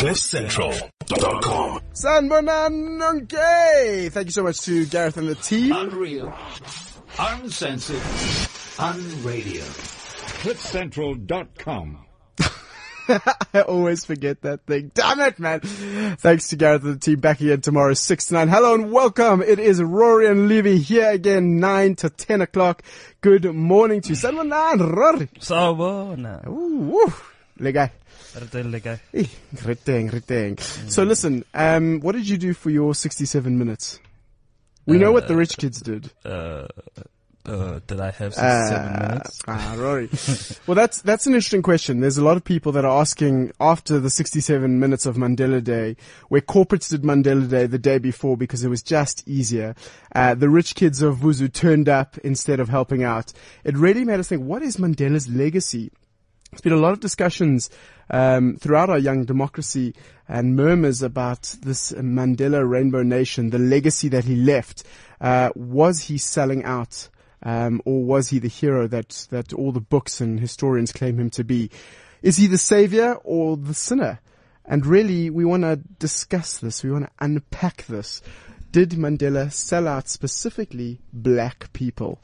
CliffCentral.com. 0.00 1.80
Sanbonanonke! 1.92 4.10
Thank 4.10 4.28
you 4.28 4.32
so 4.32 4.42
much 4.42 4.62
to 4.62 4.86
Gareth 4.86 5.18
and 5.18 5.28
the 5.28 5.34
team. 5.34 5.72
Unreal. 5.76 6.32
Uncensored. 7.18 7.96
Unradio. 8.78 9.60
CliffCentral.com. 10.40 12.06
I 13.52 13.60
always 13.60 14.06
forget 14.06 14.40
that 14.40 14.64
thing. 14.64 14.90
Damn 14.94 15.20
it, 15.20 15.38
man. 15.38 15.60
Thanks 15.60 16.48
to 16.48 16.56
Gareth 16.56 16.82
and 16.84 16.94
the 16.94 16.98
team 16.98 17.20
back 17.20 17.42
again 17.42 17.60
tomorrow, 17.60 17.92
6 17.92 18.24
to 18.24 18.32
9. 18.32 18.48
Hello 18.48 18.72
and 18.72 18.90
welcome. 18.90 19.42
It 19.42 19.58
is 19.58 19.82
Rory 19.82 20.28
and 20.28 20.48
Levy 20.48 20.78
here 20.78 21.10
again, 21.10 21.60
9 21.60 21.96
to 21.96 22.08
10 22.08 22.40
o'clock. 22.40 22.82
Good 23.20 23.44
morning 23.54 24.00
to 24.00 24.08
you. 24.08 24.14
Sanbonan, 24.14 24.96
Rory. 24.96 25.26
Sawubona. 25.38 26.46
Ooh, 26.46 26.78
woo. 26.78 27.12
Le 27.58 27.72
guy. 27.72 27.92
Eh, 28.36 29.24
Reteng, 29.54 30.10
reteng. 30.10 30.58
So 30.90 31.02
listen, 31.02 31.44
um, 31.54 32.00
what 32.00 32.12
did 32.12 32.28
you 32.28 32.38
do 32.38 32.54
for 32.54 32.70
your 32.70 32.94
67 32.94 33.58
minutes? 33.58 33.98
We 34.86 34.98
know 34.98 35.12
what 35.12 35.28
the 35.28 35.36
rich 35.36 35.56
kids 35.56 35.80
did. 35.80 36.10
Uh, 36.24 36.66
uh, 37.46 37.80
did 37.86 38.00
I 38.00 38.10
have 38.10 38.34
seven 38.34 38.92
Uh, 38.94 39.08
minutes? 39.08 39.40
Ah, 39.48 39.74
Rory. 39.78 40.08
well, 40.66 40.74
that's 40.74 41.00
that's 41.02 41.26
an 41.26 41.34
interesting 41.34 41.62
question. 41.62 42.00
There's 42.00 42.18
a 42.18 42.24
lot 42.24 42.36
of 42.36 42.44
people 42.44 42.70
that 42.72 42.84
are 42.84 43.00
asking 43.00 43.52
after 43.60 43.98
the 43.98 44.10
67 44.10 44.78
minutes 44.78 45.06
of 45.06 45.16
Mandela 45.16 45.62
Day, 45.62 45.96
where 46.28 46.40
corporates 46.40 46.88
did 46.90 47.02
Mandela 47.02 47.48
Day 47.48 47.66
the 47.66 47.78
day 47.78 47.98
before 47.98 48.36
because 48.36 48.62
it 48.64 48.68
was 48.68 48.82
just 48.82 49.26
easier. 49.28 49.74
Uh, 50.14 50.34
the 50.34 50.48
rich 50.48 50.74
kids 50.74 51.02
of 51.02 51.18
Wuzu 51.18 51.52
turned 51.52 51.88
up 51.88 52.18
instead 52.18 52.60
of 52.60 52.68
helping 52.68 53.02
out. 53.02 53.32
It 53.64 53.76
really 53.76 54.04
made 54.04 54.20
us 54.20 54.28
think: 54.28 54.42
what 54.44 54.62
is 54.62 54.76
Mandela's 54.76 55.28
legacy? 55.28 55.90
There's 56.50 56.62
been 56.62 56.72
a 56.72 56.76
lot 56.76 56.92
of 56.92 57.00
discussions 57.00 57.70
um, 58.10 58.56
throughout 58.56 58.90
our 58.90 58.98
young 58.98 59.24
democracy 59.24 59.94
and 60.28 60.56
murmurs 60.56 61.02
about 61.02 61.54
this 61.62 61.92
Mandela 61.92 62.68
Rainbow 62.68 63.02
Nation, 63.02 63.50
the 63.50 63.58
legacy 63.58 64.08
that 64.08 64.24
he 64.24 64.36
left. 64.36 64.84
Uh, 65.20 65.50
was 65.54 66.02
he 66.02 66.18
selling 66.18 66.64
out, 66.64 67.08
um, 67.42 67.80
or 67.84 68.02
was 68.02 68.28
he 68.28 68.38
the 68.38 68.48
hero 68.48 68.86
that 68.88 69.26
that 69.30 69.52
all 69.52 69.72
the 69.72 69.80
books 69.80 70.20
and 70.20 70.40
historians 70.40 70.92
claim 70.92 71.18
him 71.18 71.30
to 71.30 71.44
be? 71.44 71.70
Is 72.22 72.36
he 72.36 72.46
the 72.46 72.58
savior 72.58 73.14
or 73.24 73.56
the 73.56 73.74
sinner? 73.74 74.20
And 74.64 74.86
really, 74.86 75.30
we 75.30 75.44
want 75.44 75.62
to 75.62 75.76
discuss 75.76 76.58
this. 76.58 76.84
We 76.84 76.92
want 76.92 77.06
to 77.06 77.10
unpack 77.18 77.86
this. 77.86 78.22
Did 78.70 78.90
Mandela 78.90 79.50
sell 79.50 79.88
out 79.88 80.08
specifically 80.08 81.00
black 81.12 81.72
people? 81.72 82.20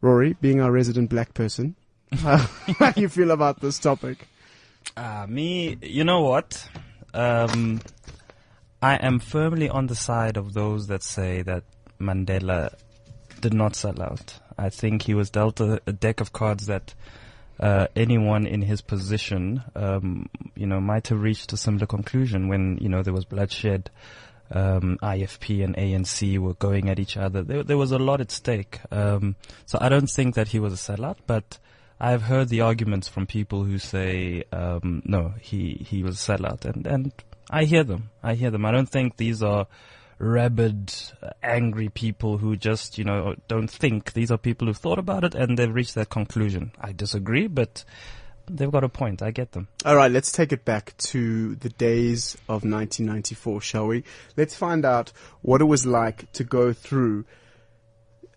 Rory, 0.00 0.36
being 0.40 0.60
our 0.60 0.70
resident 0.70 1.10
black 1.10 1.34
person, 1.34 1.74
how 2.12 2.90
do 2.92 3.00
you 3.00 3.08
feel 3.08 3.30
about 3.30 3.60
this 3.60 3.78
topic? 3.78 4.28
Ah, 4.96 5.26
me, 5.28 5.76
you 5.82 6.04
know 6.04 6.20
what? 6.20 6.68
Um, 7.12 7.80
I 8.80 8.94
am 8.96 9.18
firmly 9.18 9.68
on 9.68 9.86
the 9.86 9.94
side 9.94 10.36
of 10.36 10.52
those 10.52 10.88
that 10.88 11.02
say 11.02 11.42
that 11.42 11.64
Mandela 12.00 12.74
did 13.40 13.54
not 13.54 13.76
sell 13.76 14.00
out. 14.02 14.38
I 14.56 14.70
think 14.70 15.02
he 15.02 15.14
was 15.14 15.30
dealt 15.30 15.60
a, 15.60 15.80
a 15.86 15.92
deck 15.92 16.20
of 16.20 16.32
cards 16.32 16.66
that 16.66 16.94
uh, 17.58 17.86
anyone 17.96 18.46
in 18.46 18.62
his 18.62 18.82
position, 18.82 19.62
um, 19.74 20.28
you 20.54 20.66
know, 20.66 20.80
might 20.80 21.08
have 21.08 21.20
reached 21.20 21.52
a 21.52 21.56
similar 21.56 21.86
conclusion 21.86 22.48
when 22.48 22.78
you 22.80 22.88
know 22.88 23.02
there 23.02 23.12
was 23.12 23.24
bloodshed. 23.24 23.90
Um, 24.50 24.98
IFP 25.02 25.64
and 25.64 25.74
ANC 25.74 26.38
were 26.38 26.54
going 26.54 26.90
at 26.90 26.98
each 26.98 27.16
other. 27.16 27.42
There, 27.42 27.62
there 27.62 27.78
was 27.78 27.92
a 27.92 27.98
lot 27.98 28.20
at 28.20 28.30
stake. 28.30 28.80
Um, 28.90 29.36
so 29.64 29.78
I 29.80 29.88
don't 29.88 30.10
think 30.10 30.34
that 30.34 30.48
he 30.48 30.58
was 30.58 30.74
a 30.74 30.76
sellout, 30.76 31.16
but 31.26 31.58
I've 32.00 32.22
heard 32.22 32.48
the 32.48 32.62
arguments 32.62 33.08
from 33.08 33.26
people 33.26 33.64
who 33.64 33.78
say, 33.78 34.44
um, 34.52 35.02
no, 35.04 35.34
he, 35.40 35.86
he 35.88 36.02
was 36.02 36.16
a 36.16 36.32
sellout. 36.32 36.64
And, 36.64 36.86
and 36.86 37.12
I 37.50 37.64
hear 37.64 37.84
them. 37.84 38.10
I 38.22 38.34
hear 38.34 38.50
them. 38.50 38.64
I 38.64 38.72
don't 38.72 38.88
think 38.88 39.16
these 39.16 39.42
are 39.42 39.66
rabid, 40.18 40.92
uh, 41.22 41.30
angry 41.42 41.88
people 41.88 42.38
who 42.38 42.56
just, 42.56 42.98
you 42.98 43.04
know, 43.04 43.34
don't 43.48 43.68
think. 43.68 44.12
These 44.12 44.30
are 44.30 44.38
people 44.38 44.66
who've 44.66 44.76
thought 44.76 44.98
about 44.98 45.24
it 45.24 45.34
and 45.34 45.58
they've 45.58 45.72
reached 45.72 45.94
that 45.94 46.10
conclusion. 46.10 46.72
I 46.80 46.92
disagree, 46.92 47.46
but 47.46 47.84
they've 48.46 48.70
got 48.70 48.84
a 48.84 48.88
point. 48.88 49.22
I 49.22 49.30
get 49.30 49.52
them. 49.52 49.68
All 49.84 49.96
right, 49.96 50.10
let's 50.10 50.32
take 50.32 50.52
it 50.52 50.64
back 50.64 50.96
to 50.98 51.54
the 51.56 51.68
days 51.68 52.34
of 52.48 52.64
1994, 52.64 53.60
shall 53.60 53.86
we? 53.86 54.04
Let's 54.36 54.54
find 54.54 54.84
out 54.84 55.12
what 55.42 55.60
it 55.60 55.64
was 55.64 55.86
like 55.86 56.30
to 56.32 56.44
go 56.44 56.72
through 56.72 57.24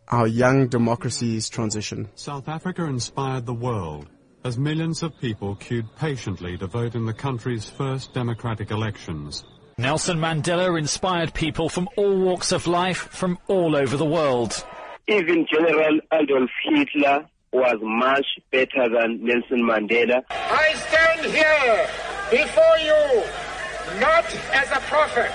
our 0.10 0.28
young 0.28 0.68
democracy's 0.68 1.50
transition. 1.50 2.10
South 2.16 2.48
Africa 2.48 2.86
inspired 2.86 3.46
the 3.46 3.54
world 3.54 4.08
as 4.44 4.58
millions 4.58 5.04
of 5.04 5.18
people 5.20 5.56
queued 5.56 5.94
patiently 5.98 6.58
to 6.58 6.68
vote 6.68 6.96
in 6.96 7.06
the 7.06 7.14
country's 7.14 7.70
first 7.70 8.14
democratic 8.14 8.72
elections. 8.72 9.44
Nelson 9.78 10.18
Mandela 10.18 10.78
inspired 10.80 11.34
people 11.34 11.70
from 11.70 11.90
all 11.98 12.18
walks 12.18 12.52
of 12.52 12.66
life 12.66 12.98
from 12.98 13.38
all 13.48 13.76
over 13.76 13.98
the 13.98 14.06
world. 14.06 14.66
Even 15.08 15.46
General 15.52 16.00
Adolf 16.14 16.50
Hitler 16.64 17.26
was 17.52 17.78
much 17.82 18.26
better 18.52 18.90
than 18.90 19.24
Nelson 19.24 19.62
Mandela. 19.62 20.24
I 20.30 20.74
stand 20.76 21.26
here 21.32 21.88
before 22.32 22.78
you 22.80 23.24
not 24.00 24.26
as 24.54 24.72
a 24.72 24.82
prophet, 24.88 25.32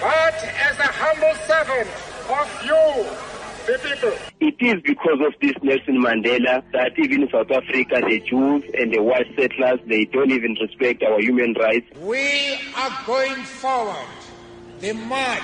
but 0.00 0.34
as 0.44 0.78
a 0.78 0.90
humble 0.90 1.34
servant 1.46 1.88
of 2.30 2.64
you, 2.64 2.72
the 3.06 3.20
people. 3.20 3.31
It 3.68 4.56
is 4.60 4.82
because 4.82 5.20
of 5.24 5.34
this 5.40 5.52
Nelson 5.62 6.02
Mandela 6.02 6.62
that 6.72 6.92
even 6.98 7.22
in 7.22 7.30
South 7.30 7.50
Africa, 7.50 8.00
the 8.04 8.18
Jews 8.20 8.64
and 8.76 8.92
the 8.92 9.00
white 9.00 9.26
settlers, 9.38 9.78
they 9.86 10.04
don't 10.06 10.32
even 10.32 10.56
respect 10.60 11.02
our 11.04 11.20
human 11.20 11.54
rights. 11.54 11.86
We 12.00 12.58
are 12.76 12.90
going 13.06 13.42
forward. 13.44 14.08
The 14.80 14.92
march 14.94 15.42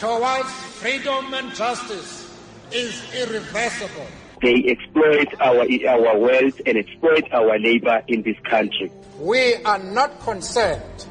towards 0.00 0.50
freedom 0.80 1.32
and 1.32 1.54
justice 1.54 2.28
is 2.72 3.02
irreversible. 3.14 4.06
They 4.42 4.64
exploit 4.66 5.28
our, 5.40 5.64
our 5.88 6.18
wealth 6.18 6.60
and 6.66 6.76
exploit 6.78 7.32
our 7.32 7.58
labor 7.58 8.02
in 8.08 8.22
this 8.22 8.36
country. 8.44 8.90
We 9.18 9.54
are 9.64 9.78
not 9.78 10.18
concerned 10.20 11.06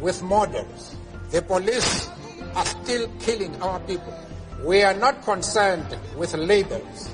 with 0.00 0.22
models. 0.22 0.96
The 1.30 1.42
police 1.42 2.08
are 2.54 2.66
still 2.66 3.08
killing 3.20 3.54
our 3.62 3.78
people. 3.80 4.27
We 4.64 4.82
are 4.82 4.94
not 4.94 5.22
concerned 5.22 5.96
with 6.16 6.34
labels. 6.34 7.08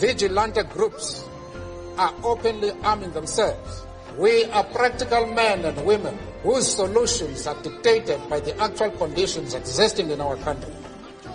Vigilante 0.00 0.62
groups 0.62 1.24
are 1.98 2.14
openly 2.22 2.70
arming 2.82 3.12
themselves. 3.12 3.86
We 4.16 4.44
are 4.46 4.64
practical 4.64 5.26
men 5.26 5.64
and 5.66 5.84
women 5.84 6.18
whose 6.42 6.74
solutions 6.74 7.46
are 7.46 7.60
dictated 7.62 8.18
by 8.30 8.40
the 8.40 8.58
actual 8.58 8.90
conditions 8.92 9.52
existing 9.52 10.10
in 10.10 10.22
our 10.22 10.36
country. 10.36 10.72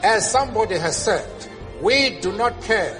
As 0.01 0.31
somebody 0.31 0.79
has 0.79 0.97
said, 0.97 1.29
we 1.79 2.19
do 2.21 2.31
not 2.31 2.59
care 2.63 2.97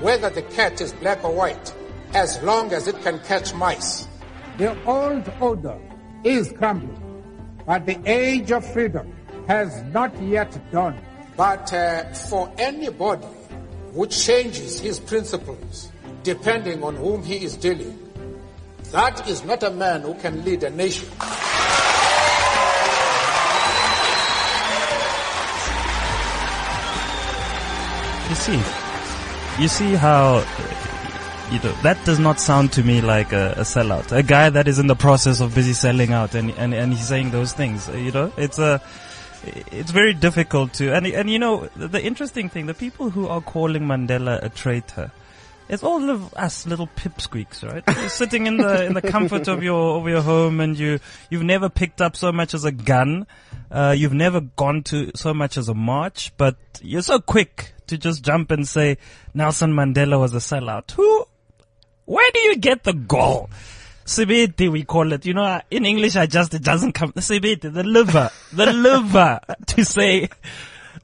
whether 0.00 0.28
the 0.28 0.42
cat 0.42 0.80
is 0.82 0.92
black 0.92 1.24
or 1.24 1.32
white 1.32 1.74
as 2.12 2.42
long 2.42 2.72
as 2.72 2.86
it 2.86 3.00
can 3.02 3.18
catch 3.20 3.54
mice. 3.54 4.06
The 4.58 4.76
old 4.84 5.30
order 5.40 5.78
is 6.22 6.52
crumbling, 6.52 7.24
but 7.66 7.86
the 7.86 7.98
age 8.04 8.50
of 8.50 8.70
freedom 8.72 9.10
has 9.46 9.82
not 9.84 10.20
yet 10.22 10.58
dawned. 10.70 11.00
But 11.38 11.72
uh, 11.72 12.02
for 12.14 12.52
anybody 12.58 13.28
who 13.94 14.08
changes 14.08 14.80
his 14.80 14.98
principles 14.98 15.88
depending 16.24 16.82
on 16.82 16.96
whom 16.96 17.22
he 17.22 17.44
is 17.44 17.56
dealing, 17.56 17.96
that 18.90 19.28
is 19.28 19.44
not 19.44 19.62
a 19.62 19.70
man 19.70 20.00
who 20.00 20.14
can 20.14 20.44
lead 20.44 20.64
a 20.64 20.70
nation. 20.70 21.08
You 28.28 28.34
see, 28.34 28.60
you 29.62 29.68
see 29.68 29.94
how, 29.94 30.38
you 31.52 31.60
know, 31.60 31.72
that 31.84 32.00
does 32.04 32.18
not 32.18 32.40
sound 32.40 32.72
to 32.72 32.82
me 32.82 33.00
like 33.00 33.32
a, 33.32 33.52
a 33.52 33.60
sellout. 33.60 34.10
A 34.10 34.24
guy 34.24 34.50
that 34.50 34.66
is 34.66 34.80
in 34.80 34.88
the 34.88 34.96
process 34.96 35.40
of 35.40 35.54
busy 35.54 35.72
selling 35.72 36.12
out 36.12 36.34
and, 36.34 36.50
and, 36.58 36.74
and 36.74 36.92
he's 36.92 37.06
saying 37.06 37.30
those 37.30 37.52
things, 37.52 37.88
you 37.90 38.10
know, 38.10 38.32
it's 38.36 38.58
a, 38.58 38.82
it's 39.44 39.90
very 39.90 40.14
difficult 40.14 40.74
to, 40.74 40.94
and, 40.94 41.06
and 41.06 41.30
you 41.30 41.38
know, 41.38 41.68
the 41.76 42.02
interesting 42.02 42.48
thing, 42.48 42.66
the 42.66 42.74
people 42.74 43.10
who 43.10 43.26
are 43.26 43.40
calling 43.40 43.82
Mandela 43.82 44.42
a 44.42 44.48
traitor, 44.48 45.10
it's 45.68 45.82
all 45.82 46.08
of 46.08 46.32
us 46.34 46.66
little 46.66 46.86
pipsqueaks, 46.86 47.62
right? 47.62 47.84
You're 47.86 48.08
sitting 48.08 48.46
in 48.46 48.56
the 48.56 48.86
in 48.86 48.94
the 48.94 49.02
comfort 49.02 49.48
of 49.48 49.62
your 49.62 50.00
of 50.00 50.08
your 50.08 50.22
home, 50.22 50.60
and 50.60 50.78
you 50.78 50.98
you've 51.28 51.42
never 51.42 51.68
picked 51.68 52.00
up 52.00 52.16
so 52.16 52.32
much 52.32 52.54
as 52.54 52.64
a 52.64 52.72
gun, 52.72 53.26
uh, 53.70 53.94
you've 53.96 54.14
never 54.14 54.40
gone 54.40 54.82
to 54.84 55.10
so 55.14 55.34
much 55.34 55.58
as 55.58 55.68
a 55.68 55.74
march, 55.74 56.32
but 56.36 56.56
you're 56.80 57.02
so 57.02 57.18
quick 57.18 57.74
to 57.88 57.98
just 57.98 58.22
jump 58.22 58.50
and 58.50 58.66
say 58.66 58.96
Nelson 59.34 59.72
Mandela 59.72 60.18
was 60.18 60.32
a 60.32 60.38
sellout. 60.38 60.90
Who? 60.92 61.26
Where 62.06 62.30
do 62.32 62.40
you 62.40 62.56
get 62.56 62.84
the 62.84 62.94
gall? 62.94 63.50
Sibiti, 64.08 64.72
we 64.72 64.84
call 64.84 65.12
it. 65.12 65.26
You 65.26 65.34
know, 65.34 65.60
in 65.70 65.84
English, 65.84 66.16
I 66.16 66.24
just, 66.24 66.54
it 66.54 66.62
doesn't 66.62 66.92
come, 66.92 67.12
Sibiti, 67.12 67.70
the 67.72 67.84
liver, 67.84 68.30
the 68.54 68.72
liver 68.72 69.38
to 69.66 69.84
say 69.84 70.30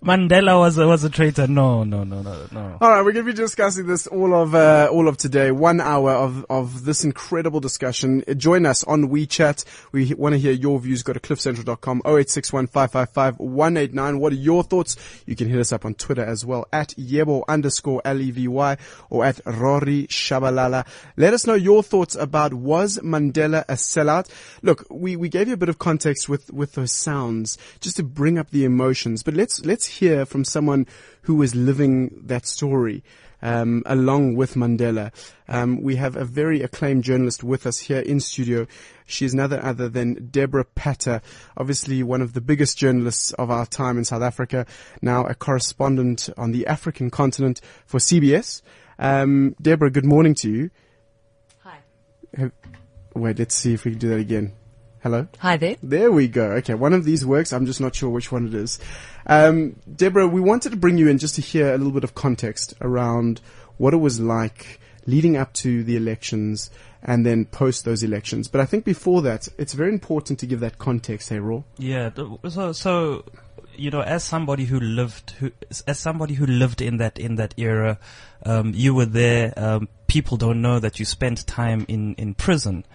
Mandela 0.04 0.58
was 0.58 0.76
a, 0.76 0.86
was 0.86 1.02
a 1.02 1.08
traitor. 1.08 1.46
No, 1.46 1.82
no, 1.82 2.04
no, 2.04 2.20
no, 2.20 2.46
no. 2.52 2.76
All 2.78 2.90
right, 2.90 3.02
we're 3.02 3.12
going 3.12 3.24
to 3.24 3.32
be 3.32 3.36
discussing 3.36 3.86
this 3.86 4.06
all 4.06 4.34
of 4.34 4.54
uh, 4.54 4.88
all 4.92 5.08
of 5.08 5.16
today. 5.16 5.50
One 5.50 5.80
hour 5.80 6.10
of 6.10 6.44
of 6.50 6.84
this 6.84 7.04
incredible 7.04 7.58
discussion. 7.58 8.22
Join 8.36 8.66
us 8.66 8.84
on 8.84 9.08
WeChat. 9.08 9.64
We 9.92 10.12
want 10.12 10.34
to 10.34 10.38
hear 10.38 10.52
your 10.52 10.78
views. 10.78 11.02
Go 11.02 11.14
to 11.14 11.20
cliffcentral.com. 11.20 12.02
0861 12.04 12.66
555 12.66 13.38
189. 13.40 14.18
What 14.18 14.32
are 14.34 14.36
your 14.36 14.62
thoughts? 14.62 14.96
You 15.24 15.36
can 15.36 15.48
hit 15.48 15.58
us 15.58 15.72
up 15.72 15.86
on 15.86 15.94
Twitter 15.94 16.24
as 16.24 16.44
well 16.44 16.66
at 16.70 16.88
yebo 16.98 17.42
underscore 17.48 18.02
levy 18.04 18.46
or 18.46 19.24
at 19.24 19.40
Rory 19.46 20.06
Shabalala. 20.08 20.86
Let 21.16 21.32
us 21.32 21.46
know 21.46 21.54
your 21.54 21.82
thoughts 21.82 22.14
about 22.14 22.52
was 22.52 22.98
Mandela 22.98 23.64
a 23.70 23.74
sellout? 23.74 24.28
Look, 24.62 24.86
we 24.90 25.16
we 25.16 25.30
gave 25.30 25.48
you 25.48 25.54
a 25.54 25.56
bit 25.56 25.70
of 25.70 25.78
context 25.78 26.28
with 26.28 26.52
with 26.52 26.72
those 26.74 26.92
sounds 26.92 27.56
just 27.80 27.96
to 27.96 28.02
bring 28.02 28.36
up 28.36 28.50
the 28.50 28.66
emotions, 28.66 29.22
but 29.22 29.32
let's 29.32 29.64
let's 29.64 29.93
hear 29.98 30.26
from 30.26 30.44
someone 30.44 30.86
who 31.22 31.36
was 31.36 31.54
living 31.54 32.22
that 32.26 32.46
story. 32.46 33.02
Um, 33.42 33.82
along 33.84 34.36
with 34.36 34.54
Mandela, 34.54 35.12
um, 35.48 35.82
we 35.82 35.96
have 35.96 36.16
a 36.16 36.24
very 36.24 36.62
acclaimed 36.62 37.04
journalist 37.04 37.44
with 37.44 37.66
us 37.66 37.78
here 37.78 38.00
in 38.00 38.20
studio. 38.20 38.66
She 39.04 39.26
is 39.26 39.34
none 39.34 39.52
other 39.52 39.90
than 39.90 40.28
Deborah 40.30 40.64
Patta, 40.64 41.20
obviously 41.54 42.02
one 42.02 42.22
of 42.22 42.32
the 42.32 42.40
biggest 42.40 42.78
journalists 42.78 43.32
of 43.34 43.50
our 43.50 43.66
time 43.66 43.98
in 43.98 44.04
South 44.06 44.22
Africa, 44.22 44.64
now 45.02 45.26
a 45.26 45.34
correspondent 45.34 46.30
on 46.38 46.52
the 46.52 46.66
African 46.66 47.10
continent 47.10 47.60
for 47.84 47.98
CBS. 47.98 48.62
Um, 48.98 49.54
Deborah, 49.60 49.90
good 49.90 50.06
morning 50.06 50.34
to 50.36 50.50
you. 50.50 50.70
Hi. 51.64 51.80
Wait, 53.14 53.38
let's 53.38 53.54
see 53.54 53.74
if 53.74 53.84
we 53.84 53.90
can 53.90 54.00
do 54.00 54.08
that 54.08 54.20
again. 54.20 54.54
Hello? 55.04 55.28
Hi 55.40 55.58
there. 55.58 55.76
There 55.82 56.10
we 56.10 56.28
go. 56.28 56.52
Okay, 56.52 56.72
one 56.72 56.94
of 56.94 57.04
these 57.04 57.26
works. 57.26 57.52
I'm 57.52 57.66
just 57.66 57.78
not 57.78 57.94
sure 57.94 58.08
which 58.08 58.32
one 58.32 58.46
it 58.46 58.54
is. 58.54 58.78
Um, 59.26 59.76
Deborah, 59.94 60.26
we 60.26 60.40
wanted 60.40 60.70
to 60.70 60.78
bring 60.78 60.96
you 60.96 61.08
in 61.08 61.18
just 61.18 61.34
to 61.34 61.42
hear 61.42 61.74
a 61.74 61.76
little 61.76 61.92
bit 61.92 62.04
of 62.04 62.14
context 62.14 62.72
around 62.80 63.42
what 63.76 63.92
it 63.92 63.98
was 63.98 64.18
like 64.18 64.80
leading 65.04 65.36
up 65.36 65.52
to 65.52 65.84
the 65.84 65.94
elections 65.94 66.70
and 67.02 67.26
then 67.26 67.44
post 67.44 67.84
those 67.84 68.02
elections. 68.02 68.48
But 68.48 68.62
I 68.62 68.64
think 68.64 68.86
before 68.86 69.20
that, 69.20 69.46
it's 69.58 69.74
very 69.74 69.92
important 69.92 70.38
to 70.38 70.46
give 70.46 70.60
that 70.60 70.78
context, 70.78 71.28
hey, 71.28 71.38
Raw. 71.38 71.64
Yeah. 71.76 72.08
So, 72.48 72.72
so, 72.72 73.26
you 73.76 73.90
know, 73.90 74.00
as 74.00 74.24
somebody 74.24 74.64
who 74.64 74.80
lived, 74.80 75.32
who, 75.32 75.52
as 75.86 75.98
somebody 75.98 76.32
who 76.32 76.46
lived 76.46 76.80
in 76.80 76.96
that, 76.96 77.18
in 77.18 77.34
that 77.34 77.52
era, 77.58 77.98
um, 78.46 78.72
you 78.74 78.94
were 78.94 79.04
there. 79.04 79.52
Um, 79.54 79.86
people 80.06 80.38
don't 80.38 80.62
know 80.62 80.78
that 80.78 80.98
you 80.98 81.04
spent 81.04 81.46
time 81.46 81.84
in, 81.88 82.14
in 82.14 82.32
prison. 82.32 82.86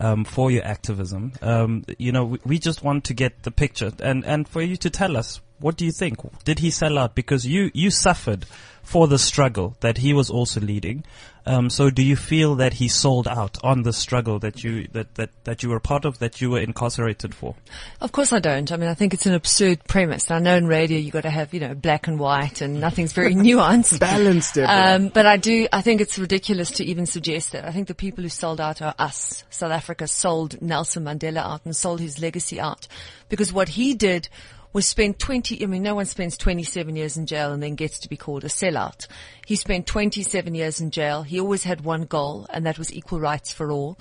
Um, 0.00 0.24
for 0.24 0.48
your 0.50 0.64
activism, 0.64 1.32
um, 1.42 1.84
you 1.98 2.12
know, 2.12 2.24
we, 2.24 2.38
we 2.44 2.58
just 2.60 2.84
want 2.84 3.02
to 3.06 3.14
get 3.14 3.42
the 3.42 3.50
picture, 3.50 3.90
and 4.00 4.24
and 4.24 4.46
for 4.46 4.62
you 4.62 4.76
to 4.76 4.90
tell 4.90 5.16
us 5.16 5.40
what 5.60 5.76
do 5.76 5.84
you 5.84 5.92
think? 5.92 6.18
Did 6.44 6.60
he 6.60 6.70
sell 6.70 6.98
out? 6.98 7.14
Because 7.14 7.46
you 7.46 7.70
you 7.74 7.90
suffered 7.90 8.46
for 8.88 9.06
the 9.06 9.18
struggle 9.18 9.76
that 9.80 9.98
he 9.98 10.14
was 10.14 10.30
also 10.30 10.60
leading. 10.60 11.04
Um, 11.44 11.68
so 11.68 11.90
do 11.90 12.02
you 12.02 12.16
feel 12.16 12.56
that 12.56 12.74
he 12.74 12.88
sold 12.88 13.28
out 13.28 13.58
on 13.62 13.82
the 13.82 13.92
struggle 13.92 14.38
that 14.38 14.64
you 14.64 14.88
that, 14.92 15.14
that, 15.14 15.30
that 15.44 15.62
you 15.62 15.68
were 15.68 15.80
part 15.80 16.04
of, 16.06 16.18
that 16.18 16.40
you 16.40 16.50
were 16.50 16.58
incarcerated 16.58 17.34
for? 17.34 17.54
Of 18.00 18.12
course 18.12 18.32
I 18.32 18.38
don't. 18.38 18.70
I 18.70 18.76
mean, 18.76 18.88
I 18.88 18.94
think 18.94 19.12
it's 19.12 19.26
an 19.26 19.34
absurd 19.34 19.84
premise. 19.84 20.30
I 20.30 20.38
know 20.38 20.56
in 20.56 20.66
radio 20.66 20.98
you 20.98 21.10
got 21.10 21.22
to 21.22 21.30
have, 21.30 21.52
you 21.52 21.60
know, 21.60 21.74
black 21.74 22.06
and 22.06 22.18
white 22.18 22.62
and 22.62 22.80
nothing's 22.80 23.12
very 23.12 23.34
nuanced. 23.46 23.98
Balanced, 23.98 24.58
Um, 24.58 25.08
but 25.08 25.26
I 25.26 25.36
do, 25.36 25.68
I 25.72 25.82
think 25.82 26.00
it's 26.00 26.18
ridiculous 26.18 26.70
to 26.72 26.84
even 26.84 27.04
suggest 27.04 27.52
that. 27.52 27.66
I 27.66 27.72
think 27.72 27.88
the 27.88 27.94
people 27.94 28.24
who 28.24 28.30
sold 28.30 28.60
out 28.60 28.80
are 28.80 28.94
us. 28.98 29.44
South 29.50 29.72
Africa 29.72 30.06
sold 30.06 30.60
Nelson 30.62 31.04
Mandela 31.04 31.38
out 31.38 31.64
and 31.64 31.74
sold 31.74 32.00
his 32.00 32.20
legacy 32.20 32.58
out. 32.58 32.88
Because 33.28 33.52
what 33.52 33.68
he 33.68 33.94
did 33.94 34.28
was 34.72 34.86
spend 34.86 35.18
20, 35.18 35.62
I 35.62 35.66
mean, 35.66 35.82
no 35.82 35.94
one 35.94 36.04
spends 36.06 36.36
27 36.36 36.94
years 36.96 37.16
in 37.16 37.26
jail 37.26 37.52
and 37.52 37.62
then 37.62 37.74
gets 37.74 37.98
to 38.00 38.08
be 38.08 38.16
called 38.16 38.44
a 38.44 38.48
sellout. 38.48 39.06
He 39.46 39.56
spent 39.56 39.86
27 39.86 40.54
years 40.54 40.80
in 40.80 40.90
jail. 40.90 41.22
He 41.22 41.40
always 41.40 41.64
had 41.64 41.80
one 41.82 42.02
goal, 42.04 42.46
and 42.50 42.66
that 42.66 42.78
was 42.78 42.92
equal 42.92 43.18
rights 43.20 43.52
for 43.52 43.70
all. 43.72 43.98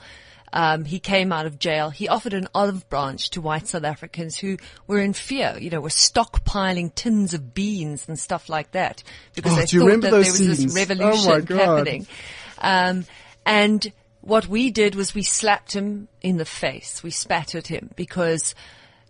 Um, 0.53 0.85
he 0.85 0.99
came 0.99 1.33
out 1.33 1.45
of 1.45 1.59
jail. 1.59 1.89
He 1.89 2.07
offered 2.07 2.33
an 2.33 2.47
olive 2.55 2.87
branch 2.89 3.31
to 3.31 3.41
white 3.41 3.67
South 3.67 3.83
Africans 3.83 4.37
who 4.37 4.57
were 4.87 4.99
in 4.99 5.11
fear, 5.13 5.57
you 5.59 5.69
know, 5.69 5.81
were 5.81 5.89
stockpiling 5.89 6.93
tins 6.95 7.33
of 7.33 7.53
beans 7.53 8.05
and 8.07 8.17
stuff 8.17 8.47
like 8.47 8.71
that 8.71 9.03
because 9.35 9.51
Oh, 9.53 9.55
they 9.57 9.65
thought 9.65 10.01
that 10.01 10.09
there 10.11 10.19
was 10.19 10.37
scenes? 10.37 10.63
this 10.63 10.73
Oh 10.73 10.79
revolution 10.79 11.43
God. 11.43 11.59
happening. 11.59 12.07
Um, 12.59 13.05
and 13.45 13.91
what 14.21 14.47
we 14.47 14.71
did 14.71 14.95
was 14.95 15.13
we 15.13 15.21
slapped 15.23 15.73
him 15.73 16.07
in 16.21 16.37
the 16.37 16.45
face. 16.45 17.03
We 17.03 17.11
spat 17.11 17.53
at 17.53 17.67
him 17.67 17.89
because 17.97 18.55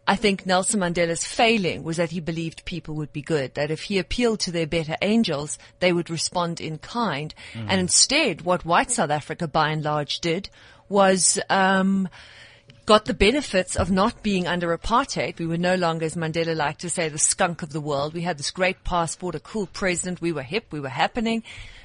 I 0.10 0.16
think 0.16 0.46
Nelson 0.46 0.80
Mandela's 0.80 1.26
failing 1.26 1.84
was 1.84 1.98
that 1.98 2.12
he 2.12 2.22
believed 2.22 2.64
people 2.64 2.96
would 2.96 3.12
be 3.12 3.22
good, 3.22 3.56
that 3.56 3.70
if 3.70 3.84
he 3.84 4.00
appealed 4.00 4.40
to 4.42 4.52
their 4.52 4.66
better 4.66 4.96
angels, 5.02 5.60
they 5.82 5.92
would 5.92 6.10
respond 6.10 6.62
in 6.62 6.78
kind. 6.78 7.34
And 7.54 7.82
instead, 7.82 8.42
what 8.42 8.66
white 8.66 8.90
South 8.90 9.10
Africa 9.10 9.50
by 9.50 9.70
and 9.70 9.84
large 9.84 10.22
did 10.22 10.50
was, 10.88 11.38
um, 11.50 12.08
got 12.86 13.04
the 13.04 13.14
benefits 13.14 13.76
of 13.76 13.92
not 13.92 14.24
being 14.24 14.48
under 14.48 14.76
apartheid. 14.76 15.38
We 15.40 15.46
were 15.46 15.58
no 15.58 15.76
longer, 15.76 16.06
as 16.06 16.16
Mandela 16.16 16.56
liked 16.56 16.80
to 16.82 16.90
say, 16.90 17.10
the 17.10 17.20
skunk 17.20 17.62
of 17.62 17.74
the 17.74 17.82
world. 17.82 18.14
We 18.14 18.22
had 18.22 18.38
this 18.38 18.50
great 18.50 18.86
passport, 18.86 19.36
a 19.36 19.42
cool 19.42 19.68
president. 19.68 20.22
We 20.22 20.32
were 20.32 20.42
hip. 20.42 20.68
We 20.72 20.80
were 20.80 20.88
happening. 20.88 21.44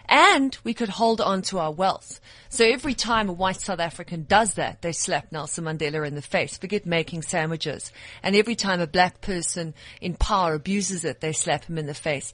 And 0.08 0.56
we 0.64 0.74
could 0.74 0.88
hold 0.88 1.20
on 1.20 1.42
to 1.42 1.58
our 1.58 1.72
wealth. 1.72 2.20
So 2.48 2.64
every 2.64 2.94
time 2.94 3.28
a 3.28 3.32
white 3.32 3.60
South 3.60 3.80
African 3.80 4.24
does 4.24 4.54
that, 4.54 4.82
they 4.82 4.92
slap 4.92 5.32
Nelson 5.32 5.64
Mandela 5.64 6.06
in 6.06 6.14
the 6.14 6.22
face. 6.22 6.58
Forget 6.58 6.86
making 6.86 7.22
sandwiches. 7.22 7.92
And 8.22 8.36
every 8.36 8.54
time 8.54 8.80
a 8.80 8.86
black 8.86 9.20
person 9.20 9.74
in 10.00 10.14
power 10.14 10.54
abuses 10.54 11.04
it, 11.04 11.20
they 11.20 11.32
slap 11.32 11.64
him 11.64 11.78
in 11.78 11.86
the 11.86 11.94
face. 11.94 12.32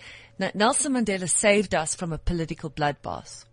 Nelson 0.54 0.94
Mandela 0.94 1.28
saved 1.28 1.74
us 1.74 1.94
from 1.94 2.12
a 2.12 2.18
political 2.18 2.70
bloodbath. 2.70 3.44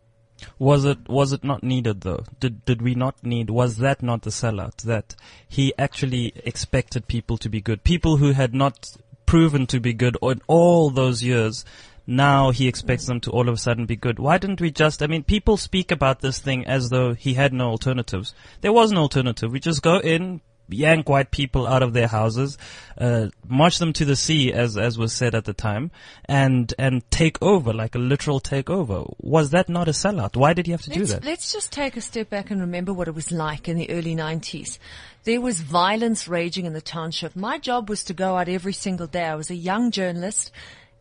Was 0.60 0.86
it 0.86 1.08
was 1.08 1.32
it 1.32 1.44
not 1.44 1.64
needed 1.64 2.02
though? 2.02 2.26
Did 2.40 2.66
did 2.66 2.82
we 2.82 2.94
not 2.94 3.24
need? 3.24 3.50
Was 3.50 3.78
that 3.78 4.04
not 4.04 4.24
the 4.24 4.30
sellout 4.30 4.78
that 4.84 5.16
he 5.48 5.74
actually 5.78 6.34
expected 6.44 7.08
people 7.08 7.38
to 7.38 7.50
be 7.50 7.62
good? 7.62 7.84
People 7.84 8.18
who 8.18 8.34
had 8.34 8.54
not 8.54 8.98
proven 9.26 9.66
to 9.68 9.80
be 9.80 9.94
good 9.94 10.18
in 10.22 10.42
all 10.48 10.90
those 10.90 11.24
years. 11.24 11.66
Now 12.08 12.52
he 12.52 12.68
expects 12.68 13.06
them 13.06 13.20
to 13.22 13.32
all 13.32 13.50
of 13.50 13.56
a 13.56 13.58
sudden 13.58 13.86
be 13.86 13.96
good. 13.96 14.20
Why 14.20 14.38
didn't 14.38 14.62
we 14.62 14.72
just? 14.72 15.02
I 15.02 15.08
mean, 15.08 15.24
people 15.24 15.58
speak 15.58 15.92
about 15.92 16.22
this 16.22 16.40
thing 16.40 16.66
as 16.66 16.90
though 16.90 17.14
he 17.14 17.34
had 17.34 17.54
no 17.54 17.70
alternatives. 17.70 18.34
There 18.62 18.74
was 18.74 18.92
no 18.92 19.02
alternative. 19.02 19.52
We 19.52 19.60
just 19.60 19.82
go 19.82 20.00
in, 20.00 20.42
yank 20.70 21.10
white 21.10 21.32
people 21.32 21.68
out 21.68 21.84
of 21.84 21.94
their 21.94 22.08
houses, 22.08 22.58
uh, 22.98 23.28
march 23.48 23.80
them 23.80 23.94
to 23.94 24.06
the 24.06 24.16
sea, 24.16 24.52
as 24.54 24.78
as 24.78 24.98
was 24.98 25.14
said 25.14 25.34
at 25.36 25.46
the 25.46 25.54
time, 25.54 25.92
and 26.26 26.74
and 26.78 27.10
take 27.10 27.42
over 27.42 27.74
like 27.74 27.96
a 27.96 28.00
literal 28.00 28.40
takeover. 28.40 29.14
Was 29.20 29.50
that 29.52 29.70
not 29.70 29.88
a 29.88 29.92
sellout? 29.92 30.36
Why 30.36 30.54
did 30.54 30.68
he 30.68 30.72
have 30.72 30.84
to 30.84 30.90
do 30.90 31.00
Let's, 31.00 31.14
that? 31.14 31.26
let's 31.26 31.54
just 31.54 31.72
take 31.72 31.98
a 31.98 32.02
step 32.02 32.30
back 32.30 32.52
and 32.52 32.62
remember 32.62 32.94
what 32.94 33.08
it 33.08 33.16
was 33.16 33.32
like 33.32 33.68
in 33.68 33.78
the 33.78 33.90
early 33.90 34.16
90s. 34.16 34.78
There 35.24 35.42
was 35.42 35.62
violence 35.62 36.28
raging 36.28 36.66
in 36.66 36.74
the 36.74 36.82
township. 36.82 37.36
My 37.36 37.58
job 37.58 37.90
was 37.90 38.04
to 38.06 38.14
go 38.14 38.38
out 38.38 38.48
every 38.48 38.74
single 38.74 39.08
day. 39.08 39.26
I 39.26 39.36
was 39.36 39.50
a 39.50 39.56
young 39.56 39.90
journalist 39.90 40.52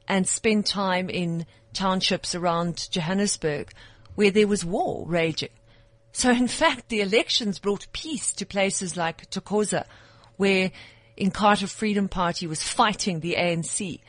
and 0.09 0.29
spend 0.29 0.67
time 0.67 1.09
in 1.09 1.47
townships 1.73 2.35
around 2.35 2.89
Johannesburg 2.91 3.73
where 4.15 4.31
there 4.31 4.47
was 4.47 4.65
war 4.65 5.05
raging. 5.07 5.51
So 6.13 6.31
in 6.31 6.47
fact, 6.47 6.89
the 6.89 7.01
elections 7.01 7.59
brought 7.59 7.93
peace 7.93 8.33
to 8.35 8.47
places 8.47 8.97
like 8.97 9.29
Thokoza, 9.31 9.85
where 10.37 10.71
Inkatha 11.19 11.69
Freedom 11.69 12.09
Party 12.09 12.47
was 12.47 12.63
fighting 12.63 13.21
the 13.21 13.37
ANC. 13.39 14.01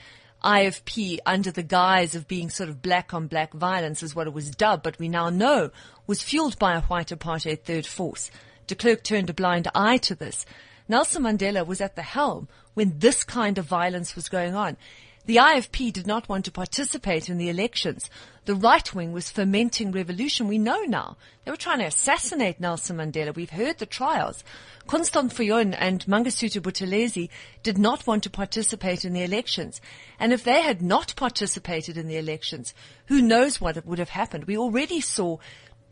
IFP 0.44 1.18
under 1.26 1.50
the 1.50 1.64
guise 1.64 2.14
of 2.14 2.28
being 2.28 2.52
sort 2.52 2.70
of 2.70 2.84
black 2.84 3.16
on 3.16 3.26
black 3.26 3.52
violence 3.54 4.04
is 4.04 4.14
what 4.14 4.28
it 4.28 4.34
was 4.34 4.52
dubbed, 4.52 4.84
but 4.84 5.00
we 5.00 5.10
now 5.10 5.32
know 5.32 5.72
was 6.06 6.22
fueled 6.22 6.60
by 6.60 6.76
a 6.76 6.82
white 6.82 7.08
apartheid 7.08 7.64
third 7.64 7.88
force. 7.88 8.30
De 8.68 8.76
Klerk 8.76 9.04
turned 9.04 9.30
a 9.30 9.34
blind 9.34 9.68
eye 9.74 9.98
to 9.98 10.14
this. 10.14 10.46
Nelson 10.88 11.24
Mandela 11.24 11.66
was 11.66 11.82
at 11.82 11.96
the 11.96 12.04
helm 12.04 12.48
when 12.76 13.00
this 13.00 13.24
kind 13.24 13.58
of 13.58 13.66
violence 13.66 14.16
was 14.16 14.30
going 14.30 14.54
on. 14.54 14.78
The 15.26 15.38
IFP 15.38 15.92
did 15.92 16.06
not 16.06 16.30
want 16.30 16.46
to 16.46 16.52
participate 16.52 17.30
in 17.30 17.40
the 17.40 17.50
elections. 17.50 18.12
The 18.46 18.54
right 18.54 18.94
wing 18.94 19.12
was 19.12 19.32
fermenting 19.32 19.92
revolution. 19.92 20.48
We 20.48 20.60
know 20.60 20.82
now. 20.82 21.18
They 21.44 21.50
were 21.50 21.58
trying 21.58 21.80
to 21.80 21.86
assassinate 21.86 22.60
Nelson 22.60 22.98
Mandela. 22.98 23.36
We've 23.36 23.50
heard 23.50 23.80
the 23.80 23.88
trials. 23.88 24.44
Constand 24.86 25.32
Viljoen 25.32 25.76
and 25.80 26.06
Mangosuthu 26.06 26.62
Buthelezi 26.62 27.30
did 27.64 27.80
not 27.80 28.06
want 28.06 28.22
to 28.24 28.30
participate 28.30 29.04
in 29.04 29.14
the 29.14 29.24
elections. 29.24 29.82
And 30.20 30.32
if 30.32 30.44
they 30.44 30.62
had 30.62 30.84
not 30.84 31.16
participated 31.16 31.98
in 31.98 32.08
the 32.08 32.18
elections, 32.18 32.76
who 33.08 33.20
knows 33.20 33.60
what 33.60 33.84
would 33.84 33.98
have 33.98 34.10
happened? 34.10 34.44
We 34.44 34.58
already 34.58 35.02
saw, 35.02 35.38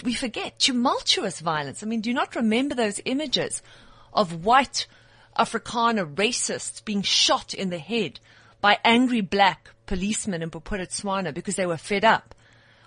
we 0.04 0.14
forget, 0.14 0.60
tumultuous 0.60 1.40
violence. 1.40 1.82
I 1.82 1.88
mean, 1.88 2.02
do 2.02 2.10
you 2.12 2.16
not 2.16 2.36
remember 2.36 2.76
those 2.76 3.02
images 3.06 3.64
of 4.14 4.46
white 4.46 4.86
Afrikaner 5.40 6.14
racists 6.14 6.86
being 6.86 7.02
shot 7.02 7.56
in 7.56 7.72
the 7.72 7.80
head 7.80 8.20
by 8.64 8.80
angry 8.86 9.20
black 9.20 9.72
policemen 9.88 10.42
in 10.42 10.50
Bophuthatswana 10.50 11.34
because 11.34 11.58
they 11.58 11.66
were 11.66 11.76
fed 11.76 12.06
up? 12.06 12.34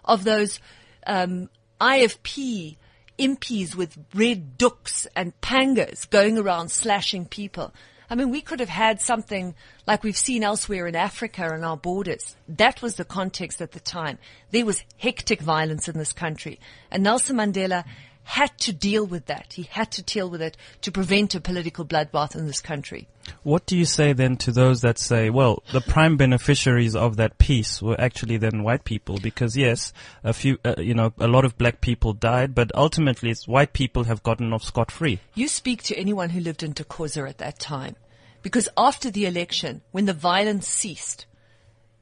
Of 0.06 0.24
those 0.24 0.58
um, 1.06 1.50
IFP 1.78 2.76
impies 3.18 3.76
with 3.76 3.98
red 4.14 4.56
doeks 4.56 5.06
and 5.14 5.38
pangas 5.42 6.08
going 6.08 6.38
around 6.38 6.70
slashing 6.70 7.26
people. 7.26 7.74
I 8.08 8.14
mean, 8.14 8.30
we 8.30 8.40
could 8.40 8.60
have 8.60 8.70
had 8.70 9.02
something 9.02 9.54
like 9.86 10.02
we've 10.02 10.16
seen 10.16 10.42
elsewhere 10.42 10.86
in 10.86 10.96
Africa 10.96 11.50
and 11.52 11.62
our 11.62 11.76
borders. 11.76 12.36
That 12.48 12.80
was 12.80 12.94
the 12.94 13.04
context 13.04 13.60
at 13.60 13.72
the 13.72 13.80
time. 13.80 14.18
There 14.52 14.64
was 14.64 14.82
hectic 14.96 15.42
violence 15.42 15.88
in 15.88 15.98
this 15.98 16.14
country. 16.14 16.58
And 16.90 17.02
Nelson 17.02 17.36
Mandela 17.36 17.84
had 18.26 18.58
to 18.58 18.72
deal 18.72 19.06
with 19.06 19.26
that. 19.26 19.52
He 19.52 19.62
had 19.70 19.92
to 19.92 20.02
deal 20.02 20.28
with 20.28 20.42
it 20.42 20.56
to 20.82 20.90
prevent 20.90 21.36
a 21.36 21.40
political 21.40 21.84
bloodbath 21.84 22.34
in 22.34 22.48
this 22.48 22.60
country. 22.60 23.06
What 23.44 23.66
do 23.66 23.76
you 23.76 23.84
say 23.84 24.12
then 24.12 24.36
to 24.38 24.50
those 24.50 24.80
that 24.80 24.98
say, 24.98 25.30
well, 25.30 25.62
the 25.72 25.80
prime 25.80 26.16
beneficiaries 26.16 26.96
of 26.96 27.16
that 27.16 27.38
peace 27.38 27.80
were 27.80 27.98
actually 28.00 28.36
then 28.36 28.64
white 28.64 28.82
people? 28.82 29.18
Because 29.18 29.56
yes, 29.56 29.92
a 30.24 30.32
few, 30.32 30.58
uh, 30.64 30.74
you 30.78 30.92
know, 30.92 31.12
a 31.18 31.28
lot 31.28 31.44
of 31.44 31.56
black 31.56 31.80
people 31.80 32.14
died, 32.14 32.52
but 32.52 32.72
ultimately 32.74 33.30
it's 33.30 33.46
white 33.46 33.72
people 33.72 34.04
have 34.04 34.24
gotten 34.24 34.52
off 34.52 34.64
scot 34.64 34.90
free. 34.90 35.20
You 35.34 35.46
speak 35.46 35.84
to 35.84 35.96
anyone 35.96 36.30
who 36.30 36.40
lived 36.40 36.64
in 36.64 36.74
Thokoza 36.74 37.28
at 37.28 37.38
that 37.38 37.60
time. 37.60 37.94
Because 38.42 38.68
after 38.76 39.08
the 39.08 39.26
election, 39.26 39.82
when 39.92 40.06
the 40.06 40.12
violence 40.12 40.66
ceased, 40.66 41.26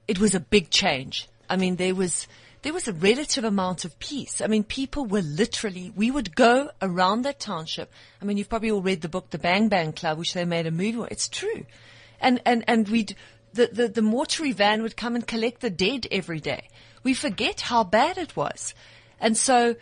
it 0.08 0.18
was 0.18 0.34
a 0.34 0.40
big 0.40 0.70
change. 0.70 1.28
I 1.50 1.56
mean, 1.56 1.76
there 1.76 1.94
was, 1.94 2.26
there 2.64 2.72
was 2.72 2.88
a 2.88 2.94
relative 2.94 3.44
amount 3.44 3.84
of 3.84 3.98
peace. 3.98 4.40
I 4.40 4.46
mean, 4.46 4.64
people 4.64 5.04
were 5.04 5.20
literally, 5.20 5.92
we 5.94 6.10
would 6.10 6.34
go 6.34 6.70
around 6.80 7.22
that 7.22 7.38
township. 7.38 7.92
I 8.22 8.24
mean, 8.24 8.38
you've 8.38 8.48
probably 8.48 8.70
all 8.70 8.80
read 8.80 9.02
the 9.02 9.08
book, 9.10 9.28
The 9.28 9.38
Bang 9.38 9.68
Bang 9.68 9.92
Club, 9.92 10.16
which 10.16 10.32
they 10.32 10.46
made 10.46 10.66
a 10.66 10.70
movie 10.70 10.96
on. 10.96 11.08
It's 11.10 11.28
true. 11.28 11.66
And, 12.22 12.40
and, 12.46 12.64
and 12.66 12.88
we'd, 12.88 13.16
the, 13.52 13.68
the, 13.70 13.88
the 13.88 14.00
mortuary 14.00 14.52
van 14.52 14.80
would 14.80 14.96
come 14.96 15.14
and 15.14 15.26
collect 15.26 15.60
the 15.60 15.68
dead 15.68 16.06
every 16.10 16.40
day. 16.40 16.70
We 17.02 17.12
forget 17.12 17.60
how 17.60 17.84
bad 17.84 18.16
it 18.16 18.34
was. 18.34 18.72
And 19.20 19.36
so, 19.36 19.76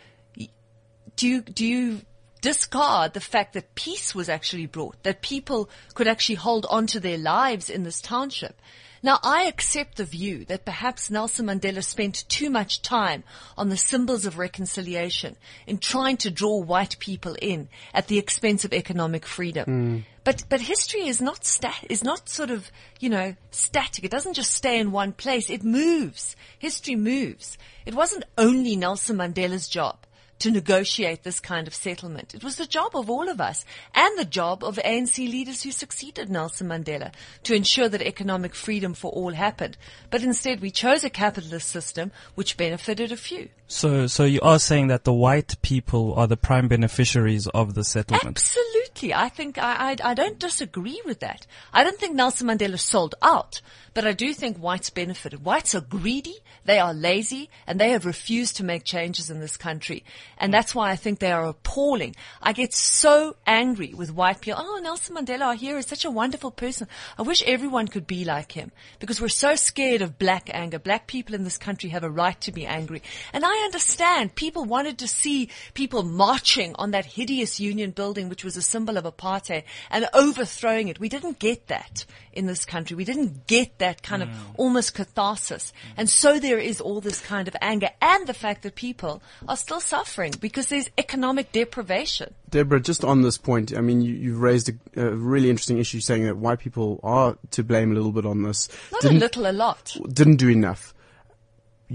do 1.15 1.27
you, 1.29 1.39
do 1.41 1.65
you 1.65 2.01
discard 2.43 3.13
the 3.13 3.21
fact 3.21 3.53
that 3.53 3.73
peace 3.73 4.13
was 4.13 4.27
actually 4.27 4.65
brought, 4.65 5.01
that 5.03 5.21
people 5.21 5.69
could 5.95 6.09
actually 6.09 6.35
hold 6.35 6.67
on 6.69 6.85
to 6.87 6.99
their 6.99 7.17
lives 7.17 7.69
in 7.69 7.83
this 7.83 8.01
township? 8.01 8.61
Now, 9.01 9.19
I 9.23 9.43
accept 9.43 9.97
the 9.97 10.05
view 10.05 10.45
that 10.45 10.65
perhaps 10.65 11.09
Nelson 11.09 11.47
Mandela 11.47 11.83
spent 11.83 12.27
too 12.29 12.49
much 12.49 12.81
time 12.81 13.23
on 13.57 13.69
the 13.69 13.77
symbols 13.77 14.25
of 14.25 14.37
reconciliation 14.37 15.35
in 15.67 15.77
trying 15.77 16.17
to 16.17 16.31
draw 16.31 16.57
white 16.57 16.97
people 16.99 17.35
in 17.41 17.69
at 17.93 18.07
the 18.07 18.17
expense 18.17 18.63
of 18.63 18.73
economic 18.73 19.25
freedom. 19.25 19.65
Mm. 19.67 20.05
But, 20.23 20.43
but 20.49 20.61
history 20.61 21.07
is 21.07 21.21
not 21.21 21.45
stat, 21.45 21.85
is 21.89 22.03
not 22.03 22.29
sort 22.29 22.49
of, 22.49 22.71
you 22.99 23.09
know, 23.09 23.35
static. 23.51 24.05
It 24.05 24.11
doesn't 24.11 24.35
just 24.35 24.51
stay 24.51 24.79
in 24.79 24.91
one 24.91 25.11
place. 25.13 25.49
It 25.49 25.63
moves. 25.63 26.37
History 26.59 26.95
moves. 26.95 27.57
It 27.85 27.93
wasn't 27.93 28.25
only 28.37 28.77
Nelson 28.77 29.17
Mandela's 29.17 29.67
job 29.67 29.97
to 30.39 30.51
negotiate 30.51 31.23
this 31.23 31.39
kind 31.39 31.67
of 31.67 31.73
settlement. 31.73 32.33
It 32.33 32.43
was 32.43 32.57
the 32.57 32.65
job 32.65 32.95
of 32.95 33.09
all 33.09 33.29
of 33.29 33.39
us 33.39 33.65
and 33.93 34.17
the 34.17 34.25
job 34.25 34.63
of 34.63 34.75
ANC 34.77 35.17
leaders 35.17 35.63
who 35.63 35.71
succeeded 35.71 36.29
Nelson 36.29 36.67
Mandela 36.67 37.13
to 37.43 37.53
ensure 37.53 37.89
that 37.89 38.01
economic 38.01 38.53
freedom 38.55 38.93
for 38.93 39.11
all 39.11 39.31
happened. 39.31 39.77
But 40.09 40.23
instead 40.23 40.61
we 40.61 40.71
chose 40.71 41.03
a 41.03 41.09
capitalist 41.09 41.69
system 41.69 42.11
which 42.35 42.57
benefited 42.57 43.11
a 43.11 43.17
few. 43.17 43.49
So, 43.73 44.05
so 44.05 44.23
you 44.23 44.39
are 44.41 44.59
saying 44.59 44.89
that 44.89 45.03
the 45.03 45.11
white 45.11 45.59
people 45.63 46.13
are 46.13 46.27
the 46.27 46.37
prime 46.37 46.67
beneficiaries 46.67 47.47
of 47.47 47.73
the 47.73 47.83
settlement? 47.83 48.37
Absolutely. 48.37 49.15
I 49.15 49.29
think 49.29 49.57
I, 49.57 49.93
I, 49.93 50.11
I 50.11 50.13
don't 50.13 50.37
disagree 50.37 51.01
with 51.05 51.21
that. 51.21 51.47
I 51.73 51.83
don't 51.83 51.97
think 51.97 52.13
Nelson 52.15 52.47
Mandela 52.47 52.79
sold 52.79 53.15
out, 53.23 53.61
but 53.95 54.05
I 54.05 54.13
do 54.13 54.31
think 54.33 54.57
whites 54.57 54.91
benefited. 54.91 55.43
Whites 55.43 55.73
are 55.73 55.81
greedy, 55.81 56.35
they 56.65 56.79
are 56.79 56.93
lazy, 56.93 57.49
and 57.65 57.79
they 57.79 57.89
have 57.89 58.05
refused 58.05 58.57
to 58.57 58.63
make 58.63 58.83
changes 58.83 59.31
in 59.31 59.39
this 59.39 59.57
country. 59.57 60.05
And 60.37 60.53
that's 60.53 60.75
why 60.75 60.91
I 60.91 60.95
think 60.95 61.17
they 61.17 61.31
are 61.31 61.45
appalling. 61.47 62.15
I 62.41 62.53
get 62.53 62.73
so 62.73 63.35
angry 63.45 63.93
with 63.95 64.13
white 64.13 64.41
people. 64.41 64.61
Oh, 64.63 64.79
Nelson 64.81 65.15
Mandela, 65.15 65.47
our 65.47 65.55
hero, 65.55 65.79
is 65.79 65.87
such 65.87 66.05
a 66.05 66.11
wonderful 66.11 66.51
person. 66.51 66.87
I 67.17 67.23
wish 67.23 67.43
everyone 67.43 67.87
could 67.87 68.05
be 68.05 68.23
like 68.23 68.51
him 68.51 68.71
because 68.99 69.19
we're 69.19 69.29
so 69.29 69.55
scared 69.55 70.03
of 70.03 70.19
black 70.19 70.49
anger. 70.53 70.77
Black 70.77 71.07
people 71.07 71.33
in 71.33 71.43
this 71.43 71.57
country 71.57 71.89
have 71.89 72.03
a 72.03 72.09
right 72.09 72.39
to 72.41 72.51
be 72.51 72.67
angry. 72.67 73.01
And 73.33 73.43
I 73.43 73.62
understand 73.63 74.35
people 74.35 74.65
wanted 74.65 74.97
to 74.99 75.07
see 75.07 75.49
people 75.73 76.03
marching 76.03 76.75
on 76.75 76.91
that 76.91 77.05
hideous 77.05 77.59
union 77.59 77.91
building, 77.91 78.29
which 78.29 78.43
was 78.43 78.57
a 78.57 78.61
symbol 78.61 78.97
of 78.97 79.05
apartheid 79.05 79.63
and 79.89 80.07
overthrowing 80.13 80.87
it. 80.87 80.99
We 80.99 81.09
didn't 81.09 81.39
get 81.39 81.67
that 81.67 82.05
in 82.33 82.45
this 82.47 82.65
country. 82.65 82.95
We 82.95 83.05
didn't 83.05 83.47
get 83.47 83.77
that 83.79 84.03
kind 84.03 84.23
of 84.23 84.29
mm. 84.29 84.35
almost 84.57 84.95
catharsis. 84.95 85.71
Mm. 85.71 85.93
And 85.97 86.09
so 86.09 86.39
there 86.39 86.57
is 86.57 86.81
all 86.81 86.99
this 86.99 87.21
kind 87.21 87.47
of 87.47 87.55
anger 87.61 87.89
and 88.01 88.27
the 88.27 88.33
fact 88.33 88.63
that 88.63 88.75
people 88.75 89.21
are 89.47 89.57
still 89.57 89.79
suffering 89.79 90.33
because 90.39 90.67
there's 90.67 90.89
economic 90.97 91.51
deprivation. 91.51 92.33
Deborah, 92.49 92.79
just 92.79 93.03
on 93.03 93.21
this 93.21 93.37
point, 93.37 93.75
I 93.75 93.81
mean, 93.81 94.01
you, 94.01 94.13
you've 94.13 94.41
raised 94.41 94.69
a, 94.69 95.07
a 95.07 95.11
really 95.11 95.49
interesting 95.49 95.77
issue 95.77 95.99
saying 95.99 96.25
that 96.25 96.37
white 96.37 96.59
people 96.59 96.99
are 97.03 97.37
to 97.51 97.63
blame 97.63 97.91
a 97.91 97.95
little 97.95 98.11
bit 98.11 98.25
on 98.25 98.43
this. 98.43 98.69
Not 98.91 99.01
Didn't- 99.01 99.17
a 99.17 99.19
little, 99.19 99.47
a 99.47 99.51
lot. 99.51 99.95
didn't 100.11 100.37
do 100.37 100.49
enough. 100.49 100.93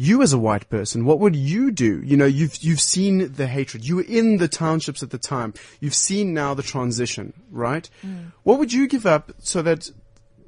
You 0.01 0.23
as 0.23 0.33
a 0.33 0.39
white 0.39 0.71
person, 0.71 1.05
what 1.05 1.19
would 1.19 1.35
you 1.35 1.73
do? 1.73 2.01
You 2.05 2.17
know, 2.17 2.25
you've, 2.25 2.57
you've 2.63 2.81
seen 2.81 3.33
the 3.33 3.49
hatred. 3.49 3.85
You 3.85 3.97
were 3.97 4.03
in 4.03 4.37
the 4.37 4.47
townships 4.47 5.03
at 5.03 5.11
the 5.11 5.19
time. 5.19 5.55
You've 5.81 5.93
seen 5.93 6.33
now 6.33 6.55
the 6.55 6.63
transition, 6.63 7.33
right? 7.51 7.91
Mm. 8.07 8.31
What 8.45 8.61
would 8.61 8.73
you 8.73 8.87
give 8.87 9.07
up 9.07 9.33
so 9.41 9.61
that, 9.63 9.91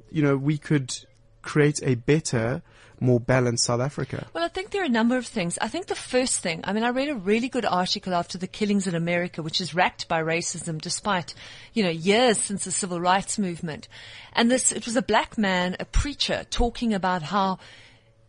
you 0.09 0.21
know, 0.21 0.37
we 0.37 0.57
could 0.57 0.95
create 1.41 1.81
a 1.83 1.95
better, 1.95 2.61
more 3.01 3.19
balanced 3.19 3.65
South 3.65 3.81
Africa? 3.81 4.25
Well, 4.33 4.45
I 4.45 4.47
think 4.47 4.69
there 4.69 4.83
are 4.83 4.85
a 4.85 4.89
number 4.89 5.17
of 5.17 5.27
things. 5.27 5.57
I 5.59 5.67
think 5.67 5.87
the 5.87 5.95
first 5.95 6.39
thing, 6.39 6.61
I 6.63 6.71
mean, 6.71 6.85
I 6.85 6.89
read 6.89 7.09
a 7.09 7.15
really 7.15 7.49
good 7.49 7.65
article 7.65 8.13
after 8.13 8.37
the 8.37 8.47
killings 8.47 8.87
in 8.87 8.95
America, 8.95 9.43
which 9.43 9.59
is 9.59 9.75
racked 9.75 10.07
by 10.07 10.21
racism 10.21 10.81
despite, 10.81 11.33
you 11.73 11.83
know, 11.83 11.89
years 11.89 12.37
since 12.37 12.63
the 12.63 12.71
civil 12.71 13.01
rights 13.01 13.37
movement. 13.37 13.89
And 14.31 14.49
this, 14.49 14.71
it 14.71 14.85
was 14.85 14.95
a 14.95 15.01
black 15.01 15.37
man, 15.37 15.75
a 15.77 15.83
preacher, 15.83 16.45
talking 16.49 16.93
about 16.93 17.21
how 17.21 17.59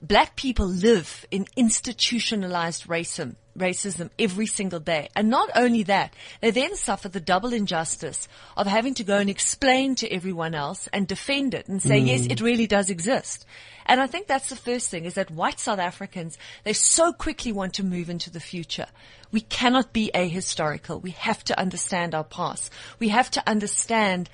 black 0.03 0.35
people 0.35 0.67
live 0.67 1.25
in 1.31 1.47
institutionalized 1.57 2.89
racism, 2.89 3.37
racism 3.57 4.11
every 4.19 4.47
single 4.47 4.81
day. 4.81 5.09
And 5.15 5.31
not 5.31 5.49
only 5.55 5.85
that, 5.85 6.13
they 6.41 6.51
then 6.51 6.75
suffer 6.75 7.09
the 7.09 7.21
double 7.21 7.53
injustice 7.53 8.29
of 8.57 8.67
having 8.67 8.95
to 8.95 9.05
go 9.05 9.19
and 9.19 9.31
explain 9.31 9.95
to 9.97 10.13
everyone 10.13 10.55
else 10.55 10.89
and 10.93 11.07
defend 11.07 11.55
it 11.55 11.69
and 11.69 11.81
say, 11.81 12.01
mm. 12.01 12.09
yes, 12.09 12.27
it 12.27 12.41
really 12.41 12.67
does 12.67 12.91
exist. 12.91 13.47
And 13.87 14.01
I 14.01 14.07
think 14.07 14.27
that's 14.27 14.49
the 14.49 14.57
first 14.57 14.91
thing 14.91 15.05
is 15.05 15.15
that 15.15 15.31
white 15.31 15.61
South 15.61 15.79
Africans, 15.79 16.37
they 16.65 16.73
so 16.73 17.13
quickly 17.13 17.53
want 17.53 17.75
to 17.75 17.85
move 17.85 18.11
into 18.11 18.31
the 18.31 18.41
future. 18.41 18.87
We 19.31 19.41
cannot 19.41 19.93
be 19.93 20.11
ahistorical. 20.15 21.01
We 21.01 21.13
have 21.13 21.43
to 21.45 21.59
understand 21.59 22.15
our 22.15 22.25
past. 22.25 22.73
We 22.99 23.09
have 23.09 23.31
to 23.33 23.49
understand 23.49 24.29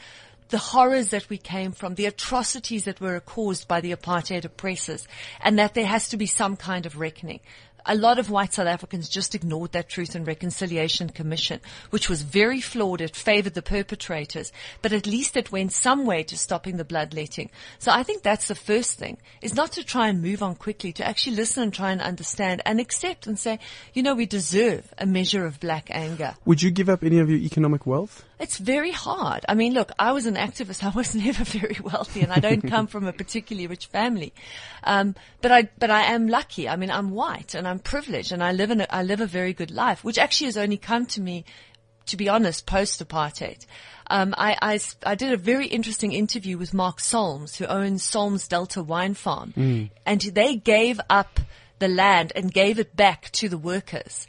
the 0.49 0.59
horrors 0.59 1.09
that 1.11 1.29
we 1.29 1.39
came 1.39 1.73
from, 1.73 1.95
the 1.95 2.07
atrocities 2.07 2.85
that 2.85 3.01
were 3.01 3.21
caused 3.21 3.69
by 3.69 3.81
the 3.81 3.95
apartheid 3.95 4.45
oppressors, 4.45 5.07
and 5.41 5.59
that 5.59 5.75
there 5.75 5.87
has 5.87 6.09
to 6.09 6.17
be 6.17 6.27
some 6.27 6.57
kind 6.57 6.87
of 6.87 6.99
reckoning. 6.99 7.41
A 7.91 7.95
lot 7.95 8.19
of 8.19 8.29
white 8.29 8.53
South 8.53 8.67
Africans 8.67 9.09
just 9.09 9.35
ignored 9.35 9.73
that 9.73 9.89
Truth 9.89 10.15
and 10.15 10.27
Reconciliation 10.27 11.09
Commission, 11.09 11.61
which 11.89 12.11
was 12.11 12.21
very 12.21 12.61
flawed. 12.61 13.01
It 13.01 13.17
favored 13.17 13.55
the 13.55 13.63
perpetrators, 13.63 14.53
but 14.83 14.93
at 14.93 15.07
least 15.07 15.39
it 15.39 15.53
went 15.53 15.73
some 15.73 16.05
way 16.05 16.23
to 16.25 16.37
stopping 16.37 16.77
the 16.77 16.85
bloodletting. 16.85 17.51
So 17.79 17.91
I 17.91 18.03
think 18.03 18.23
that's 18.23 18.49
the 18.49 18.55
first 18.55 18.99
thing, 18.99 19.17
is 19.41 19.55
not 19.55 19.73
to 19.73 19.85
try 19.85 20.09
and 20.09 20.21
move 20.21 20.43
on 20.43 20.55
quickly, 20.57 20.93
to 20.95 21.07
actually 21.07 21.37
listen 21.37 21.63
and 21.63 21.73
try 21.73 21.93
and 21.93 22.03
understand 22.03 22.61
and 22.67 22.79
accept 22.79 23.27
and 23.27 23.39
say, 23.39 23.59
you 23.95 24.03
know, 24.03 24.15
we 24.15 24.27
deserve 24.27 24.93
a 24.99 25.07
measure 25.07 25.47
of 25.47 25.59
black 25.59 25.89
anger. 25.91 26.35
Would 26.45 26.63
you 26.63 26.71
give 26.71 26.91
up 26.91 27.03
any 27.03 27.21
of 27.21 27.31
your 27.31 27.39
economic 27.39 27.87
wealth? 27.87 28.23
It's 28.39 28.59
very 28.59 28.93
hard. 28.93 29.45
I 29.49 29.55
mean, 29.55 29.75
look, 29.75 29.91
I 29.99 30.13
was 30.13 30.27
an 30.27 30.37
activist. 30.37 30.85
I 30.89 30.91
was 30.91 31.15
never 31.15 31.45
very 31.45 31.79
wealthy 31.83 32.21
and 32.21 32.33
I 32.33 32.41
don't 32.41 32.63
come 32.69 32.87
from 32.87 33.07
a 33.07 33.13
particularly 33.13 33.67
rich 33.67 33.87
family. 33.87 34.33
Um, 34.85 35.15
but 35.41 35.51
I, 35.51 35.69
but 35.79 35.91
I 35.91 36.13
am 36.13 36.29
lucky. 36.29 36.69
I 36.69 36.77
mean, 36.77 36.91
I'm 36.91 37.11
white 37.11 37.55
and 37.55 37.67
I'm 37.67 37.79
privileged 37.79 38.33
and 38.33 38.43
I 38.43 38.53
live 38.53 38.71
in 38.71 38.81
a, 38.81 38.87
I 38.91 39.03
live 39.03 39.21
a 39.21 39.27
very 39.27 39.53
good 39.53 39.71
life, 39.71 40.05
which 40.05 40.19
actually 40.19 40.47
has 40.47 40.57
only 40.57 40.77
come 40.77 41.07
to 41.07 41.21
me, 41.21 41.45
to 42.07 42.17
be 42.17 42.29
honest, 42.29 42.67
post 42.67 43.07
apartheid. 43.07 43.67
Um, 44.11 44.35
I, 44.39 44.57
I, 44.63 44.81
I 45.05 45.15
did 45.15 45.33
a 45.33 45.37
very 45.37 45.67
interesting 45.67 46.13
interview 46.13 46.57
with 46.57 46.73
Mark 46.73 47.01
Solms, 47.01 47.57
who 47.57 47.67
owns 47.67 48.03
Solms 48.03 48.49
Delta 48.49 48.83
Wine 48.83 49.15
Farm, 49.15 49.53
and 50.07 50.21
they 50.21 50.57
gave 50.57 50.99
up 51.11 51.41
the 51.79 51.89
land 51.89 52.33
and 52.35 52.53
gave 52.53 52.79
it 52.79 52.97
back 52.97 53.31
to 53.33 53.49
the 53.49 53.59
workers. 53.59 54.27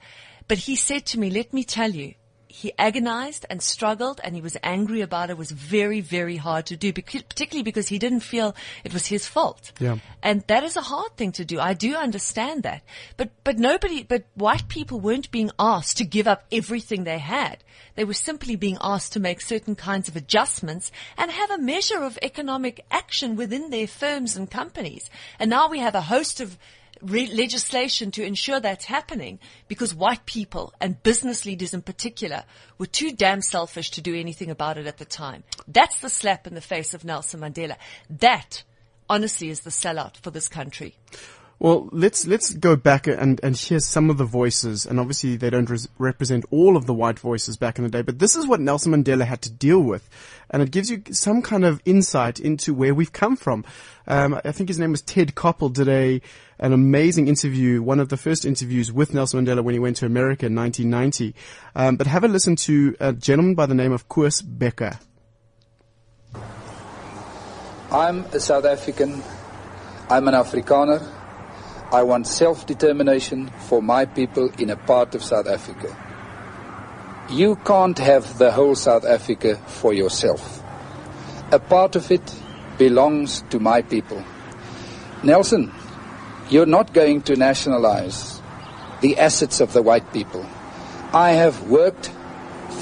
But 0.49 0.57
he 0.57 0.75
said 0.75 1.05
to 1.07 1.19
me, 1.19 1.29
let 1.29 1.53
me 1.53 1.63
tell 1.63 1.91
you, 1.91 2.15
he 2.49 2.73
agonized 2.79 3.45
and 3.47 3.61
struggled 3.61 4.19
and 4.23 4.33
he 4.33 4.41
was 4.41 4.57
angry 4.63 5.01
about 5.01 5.29
it. 5.29 5.33
It 5.33 5.37
was 5.37 5.51
very, 5.51 6.01
very 6.01 6.35
hard 6.37 6.65
to 6.65 6.75
do, 6.75 6.91
particularly 6.91 7.61
because 7.61 7.87
he 7.87 7.99
didn't 7.99 8.21
feel 8.21 8.55
it 8.83 8.91
was 8.91 9.05
his 9.05 9.27
fault. 9.27 9.71
Yeah. 9.79 9.99
And 10.23 10.43
that 10.47 10.63
is 10.63 10.75
a 10.75 10.81
hard 10.81 11.15
thing 11.15 11.31
to 11.33 11.45
do. 11.45 11.59
I 11.59 11.75
do 11.75 11.95
understand 11.95 12.63
that. 12.63 12.81
But, 13.17 13.29
but 13.43 13.59
nobody, 13.59 14.01
but 14.01 14.25
white 14.33 14.67
people 14.67 14.99
weren't 14.99 15.29
being 15.29 15.51
asked 15.59 15.97
to 15.97 16.05
give 16.05 16.27
up 16.27 16.43
everything 16.51 17.03
they 17.03 17.19
had. 17.19 17.63
They 17.93 18.03
were 18.03 18.13
simply 18.13 18.55
being 18.55 18.77
asked 18.81 19.13
to 19.13 19.19
make 19.19 19.41
certain 19.41 19.75
kinds 19.75 20.07
of 20.07 20.15
adjustments 20.15 20.91
and 21.17 21.29
have 21.29 21.51
a 21.51 21.59
measure 21.59 22.01
of 22.01 22.17
economic 22.23 22.83
action 22.89 23.35
within 23.35 23.69
their 23.69 23.87
firms 23.87 24.35
and 24.35 24.49
companies. 24.49 25.09
And 25.37 25.51
now 25.51 25.69
we 25.69 25.79
have 25.79 25.95
a 25.95 26.01
host 26.01 26.41
of 26.41 26.57
re- 27.01 27.27
legislation 27.27 28.11
to 28.11 28.23
ensure 28.23 28.59
that's 28.59 28.85
happening 28.85 29.39
because 29.67 29.93
white 29.93 30.25
people 30.25 30.73
and 30.79 31.01
business 31.03 31.45
leaders 31.45 31.73
in 31.73 31.81
particular 31.81 32.43
were 32.77 32.85
too 32.85 33.11
damn 33.11 33.41
selfish 33.41 33.91
to 33.91 34.01
do 34.01 34.15
anything 34.15 34.49
about 34.49 34.77
it 34.77 34.87
at 34.87 34.97
the 34.97 35.05
time. 35.05 35.43
That's 35.67 35.99
the 35.99 36.09
slap 36.09 36.47
in 36.47 36.55
the 36.55 36.61
face 36.61 36.93
of 36.93 37.03
Nelson 37.03 37.41
Mandela. 37.41 37.75
That, 38.09 38.63
honestly, 39.09 39.49
is 39.49 39.61
the 39.61 39.69
sellout 39.69 40.17
for 40.17 40.31
this 40.31 40.47
country. 40.47 40.95
Well, 41.59 41.89
let's 41.91 42.25
let's 42.25 42.53
go 42.53 42.77
back 42.77 43.05
and 43.05 43.37
and 43.43 43.53
hear 43.53 43.81
some 43.81 44.09
of 44.09 44.17
the 44.17 44.23
voices, 44.23 44.85
and 44.85 44.97
obviously 44.97 45.35
they 45.35 45.49
don't 45.49 45.69
res- 45.69 45.89
represent 45.97 46.45
all 46.51 46.77
of 46.77 46.85
the 46.85 46.93
white 46.93 47.19
voices 47.19 47.57
back 47.57 47.77
in 47.77 47.83
the 47.83 47.89
day, 47.89 48.01
but 48.01 48.17
this 48.17 48.37
is 48.37 48.47
what 48.47 48.61
Nelson 48.61 48.93
Mandela 48.93 49.25
had 49.25 49.41
to 49.41 49.51
deal 49.51 49.81
with, 49.81 50.09
and 50.49 50.63
it 50.63 50.71
gives 50.71 50.89
you 50.89 51.03
some 51.11 51.41
kind 51.41 51.65
of 51.65 51.81
insight 51.83 52.39
into 52.39 52.73
where 52.73 52.95
we've 52.95 53.11
come 53.11 53.35
from. 53.35 53.65
Um, 54.07 54.39
I 54.45 54.53
think 54.53 54.69
his 54.69 54.79
name 54.79 54.91
was 54.91 55.01
Ted 55.01 55.35
Koppel 55.35 55.73
did 55.73 55.89
a 55.89 56.21
an 56.59 56.73
amazing 56.73 57.27
interview, 57.27 57.81
one 57.81 57.99
of 57.99 58.09
the 58.09 58.17
first 58.17 58.45
interviews 58.45 58.91
with 58.91 59.13
Nelson 59.13 59.45
Mandela 59.45 59.63
when 59.63 59.73
he 59.73 59.79
went 59.79 59.95
to 59.97 60.05
America 60.05 60.45
in 60.45 60.55
1990. 60.55 61.33
Um, 61.75 61.95
but 61.95 62.07
have 62.07 62.23
a 62.23 62.27
listen 62.27 62.55
to 62.57 62.95
a 62.99 63.13
gentleman 63.13 63.55
by 63.55 63.65
the 63.65 63.75
name 63.75 63.91
of 63.91 64.09
Koos 64.09 64.41
Becker. 64.41 64.99
I'm 67.91 68.25
a 68.25 68.39
South 68.39 68.65
African. 68.65 69.23
I'm 70.09 70.27
an 70.27 70.33
Afrikaner. 70.33 71.01
I 71.91 72.03
want 72.03 72.27
self-determination 72.27 73.47
for 73.67 73.81
my 73.81 74.05
people 74.05 74.51
in 74.59 74.69
a 74.69 74.75
part 74.75 75.15
of 75.15 75.23
South 75.23 75.47
Africa. 75.47 75.95
You 77.31 77.55
can't 77.55 77.97
have 77.97 78.37
the 78.37 78.51
whole 78.51 78.75
South 78.75 79.05
Africa 79.05 79.55
for 79.65 79.93
yourself. 79.93 80.61
A 81.51 81.59
part 81.59 81.95
of 81.95 82.11
it 82.11 82.35
belongs 82.77 83.41
to 83.49 83.59
my 83.59 83.81
people. 83.81 84.23
Nelson, 85.23 85.71
you're 86.49 86.65
not 86.65 86.93
going 86.93 87.21
to 87.21 87.35
nationalize 87.35 88.41
the 89.01 89.17
assets 89.19 89.61
of 89.61 89.73
the 89.73 89.81
white 89.81 90.11
people. 90.11 90.45
I 91.13 91.31
have 91.31 91.69
worked 91.69 92.11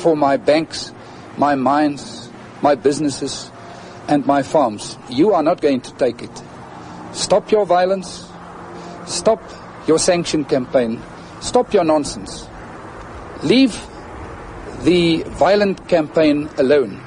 for 0.01 0.15
my 0.15 0.37
banks, 0.37 0.93
my 1.37 1.55
mines, 1.55 2.31
my 2.61 2.75
businesses, 2.75 3.51
and 4.07 4.25
my 4.25 4.41
farms. 4.41 4.97
You 5.09 5.33
are 5.33 5.43
not 5.43 5.61
going 5.61 5.81
to 5.81 5.93
take 5.95 6.21
it. 6.21 6.43
Stop 7.11 7.51
your 7.51 7.65
violence. 7.65 8.29
Stop 9.05 9.41
your 9.87 9.99
sanction 9.99 10.45
campaign. 10.45 11.01
Stop 11.41 11.73
your 11.73 11.83
nonsense. 11.83 12.47
Leave 13.43 13.79
the 14.83 15.23
violent 15.23 15.87
campaign 15.87 16.49
alone 16.57 17.01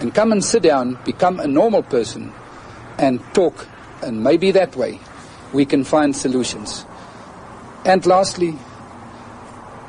and 0.00 0.14
come 0.14 0.32
and 0.32 0.44
sit 0.44 0.62
down, 0.62 0.98
become 1.04 1.38
a 1.40 1.46
normal 1.46 1.82
person 1.82 2.32
and 2.98 3.20
talk. 3.34 3.66
And 4.02 4.22
maybe 4.22 4.50
that 4.52 4.74
way 4.76 5.00
we 5.52 5.64
can 5.64 5.84
find 5.84 6.14
solutions. 6.14 6.84
And 7.84 8.04
lastly, 8.06 8.56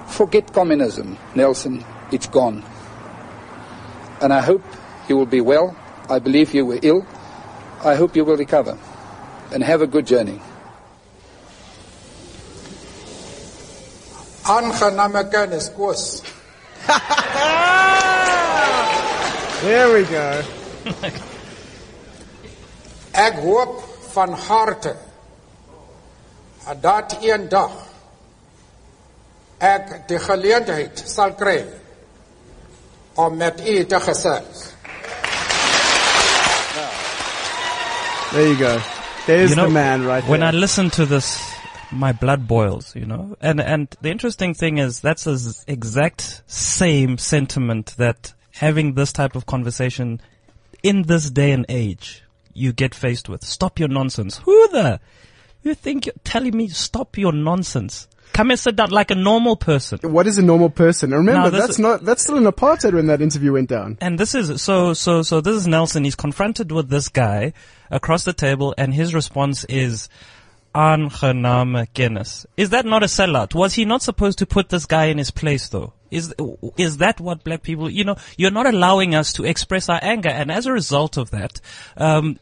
forget 0.07 0.53
communism, 0.53 1.17
Nelson. 1.35 1.83
It's 2.11 2.27
gone. 2.27 2.63
And 4.21 4.31
I 4.31 4.41
hope 4.41 4.63
you 5.09 5.17
will 5.17 5.25
be 5.25 5.41
well. 5.41 5.75
I 6.09 6.19
believe 6.19 6.53
you 6.53 6.65
were 6.65 6.79
ill. 6.81 7.05
I 7.83 7.95
hope 7.95 8.15
you 8.15 8.23
will 8.23 8.37
recover. 8.37 8.77
And 9.51 9.63
have 9.63 9.81
a 9.81 9.87
good 9.87 10.07
journey. 10.07 10.39
Aangename 14.43 15.31
kennis, 15.31 15.69
Koos. 15.69 16.23
There 19.61 19.91
we 19.91 20.03
go. 20.03 20.43
Ek 23.25 23.33
hoop 23.41 23.81
van 24.13 24.33
harte 24.33 24.93
dat 26.81 27.17
eendag 27.21 27.71
ek 29.57 30.07
die 30.07 30.19
geleentheid 30.19 30.99
sal 31.09 31.33
kry 31.39 31.63
om 33.17 33.37
met 33.37 33.61
u 33.65 33.85
te 33.85 33.99
gesels. 33.99 34.73
There 38.31 38.47
you 38.47 38.55
go. 38.55 38.81
There's 39.25 39.49
You 39.49 39.55
know, 39.55 39.67
the 39.67 39.73
man 39.73 40.05
right 40.05 40.21
there. 40.21 40.31
When 40.31 40.43
I 40.43 40.51
listen 40.51 40.89
to 40.91 41.05
this, 41.05 41.41
my 41.91 42.11
blood 42.11 42.47
boils, 42.47 42.95
you 42.95 43.05
know? 43.05 43.35
And, 43.41 43.59
and 43.59 43.87
the 44.01 44.09
interesting 44.09 44.53
thing 44.53 44.77
is 44.77 45.01
that's 45.01 45.23
the 45.23 45.63
exact 45.67 46.43
same 46.45 47.17
sentiment 47.17 47.95
that 47.97 48.33
having 48.51 48.93
this 48.93 49.11
type 49.13 49.35
of 49.35 49.45
conversation 49.45 50.21
in 50.83 51.03
this 51.03 51.29
day 51.29 51.51
and 51.51 51.65
age 51.69 52.23
you 52.53 52.73
get 52.73 52.93
faced 52.93 53.29
with. 53.29 53.43
Stop 53.43 53.79
your 53.79 53.89
nonsense. 53.89 54.37
Who 54.37 54.67
the, 54.69 54.99
you 55.63 55.75
think 55.75 56.05
you're 56.05 56.15
telling 56.23 56.55
me 56.55 56.67
stop 56.69 57.17
your 57.17 57.31
nonsense? 57.31 58.07
Come 58.33 58.51
and 58.51 58.59
sit 58.59 58.75
down 58.75 58.91
like 58.91 59.09
a 59.09 59.15
normal 59.15 59.55
person. 59.55 59.99
what 60.03 60.27
is 60.27 60.37
a 60.37 60.43
normal 60.43 60.69
person? 60.69 61.11
And 61.11 61.25
remember, 61.25 61.49
this 61.49 61.59
that's 61.61 61.79
not 61.79 62.05
that's 62.05 62.23
still 62.23 62.37
an 62.37 62.43
apartheid 62.43 62.93
when 62.93 63.07
that 63.07 63.21
interview 63.21 63.53
went 63.53 63.69
down. 63.69 63.97
And 63.99 64.19
this 64.19 64.35
is 64.35 64.61
so 64.61 64.93
so 64.93 65.23
so 65.23 65.41
this 65.41 65.55
is 65.55 65.67
Nelson. 65.67 66.03
He's 66.03 66.15
confronted 66.15 66.71
with 66.71 66.89
this 66.89 67.09
guy 67.09 67.53
across 67.89 68.25
the 68.25 68.33
table, 68.33 68.75
and 68.77 68.93
his 68.93 69.15
response 69.15 69.63
is 69.65 70.07
aangename 70.75 71.87
kennis. 71.93 72.45
Is 72.55 72.69
that 72.69 72.85
not 72.85 73.01
a 73.01 73.07
sellout? 73.07 73.55
Was 73.55 73.73
he 73.73 73.85
not 73.85 74.03
supposed 74.03 74.37
to 74.39 74.45
put 74.45 74.69
this 74.69 74.85
guy 74.85 75.05
in 75.05 75.17
his 75.17 75.31
place, 75.31 75.69
though? 75.69 75.93
Is 76.11 76.33
is 76.77 76.97
that 76.97 77.19
what 77.19 77.43
black 77.43 77.63
people? 77.63 77.89
You 77.89 78.03
know, 78.03 78.17
you're 78.37 78.51
not 78.51 78.67
allowing 78.67 79.15
us 79.15 79.33
to 79.33 79.45
express 79.45 79.89
our 79.89 79.99
anger, 80.01 80.29
and 80.29 80.51
as 80.51 80.67
a 80.67 80.71
result 80.71 81.17
of 81.17 81.31
that, 81.31 81.59
um, 81.97 82.39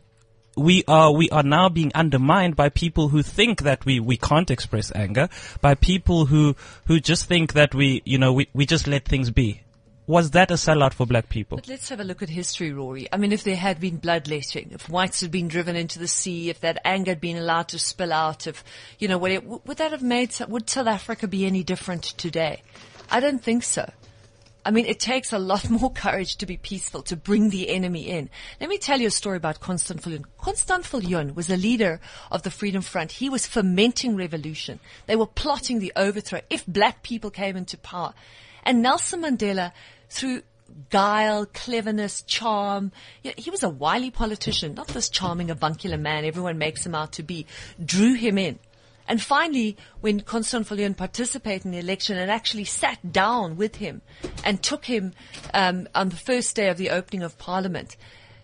we 0.55 0.83
are 0.87 1.11
we 1.11 1.29
are 1.29 1.43
now 1.43 1.69
being 1.69 1.91
undermined 1.93 2.55
by 2.55 2.69
people 2.69 3.09
who 3.09 3.21
think 3.21 3.63
that 3.63 3.85
we, 3.85 3.99
we 3.99 4.17
can't 4.17 4.49
express 4.49 4.91
anger, 4.95 5.29
by 5.61 5.75
people 5.75 6.25
who 6.25 6.55
who 6.85 6.99
just 6.99 7.25
think 7.25 7.53
that 7.53 7.75
we 7.75 8.01
you 8.05 8.17
know 8.17 8.33
we, 8.33 8.47
we 8.53 8.65
just 8.65 8.87
let 8.87 9.05
things 9.05 9.31
be. 9.31 9.61
Was 10.07 10.31
that 10.31 10.51
a 10.51 10.53
sellout 10.53 10.93
for 10.93 11.07
black 11.07 11.29
people? 11.29 11.57
But 11.57 11.67
let's 11.67 11.89
have 11.89 11.99
a 11.99 12.03
look 12.03 12.21
at 12.21 12.29
history, 12.29 12.71
Rory. 12.71 13.07
I 13.11 13.17
mean, 13.17 13.31
if 13.31 13.43
there 13.43 13.55
had 13.55 13.79
been 13.79 13.97
bloodletting, 13.97 14.69
if 14.71 14.87
whites 14.87 15.21
had 15.21 15.31
been 15.31 15.47
driven 15.47 15.75
into 15.75 15.97
the 15.97 16.07
sea, 16.07 16.51
if 16.51 16.59
that 16.59 16.79
anger 16.85 17.09
had 17.11 17.21
been 17.21 17.37
allowed 17.37 17.69
to 17.69 17.79
spill 17.79 18.13
out, 18.13 18.45
if, 18.45 18.63
you 18.99 19.07
know, 19.07 19.17
would, 19.17 19.31
it, 19.31 19.43
would 19.43 19.77
that 19.77 19.91
have 19.91 20.03
made, 20.03 20.31
would 20.47 20.69
South 20.69 20.85
Africa 20.85 21.27
be 21.27 21.47
any 21.47 21.63
different 21.63 22.03
today? 22.03 22.61
I 23.09 23.19
don't 23.19 23.43
think 23.43 23.63
so. 23.63 23.89
I 24.65 24.71
mean, 24.71 24.87
it 24.87 24.99
takes 24.99 25.31
a 25.31 25.37
lot 25.37 25.69
more 25.69 25.91
courage 25.91 26.37
to 26.37 26.47
be 26.47 26.57
peaceful, 26.57 27.03
to 27.03 27.15
bring 27.15 27.49
the 27.49 27.69
enemy 27.69 28.07
in. 28.09 28.29
Let 28.59 28.69
me 28.69 28.79
tell 28.79 28.99
you 28.99 29.07
a 29.07 29.11
story 29.11 29.37
about 29.37 29.59
Constand 29.59 30.01
Viljoen. 30.01 30.25
Constand 30.39 30.83
Viljoen 30.83 31.35
was 31.35 31.49
a 31.51 31.55
leader 31.55 32.01
of 32.31 32.41
the 32.41 32.49
Freedom 32.49 32.81
Front. 32.81 33.13
He 33.13 33.29
was 33.29 33.45
fomenting 33.45 34.15
revolution. 34.15 34.79
They 35.05 35.15
were 35.15 35.27
plotting 35.27 35.79
the 35.79 35.93
overthrow 35.95 36.41
if 36.49 36.65
black 36.65 37.03
people 37.03 37.29
came 37.29 37.55
into 37.55 37.77
power. 37.77 38.15
And 38.63 38.81
Nelson 38.81 39.21
Mandela, 39.21 39.71
through 40.09 40.41
guile, 40.89 41.45
cleverness, 41.45 42.23
charm. 42.23 42.91
He 43.21 43.51
was 43.51 43.61
a 43.61 43.69
wily 43.69 44.09
politician, 44.09 44.73
not 44.73 44.87
this 44.87 45.09
charming, 45.09 45.51
avuncular 45.51 45.97
man 45.97 46.25
everyone 46.25 46.57
makes 46.57 46.85
him 46.85 46.95
out 46.95 47.13
to 47.13 47.23
be. 47.23 47.45
Drew 47.83 48.13
him 48.15 48.39
in. 48.39 48.59
And 49.07 49.21
finally, 49.21 49.77
when 50.01 50.21
Constand 50.21 50.65
Viljoen 50.65 50.97
participated 50.97 51.65
in 51.65 51.71
the 51.71 51.79
election 51.79 52.17
and 52.17 52.31
actually 52.31 52.65
sat 52.65 53.11
down 53.11 53.55
with 53.55 53.75
him 53.75 54.01
and 54.43 54.61
took 54.61 54.85
him 54.85 55.13
um, 55.53 55.87
on 55.93 56.09
the 56.09 56.15
first 56.15 56.55
day 56.55 56.69
of 56.69 56.77
the 56.77 56.89
opening 56.89 57.23
of 57.23 57.37
Parliament, 57.37 57.97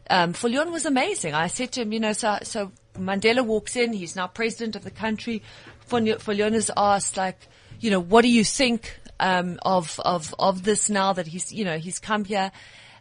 um, 0.10 0.34
Viljoen 0.34 0.72
was 0.72 0.86
amazing. 0.86 1.34
I 1.34 1.48
said 1.48 1.72
to 1.74 1.82
him, 1.82 1.94
you 1.94 2.00
know, 2.00 2.14
so, 2.14 2.38
so 2.44 2.72
Mandela 2.96 3.46
walks 3.46 3.76
in, 3.76 3.94
he's 3.94 4.16
now 4.16 4.28
president 4.28 4.76
of 4.76 4.84
the 4.84 4.92
country. 4.92 5.42
Viljoen 5.90 6.54
is 6.54 6.72
asked, 6.78 7.18
like, 7.18 7.40
you 7.80 7.90
know, 7.90 8.00
what 8.00 8.22
do 8.22 8.30
you 8.30 8.44
think 8.44 9.00
um, 9.22 9.60
of 9.62 10.00
of 10.04 10.36
of 10.38 10.64
this 10.64 10.90
now 10.90 11.14
that 11.14 11.28
he's 11.28 11.54
you 11.54 11.64
know 11.64 11.78
he's 11.78 12.00
come 12.00 12.26
here. 12.26 12.52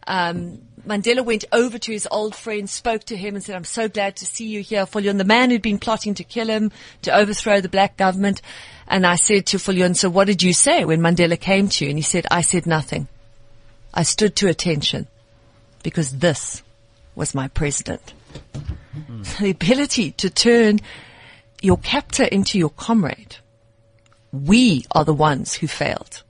Um, 0.07 0.61
Mandela 0.85 1.23
went 1.23 1.45
over 1.51 1.77
to 1.77 1.91
his 1.91 2.07
old 2.09 2.35
friend, 2.35 2.69
spoke 2.69 3.03
to 3.05 3.15
him, 3.15 3.35
and 3.35 3.43
said, 3.43 3.55
"I'm 3.55 3.63
so 3.63 3.87
glad 3.87 4.15
to 4.17 4.25
see 4.25 4.47
you 4.47 4.61
here, 4.61 4.85
Viljoen, 4.85 5.17
the 5.17 5.23
man 5.23 5.49
who'd 5.49 5.61
been 5.61 5.77
plotting 5.77 6.15
to 6.15 6.23
kill 6.23 6.47
him, 6.47 6.71
to 7.03 7.15
overthrow 7.15 7.61
the 7.61 7.69
black 7.69 7.97
government." 7.97 8.41
And 8.87 9.05
I 9.05 9.15
said 9.15 9.45
to 9.47 9.57
Viljoen, 9.57 9.95
"So 9.95 10.09
what 10.09 10.27
did 10.27 10.41
you 10.41 10.53
say 10.53 10.85
when 10.85 11.01
Mandela 11.01 11.39
came 11.39 11.69
to 11.69 11.85
you?" 11.85 11.89
And 11.89 11.99
he 11.99 12.03
said, 12.03 12.25
"I 12.31 12.41
said 12.41 12.65
nothing. 12.65 13.07
I 13.93 14.03
stood 14.03 14.35
to 14.37 14.47
attention 14.47 15.07
because 15.83 16.17
this 16.17 16.63
was 17.15 17.35
my 17.35 17.47
president." 17.47 18.13
The 19.39 19.51
ability 19.51 20.11
to 20.11 20.29
turn 20.29 20.79
your 21.61 21.77
captor 21.77 22.23
into 22.23 22.57
your 22.57 22.71
comrade 22.71 23.37
we 24.31 24.85
are 24.91 25.05
the 25.05 25.13
ones 25.13 25.55
who 25.55 25.67
failed. 25.67 26.23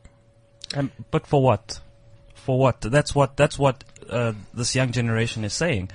And 0.74 0.92
but 1.12 1.28
for 1.28 1.42
what? 1.42 1.80
For 2.52 2.60
what? 2.60 2.82
That's 2.82 3.16
what 3.16 3.38
that's 3.38 3.58
what 3.58 3.82
uh, 4.10 4.34
this 4.54 4.76
young 4.76 4.92
generation 4.92 5.46
is 5.46 5.54
saying. 5.54 5.90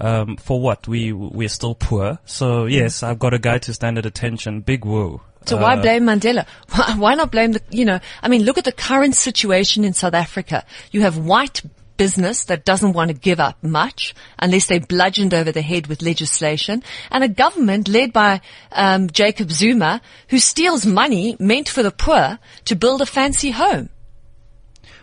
Um, 0.00 0.38
for 0.38 0.58
what? 0.58 0.88
We 0.88 1.12
we're 1.12 1.50
still 1.50 1.74
poor. 1.74 2.18
So 2.24 2.64
yes, 2.64 3.02
I've 3.02 3.18
got 3.18 3.34
a 3.34 3.38
guy 3.38 3.58
to 3.58 3.74
stand 3.74 3.98
at 3.98 4.06
attention. 4.06 4.62
Big 4.62 4.86
woo. 4.86 5.20
So 5.44 5.58
why 5.58 5.76
blame 5.76 6.04
Mandela? 6.04 6.46
Why, 6.70 6.94
why 6.96 7.14
not 7.14 7.30
blame 7.30 7.52
the, 7.52 7.62
you 7.68 7.84
know, 7.84 8.00
I 8.22 8.28
mean, 8.28 8.44
look 8.44 8.56
at 8.56 8.64
the 8.64 8.72
current 8.72 9.16
situation 9.16 9.84
in 9.84 9.92
South 9.92 10.14
Africa. 10.14 10.64
You 10.92 11.02
have 11.02 11.18
white 11.18 11.60
business 11.98 12.44
that 12.44 12.64
doesn't 12.64 12.94
want 12.94 13.10
to 13.10 13.14
give 13.14 13.38
up 13.38 13.62
much 13.62 14.14
unless 14.38 14.64
they're 14.64 14.80
bludgeoned 14.80 15.34
over 15.34 15.52
the 15.52 15.60
head 15.60 15.88
with 15.88 16.00
legislation, 16.00 16.82
and 17.10 17.22
a 17.22 17.28
government 17.28 17.86
led 17.86 18.14
by 18.14 18.40
um, 18.72 19.10
Jacob 19.10 19.50
Zuma 19.50 20.00
who 20.30 20.38
steals 20.38 20.86
money 20.86 21.36
meant 21.38 21.68
for 21.68 21.82
the 21.82 21.90
poor 21.90 22.38
to 22.64 22.74
build 22.74 23.02
a 23.02 23.06
fancy 23.06 23.50
home. 23.50 23.90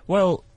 Well, 0.08 0.44
uh, 0.44 0.55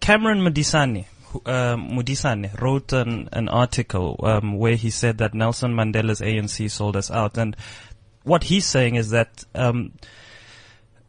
Cameron 0.00 0.40
Modisane, 0.40 1.06
who- 1.26 1.42
um, 1.46 1.90
Modisane 1.90 2.60
wrote 2.60 2.92
an, 2.92 3.28
an 3.32 3.48
article 3.48 4.18
um, 4.22 4.58
where 4.58 4.76
he 4.76 4.90
said 4.90 5.18
that 5.18 5.34
Nelson 5.34 5.74
Mandela's 5.74 6.20
ANC 6.20 6.70
sold 6.70 6.96
us 6.96 7.10
out, 7.10 7.38
and 7.38 7.56
what 8.24 8.44
he's 8.44 8.66
saying 8.66 8.94
is 8.94 9.10
that 9.10 9.44
um, 9.54 9.92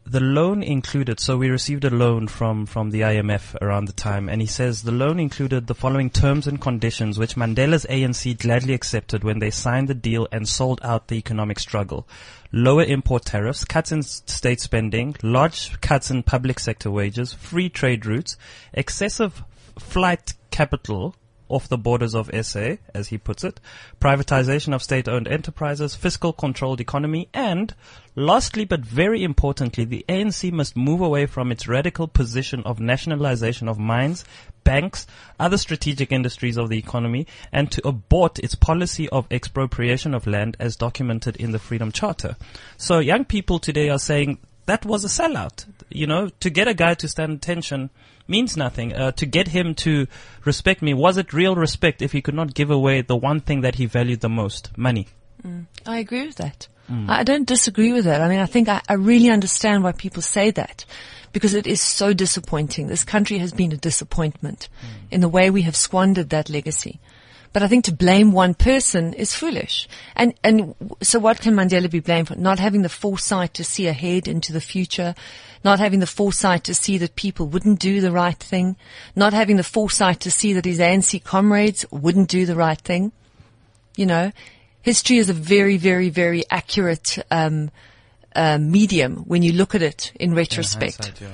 the 0.06 0.20
loan 0.20 0.62
included. 0.62 1.18
So 1.20 1.36
we 1.36 1.48
received 1.48 1.84
a 1.84 1.90
loan 1.90 2.28
from 2.28 2.66
from 2.66 2.90
the 2.90 3.00
IMF 3.02 3.54
around 3.62 3.86
the 3.86 3.92
time, 3.92 4.28
and 4.28 4.40
he 4.40 4.46
says 4.46 4.82
the 4.82 4.92
loan 4.92 5.18
included 5.18 5.66
the 5.66 5.74
following 5.74 6.10
terms 6.10 6.46
and 6.46 6.60
conditions, 6.60 7.18
which 7.18 7.36
Mandela's 7.36 7.86
ANC 7.88 8.38
gladly 8.38 8.74
accepted 8.74 9.24
when 9.24 9.38
they 9.38 9.50
signed 9.50 9.88
the 9.88 9.94
deal 9.94 10.28
and 10.30 10.48
sold 10.48 10.80
out 10.82 11.08
the 11.08 11.16
economic 11.16 11.58
struggle. 11.58 12.06
Lower 12.56 12.84
import 12.84 13.24
tariffs, 13.24 13.64
cuts 13.64 13.90
in 13.90 14.04
state 14.04 14.60
spending, 14.60 15.16
large 15.24 15.80
cuts 15.80 16.08
in 16.08 16.22
public 16.22 16.60
sector 16.60 16.88
wages, 16.88 17.32
free 17.32 17.68
trade 17.68 18.06
routes, 18.06 18.36
excessive 18.72 19.42
flight 19.76 20.34
capital 20.52 21.16
off 21.48 21.68
the 21.68 21.78
borders 21.78 22.14
of 22.14 22.30
SA, 22.42 22.76
as 22.94 23.08
he 23.08 23.18
puts 23.18 23.44
it, 23.44 23.60
privatization 24.00 24.74
of 24.74 24.82
state-owned 24.82 25.28
enterprises, 25.28 25.94
fiscal 25.94 26.32
controlled 26.32 26.80
economy, 26.80 27.28
and 27.34 27.74
lastly 28.14 28.64
but 28.64 28.80
very 28.80 29.22
importantly, 29.22 29.84
the 29.84 30.04
ANC 30.08 30.50
must 30.52 30.76
move 30.76 31.00
away 31.00 31.26
from 31.26 31.52
its 31.52 31.68
radical 31.68 32.08
position 32.08 32.62
of 32.64 32.80
nationalization 32.80 33.68
of 33.68 33.78
mines, 33.78 34.24
banks, 34.64 35.06
other 35.38 35.58
strategic 35.58 36.10
industries 36.10 36.56
of 36.56 36.68
the 36.68 36.78
economy, 36.78 37.26
and 37.52 37.70
to 37.70 37.86
abort 37.86 38.38
its 38.38 38.54
policy 38.54 39.08
of 39.10 39.26
expropriation 39.30 40.14
of 40.14 40.26
land 40.26 40.56
as 40.58 40.76
documented 40.76 41.36
in 41.36 41.52
the 41.52 41.58
Freedom 41.58 41.92
Charter. 41.92 42.36
So 42.76 42.98
young 42.98 43.24
people 43.24 43.58
today 43.58 43.90
are 43.90 43.98
saying 43.98 44.38
that 44.66 44.86
was 44.86 45.04
a 45.04 45.08
sellout. 45.08 45.66
You 45.90 46.06
know, 46.06 46.30
to 46.40 46.50
get 46.50 46.68
a 46.68 46.74
guy 46.74 46.94
to 46.94 47.08
stand 47.08 47.32
attention 47.32 47.90
means 48.26 48.56
nothing. 48.56 48.92
Uh, 48.92 49.12
to 49.12 49.26
get 49.26 49.48
him 49.48 49.74
to 49.76 50.06
respect 50.44 50.82
me, 50.82 50.94
was 50.94 51.16
it 51.16 51.32
real 51.32 51.54
respect 51.54 52.02
if 52.02 52.12
he 52.12 52.22
could 52.22 52.34
not 52.34 52.54
give 52.54 52.70
away 52.70 53.02
the 53.02 53.16
one 53.16 53.40
thing 53.40 53.60
that 53.62 53.76
he 53.76 53.86
valued 53.86 54.20
the 54.20 54.28
most, 54.28 54.76
money? 54.76 55.08
Mm. 55.46 55.66
I 55.86 55.98
agree 55.98 56.26
with 56.26 56.36
that. 56.36 56.68
Mm. 56.90 57.08
I 57.08 57.20
I 57.20 57.22
don't 57.24 57.46
disagree 57.46 57.92
with 57.92 58.04
that. 58.04 58.20
I 58.20 58.28
mean, 58.28 58.40
I 58.40 58.46
think 58.46 58.68
I, 58.68 58.80
I 58.88 58.94
really 58.94 59.30
understand 59.30 59.82
why 59.82 59.92
people 59.92 60.22
say 60.22 60.50
that 60.52 60.84
because 61.32 61.54
it 61.54 61.66
is 61.66 61.80
so 61.80 62.12
disappointing. 62.12 62.86
This 62.86 63.04
country 63.04 63.38
has 63.38 63.52
been 63.52 63.72
a 63.72 63.76
disappointment 63.76 64.68
mm. 64.80 65.12
in 65.12 65.20
the 65.20 65.28
way 65.28 65.50
we 65.50 65.62
have 65.62 65.76
squandered 65.76 66.30
that 66.30 66.48
legacy. 66.48 67.00
But 67.52 67.62
I 67.62 67.68
think 67.68 67.84
to 67.84 67.92
blame 67.92 68.32
one 68.32 68.54
person 68.54 69.14
is 69.14 69.34
foolish. 69.34 69.88
And, 70.16 70.34
and 70.42 70.74
so 71.02 71.20
what 71.20 71.40
can 71.40 71.54
Mandela 71.54 71.90
be 71.90 72.00
blamed 72.00 72.28
for? 72.28 72.34
Not 72.34 72.58
having 72.58 72.82
the 72.82 72.88
foresight 72.88 73.54
to 73.54 73.64
see 73.64 73.86
ahead 73.86 74.26
into 74.26 74.52
the 74.52 74.60
future, 74.60 75.14
not 75.64 75.78
having 75.78 76.00
the 76.00 76.06
foresight 76.06 76.62
to 76.64 76.74
see 76.74 76.98
that 76.98 77.16
people 77.16 77.46
wouldn't 77.46 77.80
do 77.80 78.00
the 78.00 78.12
right 78.12 78.38
thing, 78.38 78.76
not 79.16 79.32
having 79.32 79.56
the 79.56 79.64
foresight 79.64 80.20
to 80.20 80.30
see 80.30 80.52
that 80.52 80.64
his 80.64 80.78
ANC 80.78 81.24
comrades 81.24 81.84
wouldn't 81.90 82.28
do 82.28 82.46
the 82.46 82.54
right 82.54 82.80
thing 82.80 83.12
you 83.96 84.06
know, 84.06 84.32
history 84.82 85.18
is 85.18 85.30
a 85.30 85.32
very, 85.32 85.76
very, 85.76 86.10
very 86.10 86.44
accurate 86.50 87.18
um, 87.30 87.70
uh, 88.34 88.58
medium 88.58 89.16
when 89.26 89.42
you 89.42 89.52
look 89.52 89.74
at 89.74 89.82
it 89.82 90.12
in 90.16 90.34
retrospect. 90.34 91.20
Yeah. 91.20 91.28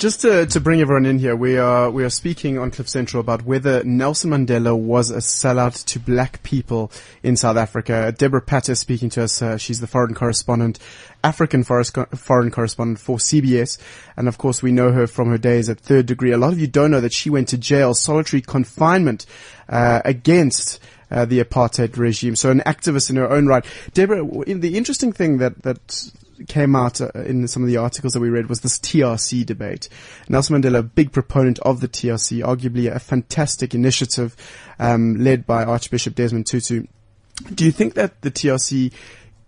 Just 0.00 0.22
to, 0.22 0.46
to 0.46 0.60
bring 0.60 0.80
everyone 0.80 1.04
in 1.04 1.18
here, 1.18 1.36
we 1.36 1.58
are 1.58 1.90
we 1.90 2.04
are 2.04 2.08
speaking 2.08 2.56
on 2.56 2.70
Cliff 2.70 2.88
Central 2.88 3.20
about 3.20 3.42
whether 3.42 3.84
Nelson 3.84 4.30
Mandela 4.30 4.74
was 4.74 5.10
a 5.10 5.18
sellout 5.18 5.84
to 5.84 6.00
black 6.00 6.42
people 6.42 6.90
in 7.22 7.36
South 7.36 7.58
Africa. 7.58 8.10
Deborah 8.16 8.40
Patta 8.40 8.76
speaking 8.76 9.10
to 9.10 9.24
us. 9.24 9.42
Uh, 9.42 9.58
she's 9.58 9.80
the 9.80 9.86
foreign 9.86 10.14
correspondent, 10.14 10.78
African 11.22 11.62
co- 11.64 12.06
foreign 12.16 12.50
correspondent 12.50 12.98
for 12.98 13.18
CBS, 13.18 13.76
and 14.16 14.26
of 14.26 14.38
course 14.38 14.62
we 14.62 14.72
know 14.72 14.90
her 14.90 15.06
from 15.06 15.28
her 15.28 15.36
days 15.36 15.68
at 15.68 15.78
Third 15.78 16.06
Degree. 16.06 16.32
A 16.32 16.38
lot 16.38 16.54
of 16.54 16.58
you 16.58 16.66
don't 16.66 16.90
know 16.90 17.02
that 17.02 17.12
she 17.12 17.28
went 17.28 17.48
to 17.48 17.58
jail, 17.58 17.92
solitary 17.92 18.40
confinement 18.40 19.26
uh, 19.68 20.00
against 20.06 20.80
uh, 21.10 21.26
the 21.26 21.44
apartheid 21.44 21.98
regime. 21.98 22.36
So 22.36 22.50
an 22.50 22.60
activist 22.60 23.10
in 23.10 23.16
her 23.16 23.30
own 23.30 23.48
right. 23.48 23.66
Deborah, 23.92 24.24
the 24.46 24.78
interesting 24.78 25.12
thing 25.12 25.36
that 25.38 25.60
that 25.60 26.10
came 26.48 26.74
out 26.76 27.00
uh, 27.00 27.10
in 27.14 27.46
some 27.48 27.62
of 27.62 27.68
the 27.68 27.76
articles 27.76 28.12
that 28.12 28.20
we 28.20 28.28
read 28.28 28.48
was 28.48 28.60
this 28.60 28.78
TRC 28.78 29.44
debate. 29.44 29.88
Nelson 30.28 30.60
Mandela, 30.60 30.88
big 30.94 31.12
proponent 31.12 31.58
of 31.60 31.80
the 31.80 31.88
TRC, 31.88 32.42
arguably 32.44 32.94
a 32.94 32.98
fantastic 32.98 33.74
initiative 33.74 34.36
um, 34.78 35.16
led 35.16 35.46
by 35.46 35.64
Archbishop 35.64 36.14
Desmond 36.14 36.46
Tutu. 36.46 36.86
Do 37.54 37.64
you 37.64 37.72
think 37.72 37.94
that 37.94 38.20
the 38.22 38.30
TRC 38.30 38.92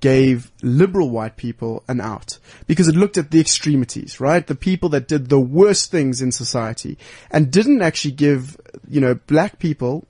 gave 0.01 0.51
liberal 0.63 1.09
white 1.09 1.37
people 1.37 1.85
an 1.87 2.01
out 2.01 2.39
because 2.67 2.89
it 2.89 2.97
looked 2.97 3.17
at 3.17 3.31
the 3.31 3.41
extremities, 3.41 4.19
right? 4.19 4.47
The 4.47 4.57
people 4.57 4.89
that 4.91 5.07
did 5.07 5.29
the 5.29 5.41
worst 5.41 5.91
things 5.91 6.21
in 6.21 6.33
society 6.33 6.99
and 7.31 7.53
didn't 7.53 7.83
actually 7.83 8.13
give, 8.13 8.61
you 8.89 9.01
know, 9.01 9.15
black 9.15 9.61
people 9.61 10.07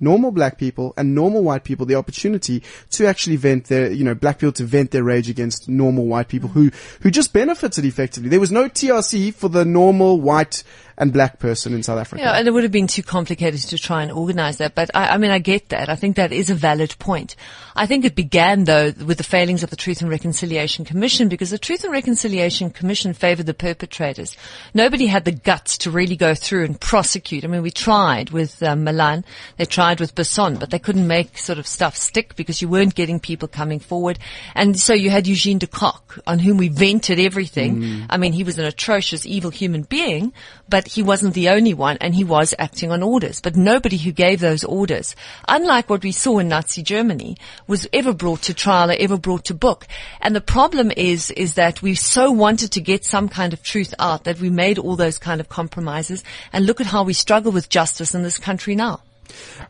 normal 0.00 0.30
black 0.30 0.58
people 0.58 0.94
and 0.96 1.14
normal 1.14 1.42
white 1.42 1.64
people 1.64 1.86
the 1.86 1.94
opportunity 1.94 2.62
to 2.90 3.06
actually 3.06 3.36
vent 3.36 3.66
their, 3.66 3.90
you 3.90 4.04
know, 4.04 4.14
black 4.14 4.38
people 4.38 4.52
to 4.52 4.64
vent 4.64 4.90
their 4.90 5.04
rage 5.04 5.28
against 5.28 5.68
normal 5.68 6.06
white 6.06 6.28
people 6.28 6.48
who, 6.48 6.70
who 7.00 7.10
just 7.10 7.32
benefited 7.32 7.84
effectively. 7.84 8.28
There 8.28 8.40
was 8.40 8.52
no 8.52 8.68
TRC 8.68 9.34
for 9.34 9.48
the 9.48 9.64
normal 9.64 10.20
white 10.20 10.62
and 10.98 11.12
black 11.12 11.38
person 11.38 11.72
in 11.72 11.82
South 11.82 11.98
Africa. 11.98 12.22
Yeah, 12.22 12.32
and 12.32 12.46
it 12.46 12.50
would 12.50 12.64
have 12.64 12.72
been 12.72 12.88
too 12.88 13.04
complicated 13.04 13.60
to 13.60 13.78
try 13.78 14.02
and 14.02 14.10
organize 14.12 14.58
that. 14.58 14.74
But 14.74 14.90
I, 14.94 15.10
I 15.10 15.16
mean, 15.16 15.30
I 15.30 15.38
get 15.38 15.70
that. 15.70 15.88
I 15.88 15.94
think 15.94 16.16
that 16.16 16.32
is 16.32 16.50
a 16.50 16.54
valid 16.54 16.94
point. 16.98 17.36
I 17.76 17.86
think 17.86 18.04
it 18.04 18.16
began 18.16 18.64
though 18.64 18.92
with 19.06 19.18
the 19.18 19.24
failings 19.24 19.62
of 19.62 19.70
the 19.70 19.76
Truth 19.76 20.02
and 20.02 20.10
Reconciliation 20.10 20.84
Commission 20.84 21.28
because 21.28 21.50
the 21.50 21.58
Truth 21.58 21.84
and 21.84 21.92
Reconciliation 21.92 22.70
Commission 22.70 23.14
favored 23.14 23.46
the 23.46 23.54
perpetrators. 23.54 24.36
Nobody 24.74 25.06
had 25.06 25.24
the 25.24 25.32
guts 25.32 25.78
to 25.78 25.90
really 25.92 26.16
go 26.16 26.34
through 26.34 26.64
and 26.64 26.80
prosecute. 26.80 27.44
I 27.44 27.46
mean, 27.46 27.62
we 27.62 27.70
tried 27.70 28.30
with 28.30 28.60
um, 28.64 28.82
Malan, 28.82 29.24
they 29.56 29.64
tried 29.64 30.00
with 30.00 30.16
Basson, 30.16 30.58
but 30.58 30.70
they 30.70 30.80
couldn't 30.80 31.06
make 31.06 31.38
sort 31.38 31.60
of 31.60 31.66
stuff 31.68 31.96
stick 31.96 32.34
because 32.34 32.60
you 32.60 32.68
weren't 32.68 32.96
getting 32.96 33.20
people 33.20 33.46
coming 33.46 33.78
forward. 33.78 34.18
And 34.56 34.78
so 34.78 34.92
you 34.92 35.10
had 35.10 35.28
Eugene 35.28 35.58
de 35.58 35.68
Kock 35.68 36.18
on 36.26 36.40
whom 36.40 36.56
we 36.56 36.68
vented 36.68 37.20
everything. 37.20 38.06
I 38.10 38.16
mean, 38.16 38.32
he 38.32 38.42
was 38.42 38.58
an 38.58 38.64
atrocious, 38.64 39.24
evil 39.24 39.50
human 39.50 39.82
being, 39.82 40.32
but 40.68 40.88
he 40.88 41.02
wasn't 41.02 41.34
the 41.34 41.48
only 41.48 41.74
one 41.74 41.96
and 42.00 42.14
he 42.14 42.24
was 42.24 42.54
acting 42.58 42.90
on 42.90 43.02
orders. 43.02 43.40
But 43.40 43.56
nobody 43.56 43.96
who 43.96 44.12
gave 44.12 44.40
those 44.40 44.64
orders, 44.64 45.16
unlike 45.48 45.88
what 45.88 46.02
we 46.02 46.12
saw 46.12 46.38
in 46.38 46.48
Nazi 46.48 46.82
Germany, 46.82 47.36
was 47.66 47.86
ever 47.92 48.12
brought 48.12 48.42
to 48.42 48.54
trial 48.54 48.90
or 48.90 48.96
ever 48.98 49.16
brought 49.16 49.44
to 49.46 49.54
book. 49.54 49.86
And 50.20 50.34
the 50.34 50.40
problem 50.40 50.90
is, 50.96 51.30
is 51.30 51.54
that 51.54 51.82
we 51.82 51.94
so 51.94 52.30
wanted 52.30 52.72
to 52.72 52.80
get 52.80 53.04
some 53.04 53.28
kind 53.28 53.52
of 53.52 53.62
truth 53.62 53.94
out 53.98 54.24
that 54.24 54.40
we 54.40 54.50
made 54.50 54.78
all 54.78 54.96
those 54.96 55.18
kind 55.18 55.40
of 55.40 55.48
compromises 55.48 56.22
and 56.52 56.66
look 56.66 56.80
at 56.80 56.86
how 56.86 57.02
we 57.04 57.12
struggle 57.12 57.52
with 57.52 57.68
justice 57.68 58.14
in 58.14 58.22
this 58.22 58.38
country 58.38 58.74
now. 58.74 59.02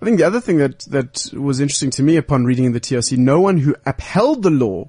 I 0.00 0.04
think 0.04 0.18
the 0.18 0.26
other 0.26 0.40
thing 0.40 0.58
that, 0.58 0.80
that 0.90 1.30
was 1.32 1.60
interesting 1.60 1.90
to 1.90 2.02
me 2.02 2.16
upon 2.16 2.44
reading 2.44 2.72
the 2.72 2.80
TRC, 2.80 3.18
no 3.18 3.40
one 3.40 3.58
who 3.58 3.74
upheld 3.84 4.42
the 4.42 4.50
law 4.50 4.88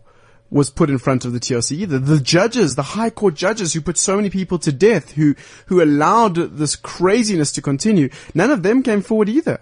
was 0.51 0.69
put 0.69 0.89
in 0.89 0.97
front 0.97 1.25
of 1.25 1.33
the 1.33 1.39
TRC 1.39 1.71
either. 1.71 1.99
The 1.99 2.19
judges, 2.19 2.75
the 2.75 2.81
high 2.81 3.09
court 3.09 3.35
judges 3.35 3.73
who 3.73 3.81
put 3.81 3.97
so 3.97 4.15
many 4.15 4.29
people 4.29 4.59
to 4.59 4.71
death, 4.71 5.12
who, 5.12 5.35
who 5.67 5.81
allowed 5.81 6.35
this 6.35 6.75
craziness 6.75 7.51
to 7.53 7.62
continue, 7.62 8.09
none 8.33 8.51
of 8.51 8.63
them 8.63 8.83
came 8.83 9.01
forward 9.01 9.29
either. 9.29 9.59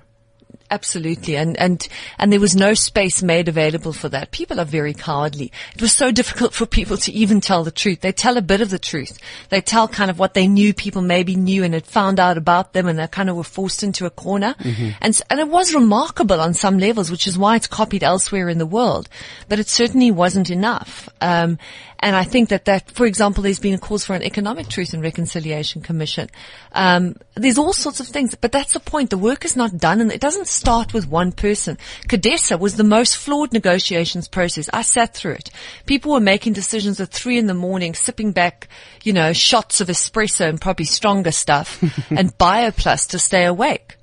Absolutely. 0.69 1.37
And, 1.37 1.55
and, 1.57 1.87
and 2.19 2.31
there 2.31 2.39
was 2.39 2.55
no 2.55 2.73
space 2.73 3.23
made 3.23 3.47
available 3.47 3.93
for 3.93 4.09
that. 4.09 4.31
People 4.31 4.59
are 4.59 4.65
very 4.65 4.93
cowardly. 4.93 5.51
It 5.73 5.81
was 5.81 5.93
so 5.93 6.11
difficult 6.11 6.53
for 6.53 6.65
people 6.65 6.97
to 6.97 7.11
even 7.13 7.39
tell 7.39 7.63
the 7.63 7.71
truth. 7.71 8.01
They 8.01 8.11
tell 8.11 8.35
a 8.35 8.41
bit 8.41 8.59
of 8.59 8.69
the 8.69 8.79
truth. 8.79 9.17
They 9.49 9.61
tell 9.61 9.87
kind 9.87 10.11
of 10.11 10.19
what 10.19 10.33
they 10.33 10.45
knew 10.47 10.73
people 10.73 11.01
maybe 11.01 11.35
knew 11.35 11.63
and 11.63 11.73
had 11.73 11.85
found 11.85 12.19
out 12.19 12.37
about 12.37 12.73
them 12.73 12.87
and 12.87 12.99
they 12.99 13.07
kind 13.07 13.29
of 13.29 13.37
were 13.37 13.43
forced 13.43 13.81
into 13.81 14.05
a 14.05 14.09
corner. 14.09 14.55
And, 15.01 15.21
and 15.29 15.39
it 15.39 15.47
was 15.47 15.73
remarkable 15.73 16.41
on 16.41 16.53
some 16.53 16.79
levels, 16.79 17.09
which 17.09 17.27
is 17.27 17.37
why 17.37 17.55
it's 17.55 17.67
copied 17.67 18.03
elsewhere 18.03 18.49
in 18.49 18.57
the 18.57 18.65
world. 18.65 19.07
But 19.47 19.59
it 19.59 19.69
certainly 19.69 20.11
wasn't 20.11 20.49
enough. 20.49 21.07
Um, 21.21 21.59
and 21.99 22.15
I 22.15 22.23
think 22.23 22.49
that 22.49 22.65
that, 22.65 22.91
for 22.91 23.05
example, 23.05 23.41
there's 23.41 23.59
been 23.59 23.73
a 23.73 23.77
calls 23.79 24.05
for 24.05 24.15
an 24.15 24.21
economic 24.21 24.67
truth 24.67 24.93
and 24.93 25.01
reconciliation 25.01 25.81
commission. 25.81 26.29
Um, 26.73 27.15
there's 27.35 27.57
all 27.57 27.73
sorts 27.73 27.99
of 27.99 28.07
things, 28.07 28.35
but 28.35 28.51
that's 28.51 28.73
the 28.73 28.79
point. 28.79 29.09
The 29.09 29.17
work 29.17 29.43
is 29.45 29.55
not 29.55 29.77
done 29.77 29.99
and 29.99 30.11
it 30.11 30.21
doesn't 30.21 30.47
start 30.47 30.93
with 30.93 31.07
one 31.07 31.31
person. 31.31 31.77
CODESA 32.07 32.59
was 32.59 32.75
the 32.75 32.83
most 32.83 33.17
flawed 33.17 33.51
negotiations 33.51 34.27
process. 34.27 34.69
I 34.71 34.83
sat 34.83 35.15
through 35.15 35.33
it. 35.33 35.49
People 35.85 36.11
were 36.13 36.19
making 36.19 36.53
decisions 36.53 36.99
at 36.99 37.09
three 37.09 37.37
in 37.37 37.47
the 37.47 37.53
morning, 37.53 37.95
sipping 37.95 38.31
back, 38.31 38.67
you 39.03 39.13
know, 39.13 39.33
shots 39.33 39.81
of 39.81 39.87
espresso 39.87 40.47
and 40.47 40.61
probably 40.61 40.85
stronger 40.85 41.31
stuff 41.31 41.81
and 42.11 42.37
Bioplus 42.37 43.09
to 43.09 43.19
stay 43.19 43.45
awake. 43.45 43.96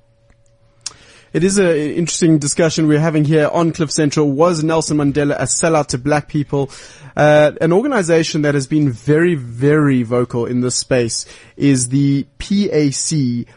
It 1.35 1.43
is 1.43 1.57
an 1.57 1.75
interesting 1.75 2.39
discussion 2.39 2.87
we're 2.87 2.97
having 2.97 3.25
here 3.25 3.49
on 3.51 3.73
Cliff 3.73 3.91
Central. 3.91 4.31
Was 4.31 4.63
Nelson 4.63 4.95
Mandela 4.95 5.35
a 5.35 5.43
sellout 5.43 5.87
to 5.87 5.97
black 5.97 6.29
people? 6.29 6.71
Uh, 7.13 7.51
an 7.59 7.73
organization 7.73 8.43
that 8.43 8.53
has 8.53 8.67
been 8.67 8.89
very, 8.89 9.35
very 9.35 10.03
vocal 10.03 10.45
in 10.45 10.61
this 10.61 10.77
space 10.77 11.25
is 11.57 11.89
the 11.89 12.25
PAC, 12.37 13.49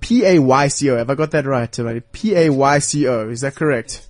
P-A-Y-C-O. 0.00 0.96
Have 0.96 1.10
I 1.10 1.14
got 1.14 1.30
that 1.32 1.44
right? 1.44 2.12
P-A-Y-C-O. 2.12 3.28
Is 3.28 3.42
that 3.42 3.54
correct? 3.54 4.07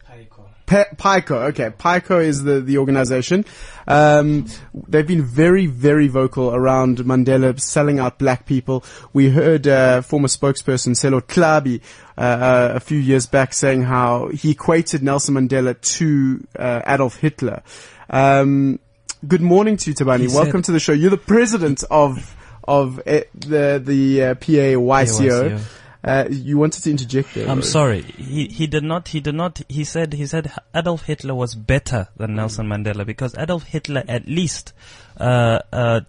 Pe- 0.69 0.95
PICO, 0.99 1.47
okay. 1.47 1.71
PICO 1.71 2.21
is 2.21 2.43
the, 2.43 2.61
the 2.61 2.77
organization. 2.77 3.47
Um, 3.87 4.47
they've 4.87 5.07
been 5.07 5.25
very, 5.25 5.65
very 5.65 6.09
vocal 6.09 6.55
around 6.55 6.99
Mandela 6.99 7.59
selling 7.59 7.99
out 7.99 8.19
black 8.19 8.45
people. 8.45 8.85
We 9.15 9.31
heard 9.31 9.67
uh, 9.67 10.03
former 10.03 10.29
spokesperson 10.29 10.95
Sello 10.95 11.23
Tlhabi 11.23 11.81
uh, 12.19 12.21
uh, 12.21 12.73
a 12.75 12.81
few 12.81 12.99
years 12.99 13.25
back 13.27 13.55
saying 13.55 13.85
how 13.85 14.29
he 14.29 14.51
equated 14.51 15.03
Nelson 15.03 15.37
Mandela 15.37 15.81
to 15.97 16.47
uh, 16.59 16.83
Adolf 16.87 17.17
Hitler. 17.17 17.63
Um, 18.11 18.79
good 19.27 19.41
morning 19.41 19.79
to 19.79 19.91
you, 19.91 19.97
Tabani. 19.97 20.33
Welcome 20.35 20.61
to 20.63 20.73
the 20.73 20.81
show. 20.81 20.93
You're 20.93 21.09
the 21.09 21.17
president 21.17 21.83
of 21.91 22.37
of 22.65 22.99
uh, 22.99 23.23
the 23.35 23.81
the 23.83 24.23
uh, 24.23 24.35
PAYCO. 24.35 24.77
PAYCO. 24.77 25.78
Uh, 26.05 26.27
you 26.31 26.57
wanted 26.59 26.83
to 26.85 26.91
interject 26.91 27.35
there. 27.35 27.49
I'm 27.49 27.59
Roy. 27.59 27.65
sorry. 27.65 28.03
He 28.03 28.47
he 28.47 28.67
did 28.67 28.85
not. 28.85 29.09
He 29.09 29.21
did 29.21 29.35
not. 29.35 29.61
He 29.69 29.85
said 29.85 30.13
he 30.13 30.27
said 30.27 30.53
Adolf 30.75 31.03
Hitler 31.03 31.35
was 31.35 31.55
better 31.55 32.09
than 32.17 32.35
Nelson 32.37 32.69
Mandela 32.69 33.05
because 33.05 33.37
Adolf 33.37 33.65
Hitler 33.65 34.05
at 34.07 34.27
least 34.29 34.73
uh, 35.19 35.59
uh, 35.73 36.01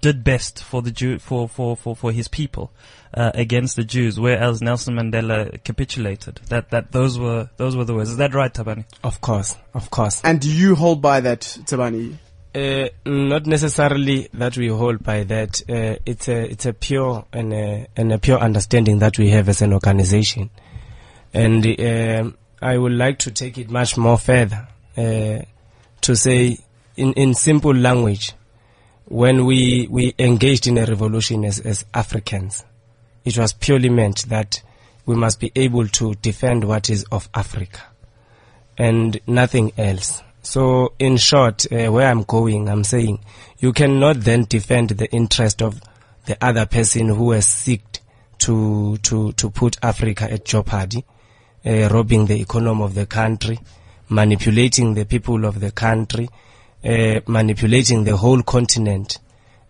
did 0.00 0.24
best 0.24 0.62
for 0.62 0.80
the 0.80 0.90
Jew 0.90 1.18
for 1.18 1.48
for 1.48 1.76
for, 1.76 1.94
for 1.94 2.10
his 2.10 2.26
people 2.28 2.72
uh, 3.12 3.32
against 3.34 3.76
the 3.76 3.84
Jews, 3.84 4.18
whereas 4.18 4.62
Nelson 4.62 4.94
Mandela 4.96 5.62
capitulated. 5.62 6.40
That 6.48 6.70
that 6.70 6.92
those 6.92 7.18
were 7.18 7.50
those 7.58 7.76
were 7.76 7.84
the 7.84 7.94
words. 7.94 8.10
Is 8.10 8.16
that 8.16 8.34
right, 8.34 8.52
Tabani? 8.52 8.84
Of 9.02 9.20
course, 9.20 9.56
of 9.74 9.90
course. 9.90 10.20
And 10.24 10.40
do 10.40 10.50
you 10.50 10.74
hold 10.74 11.02
by 11.02 11.20
that, 11.20 11.40
Tabani? 11.40 12.16
Uh, 12.54 12.88
not 13.04 13.46
necessarily 13.46 14.28
that 14.32 14.56
we 14.56 14.68
hold 14.68 15.02
by 15.02 15.24
that. 15.24 15.60
Uh, 15.68 15.96
it's 16.06 16.28
a 16.28 16.50
it's 16.50 16.66
a 16.66 16.72
pure 16.72 17.24
and 17.32 17.52
a, 17.52 17.86
and 17.96 18.12
a 18.12 18.18
pure 18.18 18.38
understanding 18.38 19.00
that 19.00 19.18
we 19.18 19.30
have 19.30 19.48
as 19.48 19.60
an 19.60 19.72
organization, 19.72 20.50
and 21.32 21.66
um 21.66 22.36
I 22.62 22.78
would 22.78 22.92
like 22.92 23.18
to 23.20 23.30
take 23.30 23.58
it 23.58 23.70
much 23.70 23.96
more 23.96 24.16
further 24.16 24.68
uh, 24.96 25.40
to 26.02 26.16
say 26.16 26.58
in 26.96 27.12
in 27.14 27.34
simple 27.34 27.74
language, 27.74 28.32
when 29.06 29.44
we 29.46 29.88
we 29.90 30.14
engaged 30.18 30.68
in 30.68 30.78
a 30.78 30.86
revolution 30.86 31.44
as 31.44 31.58
as 31.58 31.84
Africans, 31.92 32.64
it 33.24 33.36
was 33.36 33.52
purely 33.52 33.88
meant 33.88 34.28
that 34.28 34.62
we 35.06 35.16
must 35.16 35.40
be 35.40 35.50
able 35.56 35.88
to 35.88 36.14
defend 36.14 36.64
what 36.64 36.88
is 36.88 37.04
of 37.10 37.28
Africa 37.34 37.80
and 38.78 39.20
nothing 39.26 39.72
else. 39.76 40.22
So, 40.44 40.92
in 40.98 41.16
short, 41.16 41.64
uh, 41.72 41.90
where 41.90 42.06
I'm 42.06 42.22
going, 42.22 42.68
I'm 42.68 42.84
saying 42.84 43.18
you 43.58 43.72
cannot 43.72 44.20
then 44.20 44.44
defend 44.44 44.90
the 44.90 45.10
interest 45.10 45.62
of 45.62 45.80
the 46.26 46.36
other 46.38 46.66
person 46.66 47.08
who 47.08 47.30
has 47.30 47.46
seeked 47.46 48.00
to 48.40 48.98
to 48.98 49.32
to 49.32 49.48
put 49.48 49.78
Africa 49.82 50.30
at 50.30 50.44
jeopardy, 50.44 51.02
uh, 51.64 51.88
robbing 51.90 52.26
the 52.26 52.38
economy 52.38 52.82
of 52.84 52.94
the 52.94 53.06
country, 53.06 53.58
manipulating 54.10 54.92
the 54.92 55.06
people 55.06 55.46
of 55.46 55.60
the 55.60 55.70
country, 55.70 56.28
uh, 56.84 57.20
manipulating 57.26 58.04
the 58.04 58.18
whole 58.18 58.42
continent, 58.42 59.18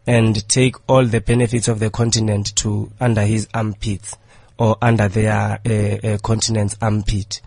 and 0.08 0.46
take 0.48 0.74
all 0.88 1.04
the 1.04 1.20
benefits 1.20 1.68
of 1.68 1.78
the 1.78 1.90
continent 1.90 2.54
to 2.56 2.90
under 2.98 3.22
his 3.22 3.46
armpits 3.54 4.16
or 4.58 4.76
under 4.82 5.06
their 5.06 5.60
uh, 5.64 6.08
uh, 6.08 6.18
continent's 6.18 6.76
armpit. 6.82 7.40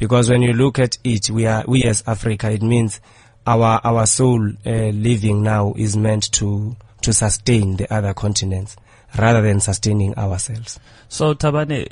Because 0.00 0.30
when 0.30 0.40
you 0.40 0.54
look 0.54 0.78
at 0.78 0.96
it, 1.04 1.28
we 1.28 1.44
are 1.46 1.62
we 1.68 1.84
as 1.84 2.02
Africa. 2.06 2.50
It 2.50 2.62
means 2.62 3.00
our 3.46 3.80
our 3.84 4.06
soul 4.06 4.50
uh, 4.66 4.70
living 4.70 5.42
now 5.42 5.74
is 5.76 5.94
meant 5.94 6.32
to 6.32 6.74
to 7.02 7.12
sustain 7.12 7.76
the 7.76 7.92
other 7.92 8.14
continents 8.14 8.76
rather 9.18 9.42
than 9.42 9.60
sustaining 9.60 10.16
ourselves. 10.16 10.80
So 11.08 11.34
Tabani, 11.34 11.86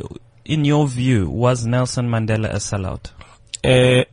in 0.46 0.64
your 0.64 0.88
view, 0.88 1.28
was 1.28 1.66
Nelson 1.66 2.08
Mandela 2.08 2.48
a 2.48 2.56
sellout? 2.56 3.10
Uh, 3.62 4.04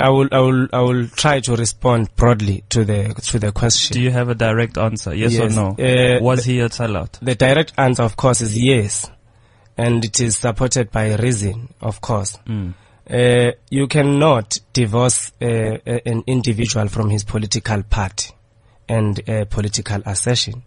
I 0.00 0.08
will 0.08 0.28
I 0.32 0.40
will 0.40 0.68
I 0.72 0.80
will 0.80 1.06
try 1.08 1.40
to 1.40 1.54
respond 1.54 2.16
broadly 2.16 2.64
to 2.70 2.82
the 2.86 3.12
to 3.26 3.38
the 3.38 3.52
question. 3.52 3.92
Do 3.92 4.00
you 4.00 4.10
have 4.10 4.30
a 4.30 4.34
direct 4.34 4.78
answer? 4.78 5.14
Yes, 5.14 5.38
or 5.38 5.50
no? 5.50 5.72
Uh, 5.72 6.18
was 6.22 6.46
he 6.46 6.60
a 6.60 6.70
sellout? 6.70 7.18
The 7.20 7.34
direct 7.34 7.74
answer, 7.76 8.04
of 8.04 8.16
course, 8.16 8.40
is 8.40 8.58
yes, 8.58 9.10
and 9.76 10.02
it 10.02 10.18
is 10.18 10.38
supported 10.38 10.90
by 10.90 11.14
reason, 11.16 11.74
of 11.82 12.00
course. 12.00 12.38
Uh, 13.08 13.52
you 13.70 13.86
cannot 13.86 14.58
divorce 14.72 15.32
uh, 15.40 15.44
an 15.44 16.24
individual 16.26 16.88
from 16.88 17.10
his 17.10 17.22
political 17.22 17.82
party 17.82 18.30
and 18.88 19.28
uh, 19.28 19.44
political 19.46 20.00
assertion. 20.06 20.62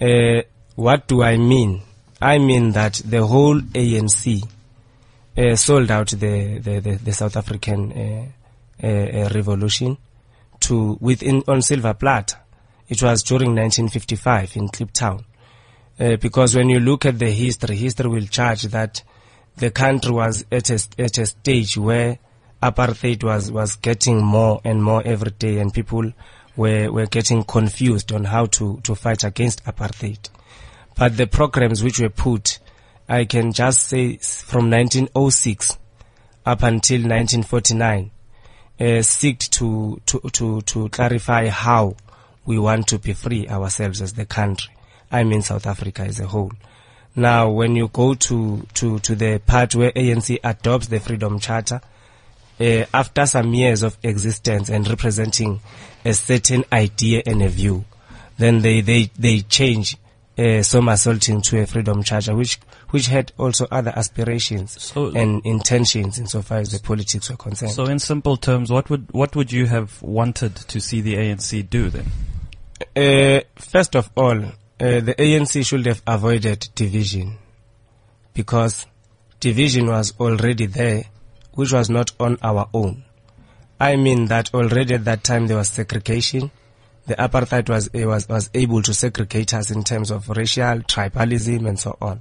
Uh, 0.00 0.42
what 0.74 1.08
do 1.08 1.22
I 1.22 1.38
mean? 1.38 1.82
I 2.20 2.38
mean 2.38 2.72
that 2.72 3.00
the 3.04 3.26
whole 3.26 3.60
ANC 3.60 4.46
uh, 5.36 5.56
sold 5.56 5.90
out 5.90 6.08
the, 6.08 6.58
the, 6.58 6.80
the, 6.80 6.96
the 6.96 7.12
South 7.12 7.36
African 7.36 7.92
uh, 7.92 8.26
uh, 8.82 8.86
uh, 8.86 9.30
revolution 9.34 9.96
to 10.60 10.98
within 11.00 11.42
on 11.48 11.62
silver 11.62 11.94
platter. 11.94 12.36
It 12.88 13.02
was 13.02 13.22
during 13.22 13.54
1955 13.54 14.56
in 14.56 14.68
Kliptown. 14.68 15.24
Uh, 15.98 16.16
because 16.16 16.54
when 16.54 16.68
you 16.68 16.78
look 16.78 17.06
at 17.06 17.18
the 17.18 17.30
history, 17.30 17.76
history 17.76 18.08
will 18.08 18.26
charge 18.26 18.64
that 18.64 19.02
the 19.56 19.70
country 19.70 20.12
was 20.12 20.44
at 20.52 20.70
a, 20.70 20.78
at 20.98 21.18
a 21.18 21.26
stage 21.26 21.76
where 21.76 22.18
apartheid 22.62 23.24
was, 23.24 23.50
was 23.50 23.76
getting 23.76 24.22
more 24.22 24.60
and 24.64 24.82
more 24.82 25.02
every 25.04 25.30
day 25.32 25.58
and 25.58 25.72
people 25.72 26.12
were, 26.56 26.90
were 26.90 27.06
getting 27.06 27.42
confused 27.44 28.12
on 28.12 28.24
how 28.24 28.46
to, 28.46 28.80
to 28.82 28.94
fight 28.94 29.24
against 29.24 29.64
apartheid. 29.64 30.28
But 30.96 31.16
the 31.16 31.26
programs 31.26 31.82
which 31.82 32.00
were 32.00 32.08
put, 32.08 32.58
I 33.08 33.24
can 33.24 33.52
just 33.52 33.84
say 33.84 34.16
from 34.16 34.70
1906 34.70 35.78
up 36.44 36.62
until 36.62 37.00
1949, 37.00 38.10
uh, 38.78 39.02
to, 39.02 39.32
to, 40.06 40.20
to, 40.32 40.60
to 40.60 40.88
clarify 40.90 41.48
how 41.48 41.96
we 42.44 42.58
want 42.58 42.86
to 42.88 42.98
be 42.98 43.12
free 43.12 43.48
ourselves 43.48 44.00
as 44.00 44.14
the 44.14 44.26
country. 44.26 44.72
I 45.10 45.24
mean 45.24 45.42
South 45.42 45.66
Africa 45.66 46.02
as 46.02 46.20
a 46.20 46.26
whole. 46.26 46.52
Now, 47.16 47.48
when 47.48 47.74
you 47.74 47.88
go 47.88 48.12
to, 48.14 48.66
to, 48.74 48.98
to 48.98 49.14
the 49.14 49.38
part 49.38 49.74
where 49.74 49.90
ANC 49.92 50.38
adopts 50.44 50.88
the 50.88 51.00
Freedom 51.00 51.38
Charter, 51.40 51.80
uh, 52.60 52.84
after 52.92 53.24
some 53.24 53.54
years 53.54 53.82
of 53.82 53.96
existence 54.02 54.68
and 54.68 54.86
representing 54.86 55.60
a 56.04 56.12
certain 56.12 56.64
idea 56.70 57.22
and 57.26 57.42
a 57.42 57.48
view, 57.48 57.86
then 58.36 58.60
they, 58.60 58.82
they, 58.82 59.10
they 59.18 59.40
change 59.40 59.96
uh, 60.38 60.62
somersaulting 60.62 61.40
to 61.40 61.60
a 61.60 61.66
Freedom 61.66 62.02
Charter, 62.02 62.34
which, 62.36 62.58
which 62.90 63.06
had 63.06 63.32
also 63.38 63.66
other 63.70 63.92
aspirations 63.96 64.80
So- 64.82 65.14
and 65.14 65.44
intentions 65.46 66.18
insofar 66.18 66.58
as 66.58 66.70
the 66.70 66.78
politics 66.80 67.30
were 67.30 67.36
concerned. 67.36 67.72
So, 67.72 67.86
in 67.86 67.98
simple 67.98 68.36
terms, 68.36 68.70
what 68.70 68.90
would 68.90 69.10
what 69.12 69.34
would 69.34 69.50
you 69.50 69.66
have 69.66 70.02
wanted 70.02 70.54
to 70.56 70.80
see 70.80 71.00
the 71.00 71.14
ANC 71.14 71.70
do 71.70 71.88
then? 71.88 72.06
Uh, 72.94 73.40
first 73.56 73.96
of 73.96 74.10
all, 74.14 74.52
uh, 74.78 75.00
the 75.00 75.14
ANC 75.14 75.64
should 75.64 75.86
have 75.86 76.02
avoided 76.06 76.68
division 76.74 77.38
because 78.34 78.86
division 79.40 79.86
was 79.86 80.12
already 80.20 80.66
there, 80.66 81.04
which 81.54 81.72
was 81.72 81.88
not 81.88 82.12
on 82.20 82.36
our 82.42 82.68
own. 82.74 83.02
I 83.80 83.96
mean 83.96 84.26
that 84.26 84.52
already 84.54 84.94
at 84.94 85.06
that 85.06 85.24
time 85.24 85.46
there 85.46 85.56
was 85.56 85.70
segregation. 85.70 86.50
The 87.06 87.14
apartheid 87.14 87.70
was 87.70 87.88
uh, 87.94 88.06
was 88.06 88.28
was 88.28 88.50
able 88.52 88.82
to 88.82 88.92
segregate 88.92 89.54
us 89.54 89.70
in 89.70 89.82
terms 89.82 90.10
of 90.10 90.28
racial 90.28 90.80
tribalism 90.80 91.66
and 91.66 91.78
so 91.78 91.96
on. 92.00 92.20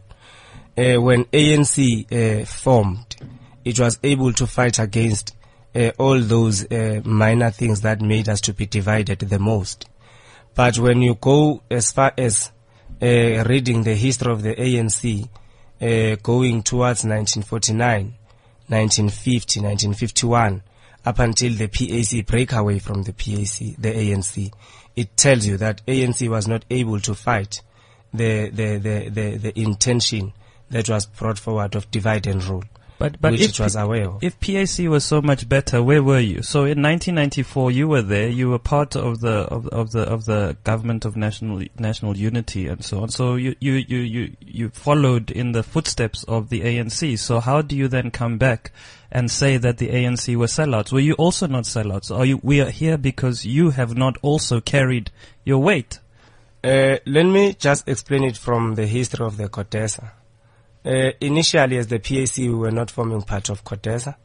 Uh, 0.77 1.01
when 1.01 1.25
ANC 1.25 2.11
uh, 2.11 2.45
formed, 2.45 3.17
it 3.65 3.79
was 3.79 3.99
able 4.03 4.31
to 4.31 4.47
fight 4.47 4.79
against 4.79 5.35
all 5.97 6.21
those 6.21 6.65
minor 7.03 7.51
things 7.51 7.81
that 7.81 7.99
made 7.99 8.29
us 8.29 8.39
to 8.39 8.53
be 8.53 8.65
divided 8.65 9.19
the 9.19 9.39
most. 9.39 9.89
But 10.55 10.79
when 10.79 11.01
you 11.01 11.15
go 11.15 11.61
as 11.69 11.91
far 11.91 12.13
as 12.17 12.51
uh, 13.01 13.43
reading 13.43 13.83
the 13.83 13.93
history 13.93 14.31
of 14.31 14.41
the 14.41 14.55
ANC, 14.55 15.27
uh, 15.81 16.15
going 16.23 16.63
towards 16.63 17.03
1949, 17.03 18.15
1950, 18.67 19.59
1951, 19.59 20.63
up 21.05 21.19
until 21.19 21.53
the 21.53 21.67
PAC 21.67 22.25
breakaway 22.25 22.79
from 22.79 23.03
the 23.03 23.11
PAC, 23.11 23.75
the 23.77 23.91
ANC, 23.91 24.51
it 24.95 25.17
tells 25.17 25.45
you 25.45 25.57
that 25.57 25.85
ANC 25.85 26.27
was 26.29 26.47
not 26.47 26.63
able 26.69 27.01
to 27.01 27.13
fight 27.13 27.61
the, 28.13 28.49
the, 28.49 28.77
the, 28.77 29.09
the, 29.09 29.37
the 29.37 29.59
intention 29.59 30.31
that 30.69 30.89
was 30.89 31.05
brought 31.05 31.37
forward 31.37 31.75
of 31.75 31.91
divide 31.91 32.27
and 32.27 32.43
rule. 32.45 32.63
But, 32.97 33.19
but 33.19 33.34
if 33.34 33.60
was 33.60 33.75
aware 33.75 34.08
of. 34.08 34.23
If 34.23 34.39
PAC 34.39 34.88
was 34.89 35.03
so 35.03 35.21
much 35.21 35.49
better, 35.49 35.84
where 35.84 36.01
were 36.01 36.19
you? 36.19 36.41
So 36.41 36.60
in 36.62 36.81
1994, 36.81 37.71
you 37.71 37.88
were 37.89 38.01
there. 38.01 38.29
You 38.29 38.49
were 38.49 38.60
part 38.60 38.95
of 38.95 39.19
the 39.19 39.29
of, 39.29 39.67
of 39.67 39.91
the 39.91 40.03
of 40.03 40.25
the 40.25 40.55
government 40.63 41.03
of 41.03 41.17
national 41.17 41.65
national 41.77 42.15
unity 42.15 42.67
and 42.67 42.84
so 42.86 43.01
on. 43.01 43.10
So 43.10 43.36
you 43.36 43.55
you 43.60 43.73
you 43.73 43.97
you 43.97 44.38
you 44.39 44.69
followed 44.69 45.29
in 45.29 45.51
the 45.51 45.62
footsteps 45.62 46.23
of 46.23 46.49
the 46.49 46.62
ANC. 46.62 47.19
So 47.19 47.41
how 47.41 47.62
do 47.62 47.75
you 47.75 47.89
then 47.89 48.12
come 48.12 48.38
back 48.38 48.71
and 49.12 49.29
say 49.29 49.58
that 49.58 49.77
the 49.77 49.89
ANC 49.89 50.34
were 50.38 50.47
sellouts? 50.47 50.93
Were 50.93 50.99
you 51.01 51.13
also 51.15 51.47
not 51.47 51.65
sellouts? 51.65 52.15
Are 52.15 52.25
you? 52.25 52.39
We 52.43 52.62
are 52.62 52.69
here 52.69 52.97
because 52.97 53.45
you 53.45 53.71
have 53.71 53.97
not 53.97 54.17
also 54.21 54.62
carried 54.62 55.12
your 55.43 55.60
weight. 55.60 55.99
Uh, 56.63 56.97
let 57.05 57.25
me 57.25 57.53
just 57.53 57.88
explain 57.89 58.23
it 58.23 58.38
from 58.38 58.75
the 58.75 58.88
history 58.88 59.25
of 59.25 59.36
the 59.36 59.49
CODESA. 59.49 60.12
Uh, 60.85 61.11
initially, 61.19 61.77
as 61.77 61.87
the 61.87 61.97
PAC, 61.97 62.37
we 62.37 62.53
were 62.53 62.71
not 62.71 62.91
forming 62.91 63.21
part 63.23 63.49
of 63.49 63.63
CODESA, 63.63 64.15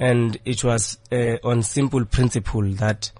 and 0.00 0.36
it 0.44 0.64
was 0.64 0.98
uh, 1.12 1.36
on 1.44 1.62
simple 1.62 2.04
principle 2.04 2.68
that 2.72 3.12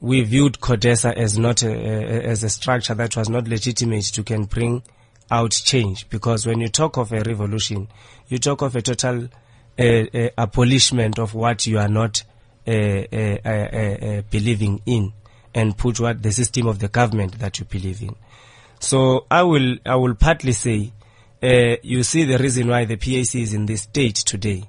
we 0.00 0.22
viewed 0.22 0.60
CODESA 0.60 1.14
as 1.14 1.38
not 1.38 1.62
a, 1.62 1.70
a, 1.70 2.22
as 2.24 2.44
a 2.44 2.50
structure 2.50 2.94
that 2.94 3.16
was 3.16 3.30
not 3.30 3.48
legitimate 3.48 4.04
to 4.04 4.22
can 4.22 4.44
bring 4.44 4.82
out 5.30 5.52
change. 5.52 6.08
Because 6.10 6.46
when 6.46 6.60
you 6.60 6.68
talk 6.68 6.98
of 6.98 7.10
a 7.12 7.22
revolution, 7.22 7.88
you 8.28 8.38
talk 8.38 8.60
of 8.60 8.76
a 8.76 8.82
total 8.82 9.28
uh, 9.78 9.82
uh, 9.82 10.28
abolishment 10.36 11.18
of 11.18 11.34
what 11.34 11.66
you 11.66 11.78
are 11.78 11.88
not 11.88 12.22
uh, 12.66 12.70
uh, 12.70 14.22
believing 14.30 14.82
in, 14.84 15.12
and 15.54 15.78
put 15.78 15.98
what 16.00 16.22
the 16.22 16.32
system 16.32 16.66
of 16.66 16.80
the 16.80 16.88
government 16.88 17.38
that 17.38 17.58
you 17.58 17.64
believe 17.64 18.02
in. 18.02 18.14
So 18.78 19.26
I 19.30 19.42
will 19.42 19.76
I 19.86 19.96
will 19.96 20.14
partly 20.14 20.52
say, 20.52 20.92
uh, 21.42 21.76
you 21.82 22.02
see 22.02 22.24
the 22.24 22.38
reason 22.38 22.68
why 22.68 22.84
the 22.84 22.96
PAC 22.96 23.34
is 23.34 23.54
in 23.54 23.66
this 23.66 23.82
state 23.82 24.16
today. 24.16 24.64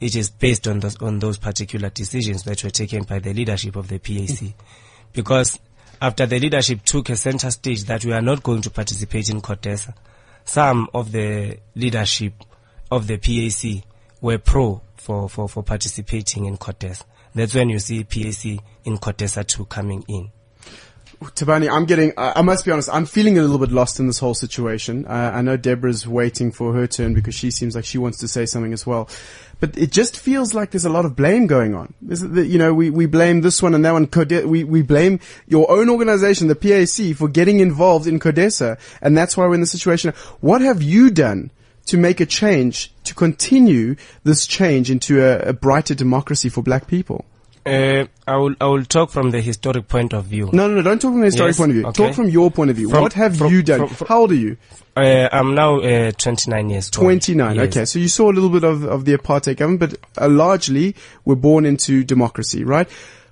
It 0.00 0.16
is 0.16 0.30
based 0.30 0.66
on 0.66 0.80
those 0.80 1.00
on 1.00 1.18
those 1.18 1.38
particular 1.38 1.90
decisions 1.90 2.42
that 2.44 2.62
were 2.64 2.70
taken 2.70 3.04
by 3.04 3.20
the 3.20 3.32
leadership 3.32 3.76
of 3.76 3.88
the 3.88 3.98
PAC, 3.98 4.54
because 5.12 5.58
after 6.00 6.26
the 6.26 6.40
leadership 6.40 6.82
took 6.84 7.10
a 7.10 7.16
center 7.16 7.50
stage 7.50 7.84
that 7.84 8.04
we 8.04 8.12
are 8.12 8.22
not 8.22 8.42
going 8.42 8.62
to 8.62 8.70
participate 8.70 9.30
in 9.30 9.40
CODESA, 9.40 9.94
some 10.44 10.88
of 10.92 11.12
the 11.12 11.58
leadership 11.76 12.32
of 12.90 13.06
the 13.06 13.18
PAC 13.18 13.84
were 14.20 14.38
pro 14.38 14.80
for, 14.96 15.28
for, 15.28 15.48
for 15.48 15.62
participating 15.62 16.46
in 16.46 16.56
CODESA. 16.56 17.04
That's 17.34 17.54
when 17.54 17.70
you 17.70 17.78
see 17.78 18.04
PAC 18.04 18.62
in 18.84 18.98
CODESA 18.98 19.46
2 19.46 19.64
coming 19.66 20.04
in. 20.08 20.30
Tabani, 21.22 21.70
I'm 21.70 21.86
getting, 21.86 22.12
I 22.16 22.42
must 22.42 22.64
be 22.64 22.70
honest, 22.70 22.88
I'm 22.92 23.06
feeling 23.06 23.38
a 23.38 23.42
little 23.42 23.58
bit 23.58 23.72
lost 23.72 23.98
in 23.98 24.06
this 24.06 24.18
whole 24.18 24.34
situation. 24.34 25.06
Uh, 25.06 25.32
I 25.34 25.42
know 25.42 25.56
Deborah's 25.56 26.06
waiting 26.06 26.52
for 26.52 26.72
her 26.74 26.86
turn 26.86 27.14
because 27.14 27.34
she 27.34 27.50
seems 27.50 27.74
like 27.74 27.84
she 27.84 27.98
wants 27.98 28.18
to 28.18 28.28
say 28.28 28.46
something 28.46 28.72
as 28.72 28.86
well. 28.86 29.08
But 29.60 29.78
it 29.78 29.92
just 29.92 30.18
feels 30.18 30.54
like 30.54 30.72
there's 30.72 30.84
a 30.84 30.90
lot 30.90 31.04
of 31.04 31.14
blame 31.14 31.46
going 31.46 31.74
on. 31.74 31.94
That, 32.02 32.46
you 32.46 32.58
know, 32.58 32.74
we, 32.74 32.90
we 32.90 33.06
blame 33.06 33.42
this 33.42 33.62
one 33.62 33.74
and 33.74 33.84
that 33.84 33.92
one, 33.92 34.06
Code- 34.06 34.44
we, 34.44 34.64
we 34.64 34.82
blame 34.82 35.20
your 35.46 35.70
own 35.70 35.88
organization, 35.88 36.48
the 36.48 36.56
PAC, 36.56 37.16
for 37.16 37.28
getting 37.28 37.60
involved 37.60 38.06
in 38.06 38.18
CODESA. 38.18 38.78
And 39.00 39.16
that's 39.16 39.36
why 39.36 39.46
we're 39.46 39.54
in 39.54 39.60
the 39.60 39.66
situation. 39.66 40.12
What 40.40 40.60
have 40.60 40.82
you 40.82 41.10
done 41.10 41.50
to 41.86 41.96
make 41.96 42.20
a 42.20 42.26
change, 42.26 42.92
to 43.04 43.14
continue 43.14 43.96
this 44.24 44.46
change 44.46 44.90
into 44.90 45.22
a, 45.22 45.50
a 45.50 45.52
brighter 45.52 45.94
democracy 45.94 46.48
for 46.48 46.62
black 46.62 46.86
people? 46.86 47.24
Uh, 47.64 48.06
I 48.26 48.36
will 48.36 48.54
I 48.60 48.66
will 48.66 48.84
talk 48.84 49.10
from 49.10 49.30
the 49.30 49.40
historic 49.40 49.86
point 49.86 50.12
of 50.12 50.24
view. 50.24 50.50
No, 50.52 50.66
no, 50.66 50.74
no, 50.74 50.82
don't 50.82 51.00
talk 51.00 51.12
from 51.12 51.20
the 51.20 51.26
historic 51.26 51.50
Yes, 51.50 51.58
point 51.58 51.70
of 51.70 51.74
view. 51.76 51.86
okay. 51.86 52.06
Talk 52.06 52.14
from 52.16 52.28
your 52.28 52.50
point 52.50 52.70
of 52.70 52.76
view. 52.76 52.88
From- 52.90 53.02
what 53.02 53.12
have 53.12 53.36
from- 53.36 53.52
you 53.52 53.62
done? 53.62 53.86
from- 53.86 54.06
How 54.08 54.20
old 54.22 54.32
are 54.32 54.34
you? 54.34 54.56
Uh, 54.96 55.28
I'm 55.30 55.54
now 55.54 55.78
uh, 55.80 56.10
29 56.12 56.70
years 56.70 56.86
old. 56.88 57.04
29. 57.04 57.56
Yes. 57.56 57.64
Okay. 57.68 57.84
So 57.84 57.98
you 58.00 58.08
saw 58.08 58.30
a 58.30 58.34
little 58.34 58.50
bit 58.50 58.64
of, 58.64 58.84
of 58.84 59.04
the 59.04 59.16
apartheid 59.16 59.56
government, 59.58 59.80
but 59.80 60.22
uh, 60.22 60.28
largely 60.28 60.96
we're 61.24 61.36
born 61.36 61.64
into 61.64 62.02
democracy, 62.04 62.64
right? 62.64 62.88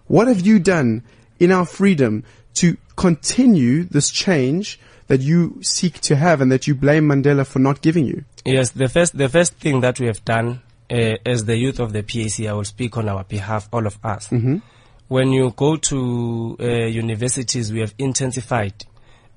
What 0.06 0.28
have 0.28 0.40
you 0.46 0.58
done 0.60 1.02
in 1.40 1.50
our 1.52 1.66
freedom 1.66 2.22
to 2.54 2.76
continue 2.96 3.84
this 3.84 4.10
change 4.10 4.78
that 5.08 5.20
you 5.20 5.58
seek 5.62 6.00
to 6.02 6.14
have 6.16 6.40
and 6.40 6.52
that 6.52 6.66
you 6.68 6.74
blame 6.74 7.08
Mandela 7.08 7.44
for 7.46 7.58
not 7.58 7.82
giving 7.82 8.06
you? 8.06 8.24
Yes, 8.44 8.70
the 8.70 8.88
first 8.88 9.18
the 9.18 9.28
first 9.28 9.54
thing 9.54 9.80
that 9.80 9.98
we 10.00 10.06
have 10.06 10.24
done 10.24 10.62
uh, 10.90 11.16
as 11.24 11.44
the 11.44 11.56
youth 11.56 11.78
of 11.80 11.92
the 11.92 12.02
PAC, 12.02 12.46
I 12.46 12.52
will 12.52 12.64
speak 12.64 12.96
on 12.96 13.08
our 13.08 13.24
behalf, 13.24 13.68
all 13.72 13.86
of 13.86 13.98
us. 14.04 14.28
Mhm. 14.28 14.62
When 15.08 15.32
you 15.32 15.50
go 15.56 15.76
to 15.76 16.56
uh, 16.60 16.64
universities, 16.86 17.72
we 17.72 17.80
have 17.80 17.94
intensified 17.98 18.74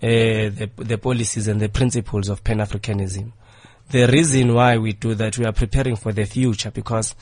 uh, 0.01 0.07
the 0.07 0.69
the 0.77 0.97
policies 0.97 1.47
and 1.47 1.59
the 1.61 1.69
principles 1.69 2.29
of 2.29 2.43
Pan 2.43 2.57
Africanism. 2.59 3.31
The 3.89 4.07
reason 4.07 4.53
why 4.53 4.77
we 4.77 4.93
do 4.93 5.13
that, 5.15 5.37
we 5.37 5.45
are 5.45 5.53
preparing 5.53 5.95
for 5.95 6.11
the 6.11 6.25
future 6.25 6.71
because 6.71 7.15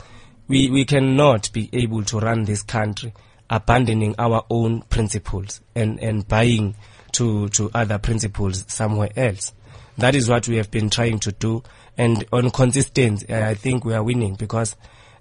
we 0.48 0.70
we 0.70 0.84
cannot 0.84 1.52
be 1.52 1.68
able 1.72 2.02
to 2.04 2.18
run 2.18 2.44
this 2.44 2.62
country 2.62 3.12
abandoning 3.50 4.14
our 4.18 4.44
own 4.50 4.82
principles 4.82 5.60
and 5.74 5.98
and 6.00 6.26
buying 6.26 6.74
to 7.12 7.48
to 7.50 7.70
other 7.74 7.98
principles 7.98 8.64
somewhere 8.68 9.10
else. 9.16 9.52
That 9.98 10.14
is 10.14 10.28
what 10.28 10.48
we 10.48 10.56
have 10.56 10.70
been 10.70 10.88
trying 10.90 11.18
to 11.20 11.32
do. 11.32 11.62
And 11.96 12.24
on 12.32 12.50
consistency, 12.50 13.28
uh, 13.28 13.48
I 13.48 13.54
think 13.54 13.84
we 13.84 13.94
are 13.94 14.02
winning 14.02 14.34
because 14.34 14.76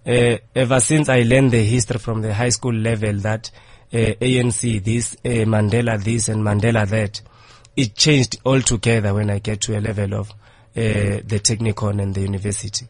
uh, 0.05 0.37
ever 0.55 0.79
since 0.79 1.09
I 1.09 1.21
learned 1.21 1.51
the 1.51 1.63
history 1.63 1.99
from 1.99 2.21
the 2.21 2.33
high 2.33 2.49
school 2.49 2.73
level 2.73 3.13
that 3.19 3.51
uh, 3.93 3.97
ANC 3.97 4.83
this, 4.83 5.15
uh, 5.25 5.45
Mandela 5.45 6.01
this, 6.01 6.29
and 6.29 6.41
Mandela 6.43 6.87
that, 6.87 7.21
it 7.75 7.95
changed 7.95 8.37
altogether 8.45 9.13
when 9.13 9.29
I 9.29 9.39
get 9.39 9.61
to 9.61 9.77
a 9.77 9.81
level 9.81 10.13
of 10.13 10.29
uh, 10.29 10.33
the 10.73 11.41
technicon 11.43 12.01
and 12.01 12.15
the 12.15 12.21
university. 12.21 12.87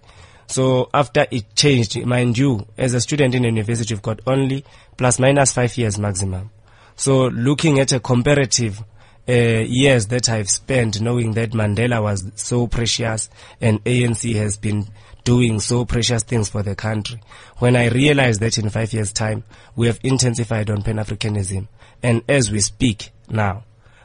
So 0.47 0.89
after 0.93 1.25
it 1.31 1.55
changed, 1.55 2.05
mind 2.05 2.37
you, 2.37 2.67
as 2.77 2.93
a 2.93 3.01
student 3.01 3.35
in 3.35 3.43
university, 3.43 3.93
you've 3.93 4.01
got 4.01 4.19
only 4.27 4.65
plus 4.97 5.19
minus 5.19 5.53
five 5.53 5.75
years 5.77 5.97
maximum. 5.97 6.51
So 6.95 7.27
looking 7.27 7.79
at 7.79 7.93
a 7.93 7.99
comparative 7.99 8.83
uh, 9.27 9.33
years 9.33 10.07
that 10.07 10.29
I've 10.29 10.49
spent 10.49 11.01
knowing 11.01 11.33
that 11.33 11.51
Mandela 11.51 12.01
was 12.01 12.31
so 12.35 12.67
precious 12.67 13.29
and 13.59 13.83
ANC 13.83 14.33
has 14.35 14.57
been 14.57 14.87
doing 15.23 15.59
so 15.59 15.85
precious 15.85 16.23
things 16.23 16.49
for 16.49 16.63
the 16.63 16.75
country. 16.75 17.21
When 17.57 17.75
I 17.75 17.89
realized 17.89 18.39
that 18.41 18.57
in 18.57 18.69
five 18.69 18.93
years 18.93 19.13
time, 19.13 19.43
we 19.75 19.87
have 19.87 19.99
intensified 20.03 20.69
on 20.69 20.81
Pan-Africanism. 20.81 21.67
And 22.01 22.23
as 22.27 22.51
we 22.51 22.59
speak 22.59 23.11
now, 23.29 23.63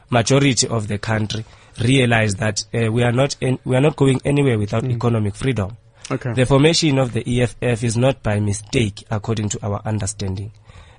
majority 0.09 0.67
of 0.67 0.87
the 0.87 0.97
country 0.97 1.45
realize 1.81 2.35
that 2.35 2.63
uh, 2.73 2.91
we 2.91 3.03
are 3.03 3.11
not 3.11 3.35
in, 3.41 3.59
we 3.63 3.75
are 3.75 3.81
not 3.81 3.95
going 3.95 4.19
anywhere 4.25 4.57
without 4.57 4.85
economic 4.85 5.35
freedom. 5.35 5.77
Okay. 6.09 6.33
The 6.33 6.45
formation 6.45 6.99
of 6.99 7.13
the 7.13 7.41
EFF 7.41 7.83
is 7.83 7.97
not 7.97 8.23
by 8.23 8.39
mistake, 8.39 9.03
according 9.11 9.49
to 9.49 9.65
our 9.65 9.81
understanding, 9.83 10.53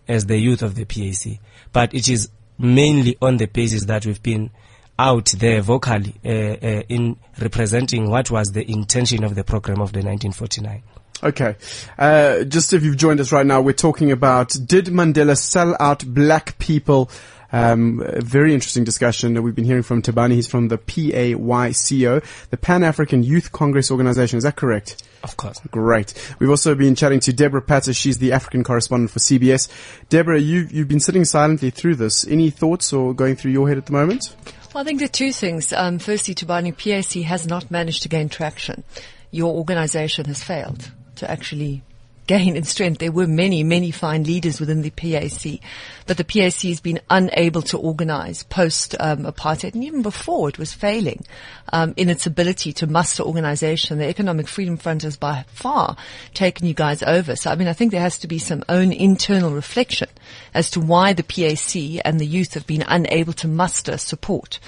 as 0.07 0.27
the 0.27 0.39
youth 0.39 0.63
of 0.63 0.75
the 0.75 0.85
PAC, 0.85 1.41
but 1.73 1.95
it 1.95 2.09
is 2.09 2.29
mainly 2.59 3.17
on 3.23 3.37
the 3.37 3.47
basis 3.47 3.85
that 3.87 4.05
we've 4.05 4.23
been 4.23 4.51
out 4.99 5.27
there 5.39 5.61
vocally 5.63 6.15
uh, 6.25 6.29
uh, 6.29 6.83
in 6.89 7.17
representing 7.41 8.11
what 8.11 8.31
was 8.31 8.53
the 8.53 8.69
intention 8.71 9.23
of 9.23 9.35
the 9.35 9.45
program 9.45 9.81
of 9.81 9.93
the 9.93 10.01
1949. 10.01 10.83
Okay. 11.23 11.57
Uh, 11.99 12.45
just 12.45 12.73
if 12.73 12.83
you've 12.83 12.97
joined 12.97 13.21
us 13.21 13.33
right 13.33 13.47
now, 13.47 13.61
we're 13.61 13.73
talking 13.73 14.13
about 14.13 14.57
did 14.67 14.87
Mandela 14.87 15.37
sell 15.37 15.77
out 15.81 16.05
black 16.07 16.59
people? 16.59 17.11
Um, 17.53 18.03
a 18.05 18.21
very 18.21 18.53
interesting 18.53 18.85
discussion 18.85 19.35
that 19.35 19.43
we've 19.43 19.55
been 19.55 19.65
hearing 19.65 19.83
from 19.83 20.03
Tabani. 20.03 20.35
He's 20.35 20.47
from 20.47 20.69
the 20.69 20.79
PAYCO, 20.79 22.23
the 22.51 22.57
Pan 22.57 22.85
African 22.85 23.23
Youth 23.23 23.53
Congress 23.53 23.91
Organization. 23.91 24.37
Is 24.37 24.45
that 24.45 24.57
correct? 24.57 25.03
Of 25.25 25.37
course. 25.37 25.59
Great. 25.71 26.15
We've 26.39 26.51
also 26.51 26.75
been 26.75 26.95
chatting 26.95 27.21
to 27.21 27.33
Deborah 27.33 27.63
Patta. 27.63 27.93
She's 27.95 28.19
the 28.19 28.33
African 28.33 28.65
correspondent 28.65 29.11
for 29.11 29.19
CBS. 29.19 29.69
Deborah, 30.09 30.39
you, 30.39 30.69
you've 30.71 30.89
been 30.89 31.01
sitting 31.01 31.25
silently 31.25 31.71
through 31.71 31.97
this. 31.97 32.27
Any 32.27 32.51
thoughts 32.51 32.93
or 32.93 33.15
going 33.15 33.37
through 33.37 33.53
your 33.53 33.69
head 33.69 33.79
at 33.79 33.87
the 33.87 33.93
moment? 33.93 34.37
Well, 34.75 34.83
I 34.83 34.85
think 34.85 35.01
there 35.01 35.07
are 35.07 35.09
two 35.09 35.33
things. 35.33 35.73
Um, 35.73 35.99
firstly, 35.99 36.35
Tabani 36.35 36.73
PAC 36.73 37.23
has 37.25 37.47
not 37.47 37.71
managed 37.71 38.03
to 38.03 38.09
gain 38.09 38.29
traction. 38.29 38.85
Your 39.31 39.55
organization 39.55 40.27
has 40.27 40.43
failed 40.43 40.91
to 41.17 41.31
actually 41.31 41.83
gain 42.29 42.57
in 42.57 42.63
strength. 42.63 42.99
There 42.99 43.11
were 43.11 43.27
many, 43.27 43.65
many 43.65 43.91
fine 43.91 44.23
leaders 44.23 44.61
within 44.61 44.83
the 44.83 44.91
PAC, 44.91 45.61
but 46.07 46.17
the 46.17 46.25
PAC 46.25 46.63
has 46.69 46.81
been 46.81 47.01
unable 47.11 47.63
to 47.63 47.79
organize 47.79 48.45
post 48.45 48.95
um, 49.01 49.25
apartheid, 49.25 49.75
and 49.75 49.83
even 49.83 50.03
before 50.03 50.49
it 50.49 50.59
was 50.59 50.73
failing 50.73 51.25
um, 51.73 51.95
in 51.97 52.09
its 52.09 52.27
ability 52.27 52.73
to 52.75 52.87
muster 52.87 53.25
organization. 53.25 53.99
The 53.99 54.07
Economic 54.07 54.47
Freedom 54.47 54.77
Front 54.77 55.03
has 55.03 55.17
by 55.17 55.45
far 55.49 55.97
taken 56.35 56.69
you 56.69 56.75
guys 56.75 57.03
over. 57.03 57.35
So, 57.35 57.51
I 57.51 57.57
mean, 57.57 57.67
I 57.67 57.73
think 57.73 57.91
there 57.91 58.01
has 58.01 58.19
to 58.19 58.29
be 58.29 58.39
some 58.39 58.63
own 58.69 58.93
internal 58.93 59.51
reflection 59.51 60.09
as 60.55 60.71
to 60.71 60.81
why 60.81 61.15
the 61.15 61.25
PAC 61.25 62.03
and 62.05 62.21
the 62.21 62.27
youth 62.27 62.55
have 62.55 62.67
been 62.67 62.85
unable 62.87 63.33
to 63.33 63.49
muster 63.49 63.97
support. 63.97 64.61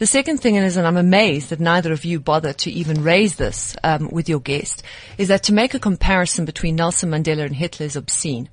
The 0.00 0.06
second 0.06 0.38
thing 0.38 0.54
is, 0.54 0.78
and 0.78 0.86
I'm 0.86 0.96
amazed 0.96 1.50
that 1.50 1.60
neither 1.60 1.92
of 1.92 2.06
you 2.06 2.20
bother 2.20 2.54
to 2.54 2.70
even 2.70 3.04
raise 3.04 3.34
this 3.34 3.76
um, 3.84 4.08
with 4.10 4.30
your 4.30 4.40
guest, 4.40 4.82
is 5.18 5.28
that 5.28 5.42
to 5.42 5.52
make 5.52 5.74
a 5.74 5.78
comparison 5.78 6.46
between 6.46 6.76
Nelson 6.76 7.10
Mandela 7.10 7.44
and 7.44 7.54
Hitler 7.54 7.84
is 7.84 7.96
obscene. 7.96 8.48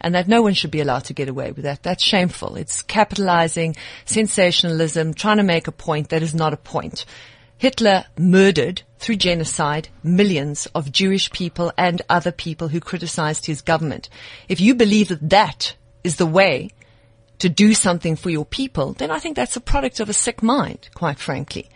And 0.00 0.12
that 0.16 0.26
no 0.26 0.42
one 0.42 0.54
should 0.54 0.72
be 0.72 0.80
allowed 0.80 1.04
to 1.04 1.14
get 1.14 1.28
away 1.28 1.52
with 1.52 1.62
that. 1.62 1.84
That's 1.84 2.02
shameful. 2.02 2.56
It's 2.56 2.82
capitalizing, 2.82 3.76
sensationalism, 4.06 5.14
trying 5.14 5.36
to 5.36 5.44
make 5.44 5.68
a 5.68 5.72
point 5.72 6.08
that 6.08 6.24
is 6.24 6.34
not 6.34 6.52
a 6.52 6.56
point. 6.56 7.04
Hitler 7.58 8.06
murdered 8.18 8.82
through 8.98 9.16
genocide 9.16 9.90
millions 10.02 10.66
of 10.74 10.90
Jewish 10.90 11.30
people 11.30 11.72
and 11.78 12.02
other 12.08 12.32
people 12.32 12.66
who 12.66 12.80
criticized 12.80 13.46
his 13.46 13.62
government. 13.62 14.08
If 14.48 14.60
you 14.60 14.74
believe 14.74 15.10
that 15.10 15.30
that 15.30 15.76
is 16.02 16.16
the 16.16 16.26
way 16.26 16.70
to 17.38 17.48
do 17.48 17.74
something 17.74 18.16
for 18.16 18.30
your 18.30 18.44
people, 18.44 18.92
then 18.94 19.10
I 19.10 19.18
think 19.18 19.36
that's 19.36 19.56
a 19.56 19.60
product 19.60 20.00
of 20.00 20.08
a 20.08 20.12
sick 20.12 20.42
mind, 20.42 20.88
quite 20.94 21.18
frankly. 21.18 21.68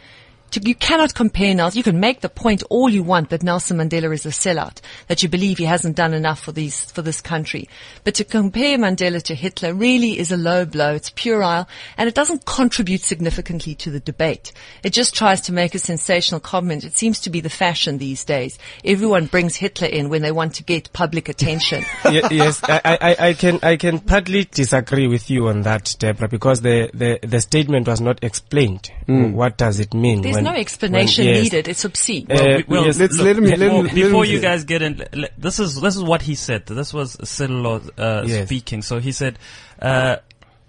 To, 0.52 0.60
you 0.60 0.74
cannot 0.74 1.14
compare 1.14 1.54
Nelson. 1.54 1.78
You 1.78 1.82
can 1.82 2.00
make 2.00 2.20
the 2.20 2.28
point 2.28 2.62
all 2.70 2.88
you 2.88 3.02
want 3.02 3.30
that 3.30 3.42
Nelson 3.42 3.78
Mandela 3.78 4.12
is 4.12 4.26
a 4.26 4.30
sellout, 4.30 4.80
that 5.08 5.22
you 5.22 5.28
believe 5.28 5.58
he 5.58 5.64
hasn't 5.64 5.96
done 5.96 6.14
enough 6.14 6.40
for 6.40 6.52
these, 6.52 6.90
for 6.92 7.02
this 7.02 7.20
country. 7.20 7.68
But 8.04 8.14
to 8.16 8.24
compare 8.24 8.78
Mandela 8.78 9.22
to 9.24 9.34
Hitler 9.34 9.74
really 9.74 10.18
is 10.18 10.30
a 10.30 10.36
low 10.36 10.64
blow. 10.64 10.94
It's 10.94 11.10
puerile 11.10 11.68
and 11.96 12.08
it 12.08 12.14
doesn't 12.14 12.44
contribute 12.44 13.00
significantly 13.00 13.74
to 13.76 13.90
the 13.90 14.00
debate. 14.00 14.52
It 14.82 14.90
just 14.90 15.14
tries 15.14 15.40
to 15.42 15.52
make 15.52 15.74
a 15.74 15.78
sensational 15.78 16.40
comment. 16.40 16.84
It 16.84 16.96
seems 16.96 17.20
to 17.20 17.30
be 17.30 17.40
the 17.40 17.50
fashion 17.50 17.98
these 17.98 18.24
days. 18.24 18.58
Everyone 18.84 19.26
brings 19.26 19.56
Hitler 19.56 19.88
in 19.88 20.08
when 20.08 20.22
they 20.22 20.32
want 20.32 20.54
to 20.56 20.62
get 20.62 20.92
public 20.92 21.28
attention. 21.28 21.84
Yes, 22.30 22.60
I, 22.62 22.80
I, 22.84 23.28
I 23.28 23.34
can 23.34 23.58
I 23.62 23.76
can 23.76 23.98
partly 23.98 24.44
disagree 24.44 25.06
with 25.06 25.30
you 25.30 25.48
on 25.48 25.62
that, 25.62 25.96
Deborah, 25.98 26.28
because 26.28 26.60
the, 26.60 26.90
the, 26.94 27.18
the 27.26 27.40
statement 27.40 27.88
was 27.88 28.00
not 28.00 28.22
explained. 28.22 28.90
Mm. 29.08 29.32
What 29.32 29.56
does 29.56 29.80
it 29.80 29.92
mean? 29.92 30.22
There's 30.22 30.41
when- 30.44 30.54
no 30.54 30.60
explanation 30.60 31.24
when- 31.26 31.34
yes. 31.34 31.42
needed. 31.44 31.68
It's 31.68 31.84
obscene. 31.84 32.26
Uh, 32.30 32.34
Well, 32.34 32.56
we- 32.56 32.64
well, 32.68 32.86
yes. 32.86 32.98
let's 32.98 33.16
look, 33.16 33.24
let 33.26 33.36
him- 33.36 33.44
let 33.44 33.58
before, 33.58 33.78
him- 33.78 33.86
let 33.86 33.94
before 33.94 34.24
him- 34.24 34.32
you 34.32 34.40
guys 34.40 34.64
get 34.64 34.82
in, 34.82 35.04
this 35.38 35.58
is 35.60 35.80
this 35.80 35.96
is 35.96 36.02
what 36.02 36.22
he 36.22 36.34
said. 36.34 36.66
This 36.66 36.92
was 36.92 37.16
Cyril 37.28 37.82
uh, 37.98 38.24
Yes. 38.26 38.46
speaking. 38.48 38.82
So 38.82 38.98
he 38.98 39.12
said, 39.12 39.38
uh, 39.80 40.16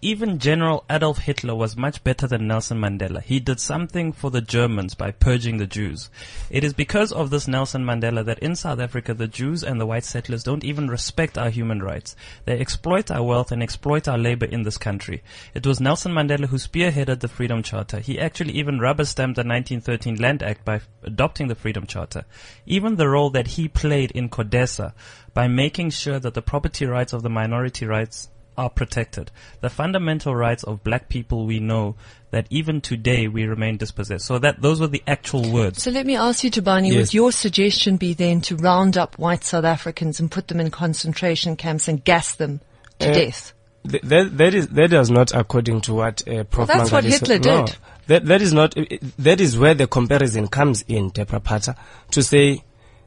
even 0.04 0.38
General 0.38 0.84
Adolf 0.90 1.20
Hitler 1.20 1.56
was 1.56 1.78
much 1.78 2.04
better 2.04 2.28
than 2.28 2.46
Nelson 2.46 2.78
Mandela. 2.78 3.24
He 3.24 3.40
did 3.40 3.62
something 3.62 4.12
for 4.12 4.30
the 4.30 4.42
Germans 4.42 4.96
by 4.96 5.12
purging 5.12 5.58
the 5.58 5.66
Jews. 5.66 6.10
It 6.50 6.66
is 6.66 6.74
because 6.74 7.14
of 7.14 7.30
this 7.30 7.48
Nelson 7.48 7.86
Mandela 7.86 8.26
that 8.26 8.40
in 8.40 8.58
South 8.58 8.82
Africa 8.82 9.14
the 9.14 9.30
Jews 9.30 9.64
and 9.64 9.80
the 9.80 9.86
white 9.86 10.04
settlers 10.04 10.44
don't 10.44 10.66
even 10.66 10.90
respect 10.90 11.38
our 11.38 11.50
human 11.50 11.82
rights. 11.82 12.18
They 12.44 12.60
exploit 12.60 13.12
our 13.12 13.24
wealth 13.24 13.54
and 13.54 13.64
exploit 13.64 14.10
our 14.10 14.18
labor 14.18 14.46
in 14.46 14.64
this 14.64 14.78
country. 14.78 15.24
It 15.54 15.66
was 15.66 15.80
Nelson 15.80 16.12
Mandela 16.12 16.48
who 16.48 16.58
spearheaded 16.58 17.22
the 17.22 17.30
Freedom 17.30 17.64
Charter. 17.64 18.02
He 18.02 18.20
actually 18.20 18.54
even 18.54 18.80
rubber 18.80 19.06
stamped 19.06 19.38
the 19.38 19.48
1913 19.48 20.18
Land 20.18 20.44
Act 20.44 20.66
by 20.66 20.82
adopting 21.04 21.48
the 21.48 21.56
Freedom 21.56 21.88
Charter. 21.88 22.26
Even 22.66 22.98
the 22.98 23.08
role 23.08 23.30
that 23.30 23.48
he 23.48 23.70
played 23.70 24.12
in 24.12 24.28
CODESA 24.28 24.92
by 25.34 25.48
making 25.48 25.92
sure 25.92 26.20
that 26.20 26.34
the 26.34 26.42
property 26.42 26.86
rights 26.86 27.14
of 27.14 27.24
the 27.24 27.30
minority 27.30 27.86
rights 27.86 28.28
are 28.58 28.70
protected. 28.70 29.32
The 29.62 29.70
fundamental 29.70 30.36
rights 30.36 30.64
of 30.64 30.84
black 30.84 31.10
people 31.10 31.46
we 31.46 31.60
know 31.60 31.96
that 32.32 32.48
even 32.50 32.82
today 32.82 33.28
we 33.28 33.46
remain 33.46 33.78
dispossessed. 33.78 34.26
So 34.26 34.40
that 34.40 34.62
those 34.62 34.80
were 34.80 34.88
the 34.88 35.04
actual 35.08 35.52
words. 35.52 35.84
So 35.84 35.92
let 35.92 36.06
me 36.06 36.16
ask 36.16 36.44
you, 36.44 36.50
Tabani, 36.52 36.90
Yes. 36.92 36.98
would 36.98 37.14
your 37.14 37.32
suggestion 37.32 37.98
be 37.98 38.14
then 38.14 38.42
to 38.42 38.56
round 38.56 38.98
up 38.98 39.18
white 39.20 39.44
South 39.44 39.66
Africans 39.66 40.20
and 40.20 40.32
put 40.32 40.48
them 40.48 40.60
in 40.60 40.72
concentration 40.72 41.56
camps 41.56 41.88
and 41.88 42.04
gas 42.04 42.36
them 42.36 42.62
to 43.00 43.10
Uh, 43.10 43.14
death? 43.14 43.54
Th- 43.90 44.02
that, 44.04 44.38
that 44.38 44.54
is 44.54 44.68
that 44.70 44.94
is 44.94 45.12
not 45.12 45.34
according 45.34 45.82
to 45.82 45.94
what 45.94 46.26
uh, 46.28 46.44
Prof. 46.46 46.70
Well, 46.70 46.78
that's 46.78 46.92
what 46.92 47.04
Mangaliso- 47.04 47.28
Hitler 47.28 47.40
no. 47.40 47.66
did. 47.66 47.76
That 48.08 48.26
that 48.28 48.42
is 48.42 48.54
not. 48.54 48.76
That 49.20 49.40
is 49.42 49.58
where 49.58 49.74
the 49.74 49.88
comparison 49.88 50.48
comes 50.48 50.84
in, 50.88 51.10
Deborah 51.10 51.40
Patta, 51.42 51.76
to 52.12 52.24
say 52.24 52.64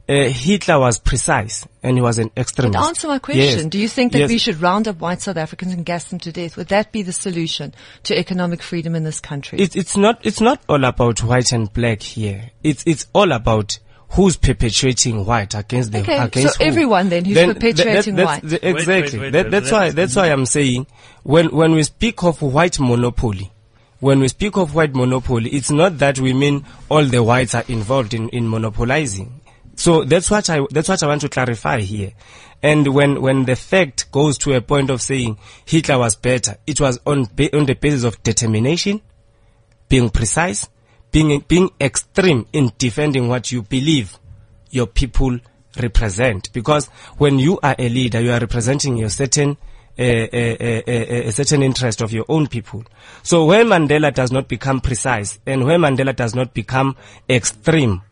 uh, 0.08 0.28
Hitler 0.28 0.78
was 0.78 0.98
precise 1.00 1.66
and 1.82 1.96
he 1.96 2.00
was 2.02 2.18
an 2.18 2.30
extremist. 2.36 2.72
But 2.74 2.78
extremist. 2.78 2.88
answer 2.88 3.08
my 3.08 3.18
question. 3.18 3.42
Yes. 3.42 3.64
Do 3.64 3.78
you 3.78 3.88
think 3.88 4.12
that 4.12 4.20
Yes. 4.20 4.28
we 4.30 4.38
should 4.38 4.60
round 4.62 4.86
up 4.86 5.00
white 5.00 5.20
South 5.20 5.36
Africans 5.36 5.72
and 5.72 5.84
gas 5.84 6.04
them 6.04 6.20
to 6.20 6.30
death? 6.32 6.56
Would 6.56 6.68
that 6.68 6.92
be 6.92 7.02
the 7.02 7.12
solution 7.12 7.74
to 8.04 8.16
economic 8.18 8.62
freedom 8.62 8.94
in 8.94 9.02
this 9.04 9.18
country? 9.20 9.58
It's 9.58 9.74
it's 9.74 9.96
not 9.96 10.20
it's 10.24 10.40
not 10.40 10.60
all 10.68 10.84
about 10.84 11.22
white 11.24 11.50
and 11.52 11.72
black 11.72 12.02
here. 12.02 12.50
It's 12.62 12.84
it's 12.86 13.06
all 13.12 13.32
about 13.32 13.78
who's 14.10 14.36
perpetuating 14.36 15.24
white 15.26 15.54
against 15.56 15.90
the 15.90 15.98
Okay, 15.98 16.42
so 16.42 16.50
who. 16.50 16.64
everyone 16.64 17.08
then 17.08 17.24
who's 17.24 17.36
th- 17.36 17.54
perpetuating 17.54 18.14
that's 18.14 18.42
white. 18.42 18.42
the- 18.48 18.68
exactly. 18.68 19.18
wait, 19.18 19.24
wait, 19.26 19.30
That- 19.32 19.44
wait, 19.46 19.50
that's 19.50 19.70
why 19.72 19.90
that's 19.90 20.14
why 20.14 20.26
I'm 20.28 20.46
saying 20.46 20.86
when 21.24 21.46
when 21.48 21.72
we 21.72 21.82
speak 21.82 22.22
of 22.22 22.40
white 22.42 22.78
monopoly. 22.78 23.50
When 23.98 24.20
we 24.20 24.28
speak 24.28 24.56
of 24.58 24.74
white 24.74 24.94
monopoly, 24.94 25.48
it's 25.50 25.70
not 25.70 25.98
that 25.98 26.18
we 26.20 26.34
mean 26.34 26.66
all 26.90 27.04
the 27.06 27.22
whites 27.22 27.54
are 27.54 27.64
involved 27.66 28.12
in, 28.12 28.28
in 28.28 28.46
monopolizing. 28.46 29.40
So 29.76 30.04
that's 30.04 30.30
what 30.30 30.48
I 30.50 30.66
that's 30.70 30.88
what 30.88 31.02
I 31.02 31.06
want 31.06 31.20
to 31.20 31.28
clarify 31.28 31.80
here. 31.80 32.12
And 32.62 32.88
when 32.88 33.20
when 33.20 33.44
the 33.44 33.56
fact 33.56 34.10
goes 34.10 34.38
to 34.38 34.54
a 34.54 34.60
point 34.60 34.90
of 34.90 35.02
saying 35.02 35.38
Hitler 35.64 35.98
was 35.98 36.16
better, 36.16 36.56
it 36.66 36.80
was 36.80 36.98
on 37.06 37.28
on 37.52 37.66
the 37.66 37.78
basis 37.80 38.02
of 38.02 38.22
determination, 38.22 39.02
being 39.88 40.10
precise, 40.10 40.68
being 41.12 41.44
being 41.46 41.70
extreme 41.80 42.46
in 42.52 42.72
defending 42.78 43.28
what 43.28 43.52
you 43.52 43.62
believe 43.62 44.18
your 44.70 44.86
people 44.86 45.38
represent. 45.80 46.52
Because 46.52 46.86
when 47.18 47.38
you 47.38 47.60
are 47.62 47.76
a 47.78 47.88
leader, 47.88 48.20
you 48.20 48.32
are 48.32 48.40
representing 48.40 48.96
your 48.96 49.10
certain 49.10 49.58
uh, 49.98 50.02
uh, 50.02 50.56
uh, 50.86 51.28
a 51.28 51.32
certain 51.32 51.62
interest 51.62 52.02
of 52.02 52.12
your 52.12 52.24
own 52.28 52.46
people. 52.46 52.84
So 53.22 53.46
when 53.46 53.66
Mandela 53.66 54.12
does 54.12 54.30
not 54.30 54.46
become 54.48 54.80
precise 54.80 55.38
and 55.46 55.64
when 55.64 55.80
Mandela 55.80 56.14
does 56.14 56.34
not 56.34 56.52
become 56.52 56.96
extreme, 57.30 58.02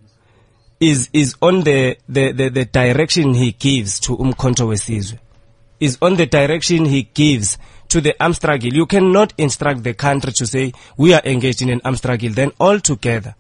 is 0.81 1.09
is 1.13 1.37
on 1.41 1.63
the, 1.63 1.97
the, 2.09 2.33
the, 2.33 2.49
the 2.51 2.65
direction 2.65 3.35
he 3.35 3.53
gives 3.53 4.01
to 4.01 4.17
Umkhonto 4.17 4.67
Wesizwe, 4.69 5.19
is 5.81 5.99
on 6.03 6.17
the 6.17 6.27
direction 6.27 6.85
he 6.85 7.05
gives 7.05 7.59
to 7.89 8.01
the 8.01 8.15
armed 8.23 8.37
struggle. 8.37 8.73
You 8.73 8.87
cannot 8.87 9.33
instruct 9.39 9.83
the 9.83 9.95
country 9.95 10.33
to 10.33 10.47
say 10.47 10.73
we 10.97 11.15
are 11.15 11.23
engaged 11.25 11.63
in 11.63 11.71
an 11.71 11.81
armed 11.85 11.99
struggle. 11.99 12.31
Then 12.31 12.53
all 12.59 12.81
together, 12.81 13.35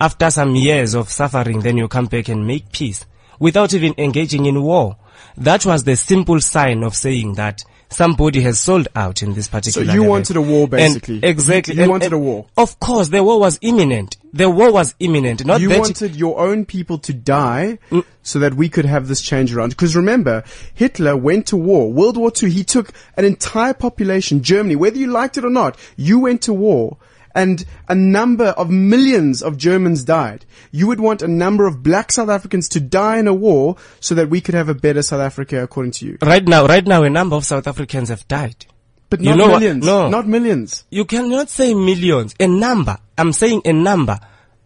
after 0.00 0.30
some 0.30 0.54
years 0.56 0.94
of 0.94 1.10
suffering, 1.10 1.60
then 1.60 1.76
you 1.76 1.88
come 1.88 2.06
back 2.06 2.28
and 2.28 2.46
make 2.46 2.72
peace 2.72 3.04
without 3.38 3.74
even 3.74 3.94
engaging 3.98 4.46
in 4.46 4.62
war. 4.62 4.96
That 5.36 5.66
was 5.66 5.84
the 5.84 5.96
simple 5.96 6.40
sign 6.40 6.82
of 6.82 6.94
saying 6.94 7.34
that 7.34 7.62
somebody 7.88 8.40
has 8.42 8.58
sold 8.60 8.88
out 8.94 9.22
in 9.22 9.34
this 9.34 9.48
particular. 9.48 9.86
So 9.86 9.92
you 9.92 10.04
wanted 10.04 10.36
a 10.36 10.40
war, 10.40 10.62
And 10.64 10.70
basically. 10.70 11.20
exactly. 11.24 11.74
You 11.74 11.82
And- 11.82 11.90
wanted 11.90 12.06
and 12.06 12.14
a 12.14 12.18
war. 12.18 12.46
Of 12.56 12.78
course, 12.80 13.08
the 13.08 13.22
war 13.22 13.38
was 13.40 13.58
imminent. 13.62 14.16
The 14.32 14.48
war 14.48 14.72
was 14.72 14.94
imminent. 15.00 15.44
Not 15.44 15.60
you 15.60 15.68
that 15.70 15.78
wanted 15.80 16.14
your 16.16 16.38
own 16.38 16.64
people 16.64 16.98
to 16.98 17.12
die 17.12 17.78
Mm. 17.90 18.04
so 18.22 18.38
that 18.38 18.54
we 18.54 18.68
could 18.68 18.84
have 18.84 19.08
this 19.08 19.20
change 19.20 19.54
around. 19.54 19.70
Because 19.70 19.96
remember, 19.96 20.44
Hitler 20.74 21.16
went 21.16 21.46
to 21.46 21.56
war. 21.56 21.92
World 21.92 22.16
War 22.16 22.30
II, 22.40 22.50
he 22.50 22.62
took 22.64 22.92
an 23.16 23.24
entire 23.24 23.74
population, 23.74 24.42
Germany, 24.42 24.76
whether 24.76 24.98
you 24.98 25.08
liked 25.08 25.36
it 25.36 25.44
or 25.44 25.50
not, 25.50 25.76
you 25.96 26.18
went 26.20 26.42
to 26.42 26.52
war. 26.52 26.96
And 27.34 27.64
a 27.88 27.94
number 27.94 28.46
of 28.46 28.70
millions 28.70 29.40
of 29.40 29.56
Germans 29.56 30.02
died. 30.02 30.44
You 30.72 30.88
would 30.88 30.98
want 30.98 31.22
a 31.22 31.28
number 31.28 31.66
of 31.68 31.80
black 31.82 32.10
South 32.10 32.28
Africans 32.28 32.68
to 32.70 32.80
die 32.80 33.18
in 33.18 33.28
a 33.28 33.34
war 33.34 33.76
so 34.00 34.16
that 34.16 34.28
we 34.28 34.40
could 34.40 34.54
have 34.56 34.68
a 34.68 34.74
better 34.74 35.00
South 35.02 35.20
Africa 35.20 35.62
according 35.62 35.92
to 35.92 36.06
you. 36.06 36.18
right 36.22 36.46
now, 36.46 36.66
right 36.66 36.84
now, 36.86 37.04
a 37.04 37.10
number 37.10 37.36
of 37.36 37.44
South 37.44 37.68
Africans 37.68 38.08
have 38.08 38.26
died. 38.26 38.66
But 39.10 39.20
You 39.20 39.34
not 39.36 39.50
what? 39.50 39.60
millions. 39.60 39.84
No. 39.84 40.08
Not 40.08 40.26
millions. 40.28 40.84
You 40.90 41.04
cannot 41.04 41.50
say 41.50 41.74
millions. 41.74 42.34
A 42.40 42.46
number. 42.46 42.96
I'm 43.18 43.32
saying 43.32 43.62
a 43.64 43.72
number. 43.72 44.18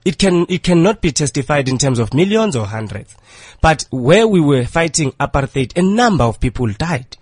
It 0.05 0.19
can, 0.19 0.45
it 0.51 0.63
cannot 0.63 1.01
be 1.01 1.13
testified 1.13 1.67
in 1.69 1.79
terms 1.79 1.99
of 1.99 2.13
millions 2.13 2.55
or 2.55 2.67
hundreds. 2.67 3.17
But 3.63 3.87
where 3.91 4.29
we 4.29 4.41
were 4.41 4.67
fighting 4.67 5.13
apartheid, 5.13 5.77
a 5.79 5.83
number 5.83 6.25
of 6.25 6.39
people 6.41 6.69
died. 6.73 7.17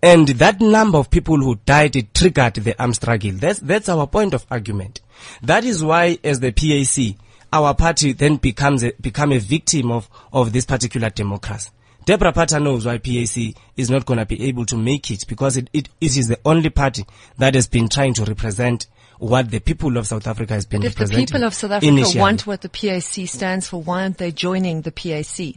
And 0.00 0.28
that 0.28 0.60
number 0.60 0.96
of 0.98 1.10
people 1.10 1.36
who 1.38 1.56
died, 1.66 1.96
it 1.96 2.14
triggered 2.14 2.54
the 2.54 2.80
armed 2.80 2.94
struggle. 2.94 3.32
That's, 3.32 3.58
that's 3.58 3.88
our 3.88 4.06
point 4.06 4.32
of 4.32 4.46
argument. 4.48 5.00
That 5.42 5.64
is 5.64 5.82
why 5.82 6.18
as 6.22 6.38
the 6.40 6.52
PAC, 6.52 7.16
our 7.52 7.74
party 7.74 8.12
then 8.12 8.36
becomes 8.36 8.84
a, 8.84 8.92
become 9.00 9.32
a 9.32 9.38
victim 9.38 9.90
of, 9.90 10.08
of 10.32 10.52
this 10.52 10.64
particular 10.64 11.10
democracy. 11.10 11.70
Deborah 12.04 12.32
Patta 12.32 12.58
knows 12.58 12.86
why 12.86 12.98
PAC 12.98 13.54
is 13.76 13.90
not 13.90 14.06
going 14.06 14.18
to 14.18 14.26
be 14.26 14.44
able 14.48 14.66
to 14.66 14.76
make 14.76 15.10
it 15.10 15.26
because 15.28 15.56
it, 15.56 15.68
it, 15.72 15.88
it 16.00 16.16
is 16.16 16.28
the 16.28 16.38
only 16.44 16.70
party 16.70 17.04
that 17.38 17.54
has 17.54 17.68
been 17.68 17.88
trying 17.88 18.14
to 18.14 18.24
represent 18.24 18.86
what 19.18 19.50
the 19.50 19.60
people 19.60 19.96
of 19.98 20.06
South 20.06 20.26
Africa 20.26 20.54
has 20.54 20.64
been 20.64 20.80
But 20.80 20.86
if 20.88 20.96
the 20.96 21.06
people 21.06 21.44
of 21.44 21.54
South 21.54 21.72
Africa 21.72 21.92
initially. 21.92 22.20
want 22.20 22.46
what 22.46 22.62
the 22.62 22.70
PAC 22.70 23.28
stands 23.28 23.68
for, 23.68 23.82
why 23.82 24.02
aren't 24.02 24.18
they 24.18 24.32
joining 24.32 24.80
the 24.80 24.90
PAC? 24.90 25.56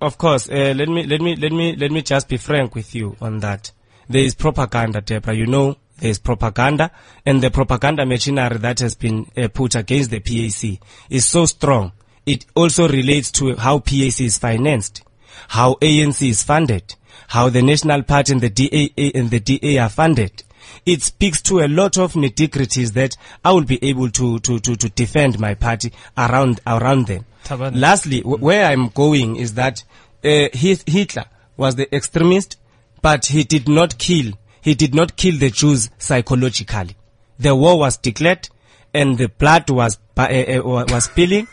Of 0.00 0.18
course, 0.18 0.50
uh, 0.50 0.74
let 0.76 0.88
me 0.88 1.06
let 1.06 1.20
me 1.20 1.36
let 1.36 1.52
me 1.52 1.76
let 1.76 1.90
me 1.90 2.02
just 2.02 2.28
be 2.28 2.36
frank 2.36 2.74
with 2.74 2.94
you 2.94 3.16
on 3.20 3.38
that. 3.38 3.70
There 4.08 4.22
is 4.22 4.34
propaganda, 4.34 5.00
Deborah. 5.00 5.34
You 5.34 5.46
know, 5.46 5.76
there 5.98 6.10
is 6.10 6.18
propaganda, 6.18 6.90
and 7.24 7.40
the 7.40 7.50
propaganda 7.50 8.04
machinery 8.04 8.58
that 8.58 8.80
has 8.80 8.96
been 8.96 9.30
uh, 9.36 9.48
put 9.48 9.76
against 9.76 10.10
the 10.10 10.20
PAC 10.20 10.80
is 11.08 11.24
so 11.24 11.46
strong. 11.46 11.92
It 12.26 12.44
also 12.54 12.88
relates 12.88 13.30
to 13.32 13.54
how 13.54 13.78
PAC 13.78 14.20
is 14.20 14.36
financed, 14.38 15.02
how 15.48 15.74
ANC 15.74 16.28
is 16.28 16.42
funded, 16.42 16.94
how 17.28 17.48
the 17.48 17.62
National 17.62 18.02
Party 18.02 18.32
and 18.32 18.40
the 18.40 18.50
DAA 18.50 19.12
and 19.14 19.30
the 19.30 19.40
DA 19.40 19.78
are 19.78 19.88
funded. 19.88 20.42
It 20.86 21.02
speaks 21.02 21.40
to 21.42 21.60
a 21.60 21.68
lot 21.68 21.98
of 21.98 22.14
nitty-gritties 22.14 22.92
that 22.94 23.16
I 23.44 23.52
will 23.52 23.64
be 23.64 23.82
able 23.82 24.10
to, 24.10 24.38
to, 24.40 24.58
to, 24.60 24.76
to 24.76 24.88
defend 24.90 25.38
my 25.38 25.54
party 25.54 25.92
around, 26.16 26.60
around 26.66 27.06
them. 27.06 27.24
Tabani. 27.44 27.78
Lastly, 27.80 28.20
wh- 28.20 28.42
where 28.42 28.66
I'm 28.66 28.88
going 28.88 29.36
is 29.36 29.54
that 29.54 29.84
uh, 30.24 30.48
Hitler 30.52 31.24
was 31.56 31.76
the 31.76 31.94
extremist, 31.94 32.56
but 33.02 33.26
he 33.26 33.44
did 33.44 33.68
not 33.68 33.98
kill. 33.98 34.32
He 34.62 34.74
did 34.74 34.94
not 34.94 35.16
kill 35.16 35.38
the 35.38 35.50
Jews 35.50 35.90
psychologically. 35.98 36.96
The 37.38 37.54
war 37.54 37.78
was 37.78 37.98
declared, 37.98 38.48
and 38.94 39.18
the 39.18 39.28
blood 39.28 39.68
was 39.68 39.98
uh, 40.16 40.22
uh, 40.22 40.84
was 40.88 41.04
spilling. 41.04 41.46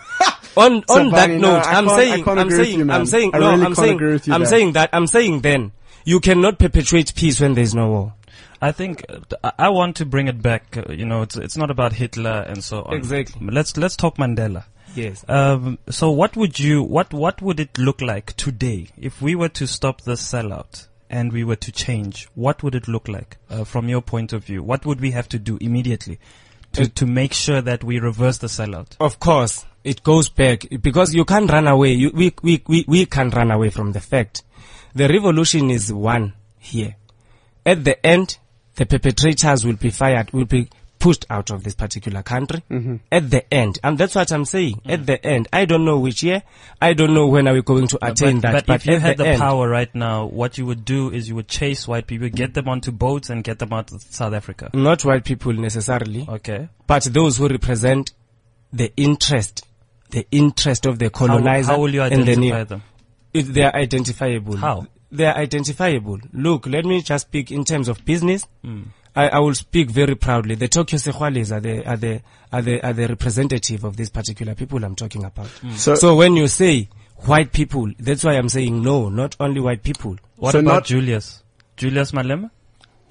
On 0.58 0.84
on 0.90 1.10
that 1.10 1.28
Bunny, 1.28 1.38
no, 1.38 1.54
note, 1.58 1.66
I 1.66 1.74
I'm 1.78 1.90
saying, 1.90 2.28
I'm 2.28 2.50
saying, 2.50 2.80
you. 2.80 2.92
I'm 2.92 3.06
saying, 3.06 3.32
I 3.34 3.40
no, 3.40 3.52
really 3.52 3.66
I'm 3.66 3.76
saying, 3.76 4.00
you 4.00 4.34
I'm 4.34 4.46
saying 4.46 4.74
that, 4.74 4.90
I'm 4.94 5.08
saying 5.08 5.42
then 5.42 5.72
you 6.04 6.20
cannot 6.20 6.60
perpetuate 6.60 7.14
peace 7.16 7.40
when 7.40 7.54
there's 7.54 7.76
no 7.76 7.90
war. 7.90 8.14
I 8.62 8.72
think 8.72 9.06
uh, 9.10 9.20
I- 9.44 9.54
I 9.66 9.70
want 9.70 9.96
to 9.98 10.06
bring 10.06 10.28
it 10.28 10.42
back. 10.42 10.78
Uh, 10.78 10.92
you 10.92 11.06
know, 11.06 11.22
it's 11.24 11.36
it's 11.38 11.58
not 11.58 11.72
about 11.72 11.94
Hitler 11.94 12.46
and 12.48 12.64
so 12.64 12.84
on. 12.84 12.96
Exactly. 12.96 13.48
Let's 13.48 13.76
let's 13.78 13.96
talk 13.96 14.18
Mandela. 14.18 14.66
Yes. 14.94 15.24
Um, 15.30 15.80
so 15.90 16.12
what 16.12 16.36
would 16.36 16.60
you 16.60 16.84
what 16.84 17.14
what 17.14 17.42
would 17.42 17.60
it 17.60 17.78
look 17.78 18.02
like 18.02 18.34
today 18.36 18.90
if 18.98 19.22
we 19.22 19.36
were 19.36 19.50
to 19.50 19.66
stop 19.66 20.02
this 20.02 20.22
sellout 20.22 20.88
and 21.10 21.32
we 21.32 21.44
were 21.44 21.56
to 21.56 21.72
change? 21.72 22.28
What 22.36 22.62
would 22.62 22.76
it 22.76 22.88
look 22.88 23.08
like 23.08 23.38
uh, 23.50 23.64
from 23.64 23.88
your 23.90 24.02
point 24.02 24.34
of 24.34 24.44
view? 24.44 24.62
What 24.62 24.86
would 24.86 25.00
we 25.02 25.12
have 25.12 25.30
to 25.30 25.40
do 25.40 25.58
immediately 25.62 26.20
to 26.74 26.88
to 26.90 27.06
make 27.08 27.34
sure 27.34 27.62
that 27.62 27.84
we 27.84 28.00
reverse 28.00 28.38
the 28.40 28.48
sellout? 28.48 28.96
Of 29.00 29.20
course, 29.20 29.66
it 29.84 30.04
goes 30.04 30.30
back 30.30 30.66
because 30.82 31.14
you 31.14 31.26
can't 31.26 31.50
run 31.52 31.68
away. 31.68 31.92
You, 31.94 32.12
we, 32.14 32.34
we, 32.42 32.64
we, 32.68 32.86
we 32.88 33.06
can't 33.06 33.34
run 33.34 33.52
away 33.52 33.70
from 33.70 33.92
the 33.92 34.00
fact. 34.00 34.44
The 34.94 35.08
revolution 35.08 35.72
is 35.72 35.92
won 35.92 36.34
here. 36.60 36.96
At 37.66 37.84
the 37.84 38.04
end, 38.06 38.38
the 38.76 38.86
perpetrators 38.86 39.66
will 39.66 39.76
be 39.76 39.90
fired, 39.90 40.32
will 40.34 40.46
be 40.46 40.70
pushed 41.02 41.26
out 41.32 41.50
of 41.50 41.64
this 41.64 41.74
particular 41.74 42.22
country. 42.22 42.64
Mm-hmm. 42.70 42.98
At 43.12 43.30
the 43.30 43.52
end, 43.52 43.80
and 43.84 43.98
that's 43.98 44.14
what 44.14 44.32
I'm 44.32 44.46
saying. 44.46 44.82
Mm. 44.86 44.94
At 44.94 45.06
the 45.08 45.26
end, 45.26 45.48
I 45.52 45.66
don't 45.66 45.84
know 45.84 45.98
which 46.00 46.22
year. 46.22 46.44
I 46.80 46.94
don't 46.94 47.14
know 47.14 47.28
when 47.28 47.48
are 47.48 47.54
we 47.54 47.64
going 47.64 47.88
to 47.88 48.00
attain 48.06 48.40
but, 48.40 48.52
that. 48.52 48.66
but 48.68 48.76
if 48.82 48.86
you 48.86 49.00
had 49.00 49.18
the, 49.18 49.28
end, 49.30 49.40
power 49.40 49.68
right 49.68 49.94
now, 49.96 50.26
what 50.28 50.60
you 50.60 50.66
would 50.68 50.86
do 50.86 51.10
is 51.12 51.28
you 51.28 51.36
would 51.36 51.48
chase 51.48 51.88
white 51.88 52.06
people, 52.06 52.30
get 52.30 52.54
them 52.54 52.70
onto 52.70 52.92
boats, 52.92 53.32
and 53.32 53.44
get 53.44 53.58
them 53.58 53.74
out 53.74 53.92
of 53.92 54.02
South 54.04 54.34
Africa. 54.34 54.70
not 54.74 55.04
white 55.04 55.26
people 55.26 55.54
necessarily, 55.54 56.26
Okay. 56.30 56.70
but 56.86 57.04
those 57.06 57.38
who 57.38 57.48
represent 57.48 58.12
the 58.72 58.94
interest, 58.96 59.66
the 60.12 60.28
interest 60.32 60.86
of 60.86 61.00
the 61.00 61.06
How, 61.06 61.10
colonizer 61.28 61.72
how 61.74 61.80
will 61.80 61.94
you 61.94 62.02
and 62.04 62.12
the 62.12 62.22
identify 62.32 62.58
new- 62.60 62.66
them? 62.66 62.84
If 63.34 63.48
they 63.48 63.64
are 63.64 63.74
identifiable. 63.76 64.58
How? 64.58 64.88
They 65.12 65.26
are 65.26 65.36
identifiable. 65.36 66.20
Look, 66.34 66.68
let 66.68 66.86
me 66.86 67.02
just 67.02 67.28
speak 67.28 67.52
in 67.52 67.64
terms 67.66 67.88
of 67.88 68.04
business. 68.06 68.46
Hmm. 68.64 68.84
I, 69.16 69.28
I 69.30 69.40
will 69.40 69.54
speak 69.56 69.90
very 69.90 70.16
proudly. 70.16 70.56
The 70.56 70.68
Tokyo 70.70 70.98
Sexwales 70.98 71.52
are 71.52 71.60
the, 71.60 71.86
are 71.86 71.98
the, 71.98 72.22
are 72.52 72.62
the, 72.62 72.82
are 72.86 72.94
the 72.94 73.08
representative 73.08 73.84
of 73.84 73.98
these 73.98 74.10
particular 74.10 74.56
people 74.56 74.84
I'm 74.84 74.96
talking 74.96 75.24
about. 75.26 75.48
Hmm. 75.48 75.74
So- 75.76 75.96
So, 75.96 76.16
when 76.16 76.36
you 76.38 76.48
say 76.48 76.88
white 77.26 77.52
people, 77.52 77.92
that's 78.00 78.24
why 78.24 78.34
I'm 78.34 78.48
saying 78.50 78.82
no, 78.82 79.10
not 79.10 79.36
only 79.40 79.60
white 79.60 79.84
people. 79.84 80.16
What 80.38 80.54
So 80.54 80.60
about 80.60 80.74
not- 80.74 80.86
Julius? 80.86 81.44
Julius 81.78 82.12
Malema? 82.12 82.52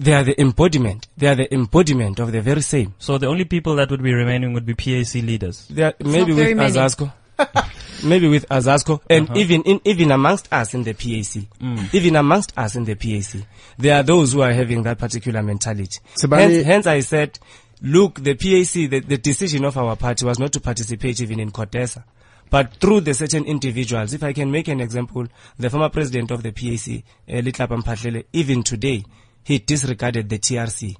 They 0.01 0.13
are 0.13 0.23
the 0.23 0.39
embodiment. 0.41 1.07
They 1.15 1.27
are 1.27 1.35
the 1.35 1.53
embodiment 1.53 2.17
of 2.19 2.31
the 2.31 2.41
very 2.41 2.61
same. 2.61 2.95
So 2.97 3.17
the 3.19 3.27
only 3.27 3.45
people 3.45 3.75
that 3.75 3.91
would 3.91 4.01
be 4.01 4.13
remaining 4.13 4.53
would 4.53 4.65
be 4.65 4.73
PAC 4.73 5.13
leaders. 5.21 5.67
They 5.69 5.83
are 5.83 5.93
maybe 5.99 6.31
with 6.33 6.37
very 6.43 6.53
many. 6.55 6.73
Azasco. 6.73 7.13
maybe 8.03 8.27
with 8.27 8.47
Azasco 8.49 8.99
and 9.09 9.29
Uh-huh. 9.29 9.37
even 9.39 9.61
in, 9.63 9.79
even 9.85 10.11
amongst 10.11 10.51
us 10.51 10.73
in 10.73 10.83
the 10.83 10.93
PAC, 10.93 11.47
Mm. 11.59 11.93
even 11.93 12.15
amongst 12.15 12.51
us 12.57 12.75
in 12.75 12.85
the 12.85 12.95
PAC, 12.95 13.45
there 13.77 13.95
are 13.99 14.03
those 14.03 14.33
who 14.33 14.41
are 14.41 14.51
having 14.53 14.81
that 14.83 14.97
particular 14.97 15.43
mentality. 15.43 15.99
Sabani- 16.15 16.39
Hence, 16.63 16.65
hence 16.65 16.87
I 16.87 16.99
said, 17.01 17.37
look, 17.81 18.23
the 18.23 18.33
PAC, 18.33 18.89
the, 18.89 18.99
the 19.01 19.17
decision 19.19 19.65
of 19.65 19.77
our 19.77 19.95
party 19.95 20.25
was 20.25 20.39
not 20.39 20.51
to 20.53 20.59
participate 20.59 21.21
even 21.21 21.39
in 21.39 21.51
Codesa. 21.51 22.03
But 22.49 22.73
through 22.81 23.01
the 23.01 23.13
certain 23.13 23.45
individuals, 23.45 24.13
if 24.13 24.23
I 24.23 24.33
can 24.33 24.51
make 24.51 24.67
an 24.67 24.81
example, 24.81 25.27
the 25.59 25.69
former 25.69 25.89
president 25.89 26.31
of 26.31 26.41
the 26.43 26.51
PAC, 26.51 27.03
uh, 27.29 27.41
Letlapa 27.41 27.81
Mphahlele, 27.81 28.25
even 28.33 28.63
today, 28.63 29.03
he 29.43 29.59
disregarded 29.59 30.29
the 30.29 30.39
TRC. 30.39 30.95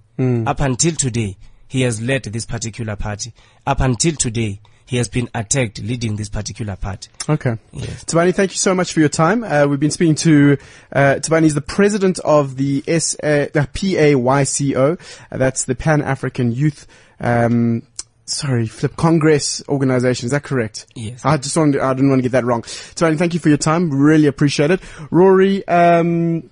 Up 0.48 0.60
until 0.60 0.94
today, 0.94 1.36
he 1.68 1.82
has 1.82 2.00
led 2.02 2.24
this 2.24 2.46
particular 2.46 2.96
party. 2.96 3.34
Up 3.66 3.80
until 3.80 4.14
today, 4.14 4.60
he 4.86 4.98
has 4.98 5.08
been 5.08 5.30
attacked 5.34 5.82
leading 5.82 6.18
this 6.18 6.28
particular 6.28 6.76
party. 6.76 7.10
Okay. 7.30 7.58
Yes. 7.72 8.04
Tabani, 8.04 8.36
thank 8.36 8.52
you 8.52 8.58
so 8.58 8.76
much 8.76 8.92
for 8.92 9.00
your 9.00 9.08
time. 9.08 9.42
Uh, 9.42 9.66
we've 9.66 9.80
been 9.80 9.90
speaking 9.90 10.16
to 10.16 10.58
uh, 10.92 11.16
Tabani 11.16 11.46
is 11.46 11.54
the 11.54 11.62
president 11.62 12.20
of 12.20 12.58
the 12.58 12.84
S 12.88 13.16
uh, 13.24 13.48
the 13.54 13.70
PAYCO. 13.74 15.00
Uh, 15.32 15.38
that's 15.38 15.64
the 15.64 15.76
Pan 15.76 16.02
African 16.02 16.52
Youth. 16.52 16.88
Um, 17.22 17.84
sorry, 18.26 18.68
Flip 18.68 18.96
Congress 18.98 19.64
organization. 19.70 20.26
Is 20.26 20.32
that 20.32 20.44
correct? 20.44 20.88
Yes. 20.94 21.24
I 21.24 21.38
just 21.38 21.56
wanted. 21.56 21.80
I 21.80 21.94
didn't 21.94 22.10
want 22.10 22.20
to 22.20 22.24
get 22.24 22.34
that 22.34 22.44
wrong. 22.44 22.64
Tabani, 22.64 23.18
thank 23.18 23.34
you 23.34 23.40
for 23.40 23.48
your 23.48 23.58
time. 23.58 23.92
Really 23.92 24.28
appreciate 24.28 24.72
it. 24.72 24.82
Rory, 25.10 25.66
um, 25.70 26.50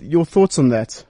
your 0.00 0.24
thoughts 0.24 0.58
on 0.58 0.68
that? 0.68 1.04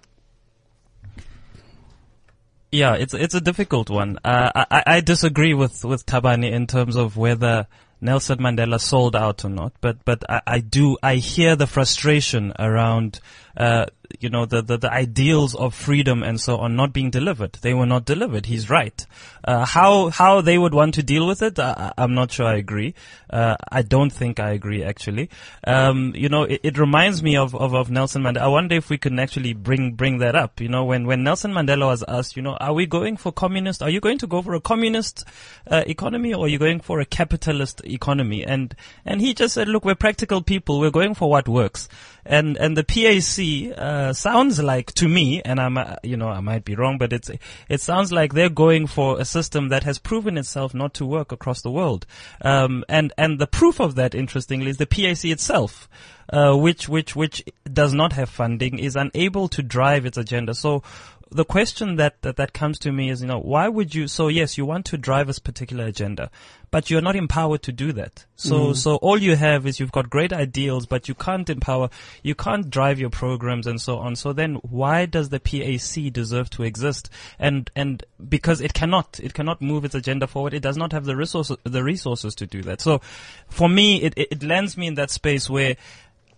Yeah, 2.70 2.94
it's 2.94 3.14
it's 3.14 3.34
a 3.34 3.40
difficult 3.40 3.88
one. 3.88 4.18
Uh, 4.22 4.50
I 4.54 4.82
I- 4.86 5.00
disagree 5.00 5.54
with 5.54 5.84
with 5.84 6.04
Tabani 6.04 6.52
in 6.52 6.66
terms 6.66 6.96
of 6.96 7.16
whether 7.16 7.66
Nelson 8.00 8.38
Mandela 8.38 8.78
sold 8.78 9.16
out 9.16 9.44
or 9.44 9.48
not. 9.48 9.72
But 9.80 10.04
but 10.04 10.22
I, 10.28 10.42
I 10.46 10.60
do 10.60 10.98
I 11.02 11.16
hear 11.16 11.56
the 11.56 11.66
frustration 11.66 12.52
around 12.58 13.20
uh, 13.56 13.86
you 14.20 14.30
know 14.30 14.46
the, 14.46 14.62
the 14.62 14.78
the 14.78 14.92
ideals 14.92 15.54
of 15.54 15.74
freedom 15.74 16.22
and 16.22 16.40
so 16.40 16.56
on 16.58 16.76
not 16.76 16.92
being 16.92 17.10
delivered. 17.10 17.52
They 17.60 17.74
were 17.74 17.86
not 17.86 18.04
delivered. 18.04 18.46
He's 18.46 18.70
right. 18.70 19.04
Uh, 19.44 19.64
how 19.64 20.10
how 20.10 20.40
they 20.40 20.58
would 20.58 20.74
want 20.74 20.94
to 20.94 21.02
deal 21.02 21.26
with 21.26 21.42
it, 21.42 21.58
I, 21.58 21.92
I'm 21.96 22.14
not 22.14 22.32
sure. 22.32 22.46
I 22.46 22.56
agree. 22.56 22.94
Uh, 23.30 23.56
I 23.70 23.82
don't 23.82 24.10
think 24.10 24.40
I 24.40 24.50
agree 24.50 24.82
actually. 24.82 25.30
Um, 25.64 26.12
you 26.14 26.28
know, 26.28 26.44
it, 26.44 26.60
it 26.62 26.78
reminds 26.78 27.22
me 27.22 27.36
of, 27.36 27.54
of 27.54 27.74
of 27.74 27.90
Nelson 27.90 28.22
Mandela. 28.22 28.42
I 28.42 28.48
wonder 28.48 28.74
if 28.76 28.90
we 28.90 28.98
can 28.98 29.18
actually 29.18 29.52
bring 29.52 29.92
bring 29.94 30.18
that 30.18 30.34
up. 30.34 30.60
You 30.60 30.68
know, 30.68 30.84
when 30.84 31.06
when 31.06 31.22
Nelson 31.22 31.52
Mandela 31.52 31.86
was 31.86 32.04
asked, 32.06 32.36
you 32.36 32.42
know, 32.42 32.56
are 32.56 32.72
we 32.72 32.86
going 32.86 33.16
for 33.16 33.32
communist? 33.32 33.82
Are 33.82 33.90
you 33.90 34.00
going 34.00 34.18
to 34.18 34.26
go 34.26 34.42
for 34.42 34.54
a 34.54 34.60
communist 34.60 35.24
uh, 35.66 35.84
economy 35.86 36.34
or 36.34 36.46
are 36.46 36.48
you 36.48 36.58
going 36.58 36.80
for 36.80 37.00
a 37.00 37.04
capitalist 37.04 37.82
economy? 37.84 38.44
And 38.44 38.74
and 39.04 39.20
he 39.20 39.34
just 39.34 39.54
said, 39.54 39.68
look, 39.68 39.84
we're 39.84 39.94
practical 39.94 40.42
people. 40.42 40.80
We're 40.80 40.90
going 40.90 41.14
for 41.14 41.30
what 41.30 41.48
works. 41.48 41.88
And 42.24 42.56
and 42.58 42.76
the 42.76 42.84
PAC 42.84 43.38
uh, 43.76 44.12
sounds 44.12 44.62
like 44.62 44.92
to 44.94 45.08
me, 45.08 45.42
and 45.42 45.60
I'm 45.60 45.76
uh, 45.76 45.96
you 46.02 46.16
know 46.16 46.28
I 46.28 46.40
might 46.40 46.64
be 46.64 46.74
wrong, 46.74 46.98
but 46.98 47.12
it's 47.12 47.30
it 47.68 47.80
sounds 47.80 48.12
like 48.12 48.32
they're 48.32 48.48
going 48.48 48.86
for 48.86 49.20
a 49.20 49.24
system 49.24 49.68
that 49.68 49.84
has 49.84 49.98
proven 49.98 50.38
itself 50.38 50.74
not 50.74 50.94
to 50.94 51.06
work 51.06 51.32
across 51.32 51.62
the 51.62 51.70
world. 51.70 52.06
Um, 52.42 52.84
and 52.88 53.12
and 53.16 53.38
the 53.38 53.46
proof 53.46 53.80
of 53.80 53.94
that, 53.96 54.14
interestingly, 54.14 54.70
is 54.70 54.78
the 54.78 54.86
PAC 54.86 55.24
itself. 55.24 55.88
Uh, 56.30 56.54
which 56.54 56.90
which 56.90 57.16
which 57.16 57.42
does 57.72 57.94
not 57.94 58.12
have 58.12 58.28
funding 58.28 58.78
is 58.78 58.96
unable 58.96 59.48
to 59.48 59.62
drive 59.62 60.04
its 60.04 60.18
agenda. 60.18 60.54
So 60.54 60.82
the 61.30 61.44
question 61.44 61.96
that, 61.96 62.22
that 62.22 62.36
that 62.36 62.52
comes 62.52 62.78
to 62.80 62.92
me 62.92 63.10
is, 63.10 63.20
you 63.20 63.28
know, 63.28 63.38
why 63.38 63.68
would 63.68 63.94
you? 63.94 64.08
So 64.08 64.28
yes, 64.28 64.56
you 64.56 64.64
want 64.64 64.86
to 64.86 64.96
drive 64.96 65.28
a 65.28 65.34
particular 65.34 65.84
agenda, 65.84 66.30
but 66.70 66.90
you're 66.90 67.02
not 67.02 67.16
empowered 67.16 67.62
to 67.64 67.72
do 67.72 67.92
that. 67.92 68.24
So 68.36 68.56
mm-hmm. 68.56 68.72
so 68.74 68.96
all 68.96 69.18
you 69.18 69.36
have 69.36 69.66
is 69.66 69.78
you've 69.78 69.92
got 69.92 70.08
great 70.08 70.32
ideals, 70.32 70.86
but 70.86 71.08
you 71.08 71.14
can't 71.14 71.48
empower, 71.50 71.90
you 72.22 72.34
can't 72.34 72.70
drive 72.70 72.98
your 72.98 73.10
programs 73.10 73.66
and 73.66 73.80
so 73.80 73.98
on. 73.98 74.16
So 74.16 74.32
then, 74.32 74.56
why 74.56 75.06
does 75.06 75.28
the 75.28 75.40
PAC 75.40 76.12
deserve 76.12 76.48
to 76.50 76.62
exist? 76.62 77.10
And 77.38 77.70
and 77.76 78.04
because 78.28 78.60
it 78.60 78.72
cannot, 78.72 79.20
it 79.22 79.34
cannot 79.34 79.60
move 79.60 79.84
its 79.84 79.94
agenda 79.94 80.26
forward. 80.26 80.54
It 80.54 80.62
does 80.62 80.76
not 80.76 80.92
have 80.92 81.04
the 81.04 81.16
resources 81.16 81.58
the 81.64 81.84
resources 81.84 82.34
to 82.36 82.46
do 82.46 82.62
that. 82.62 82.80
So 82.80 83.00
for 83.48 83.68
me, 83.68 84.02
it 84.02 84.14
it, 84.16 84.28
it 84.30 84.42
lands 84.42 84.76
me 84.76 84.86
in 84.86 84.94
that 84.94 85.10
space 85.10 85.50
where 85.50 85.76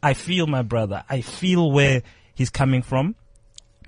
I 0.02 0.14
feel 0.14 0.46
my 0.46 0.62
brother. 0.62 1.04
I 1.08 1.20
feel 1.20 1.70
where 1.70 2.02
he's 2.34 2.50
coming 2.50 2.82
from. 2.82 3.14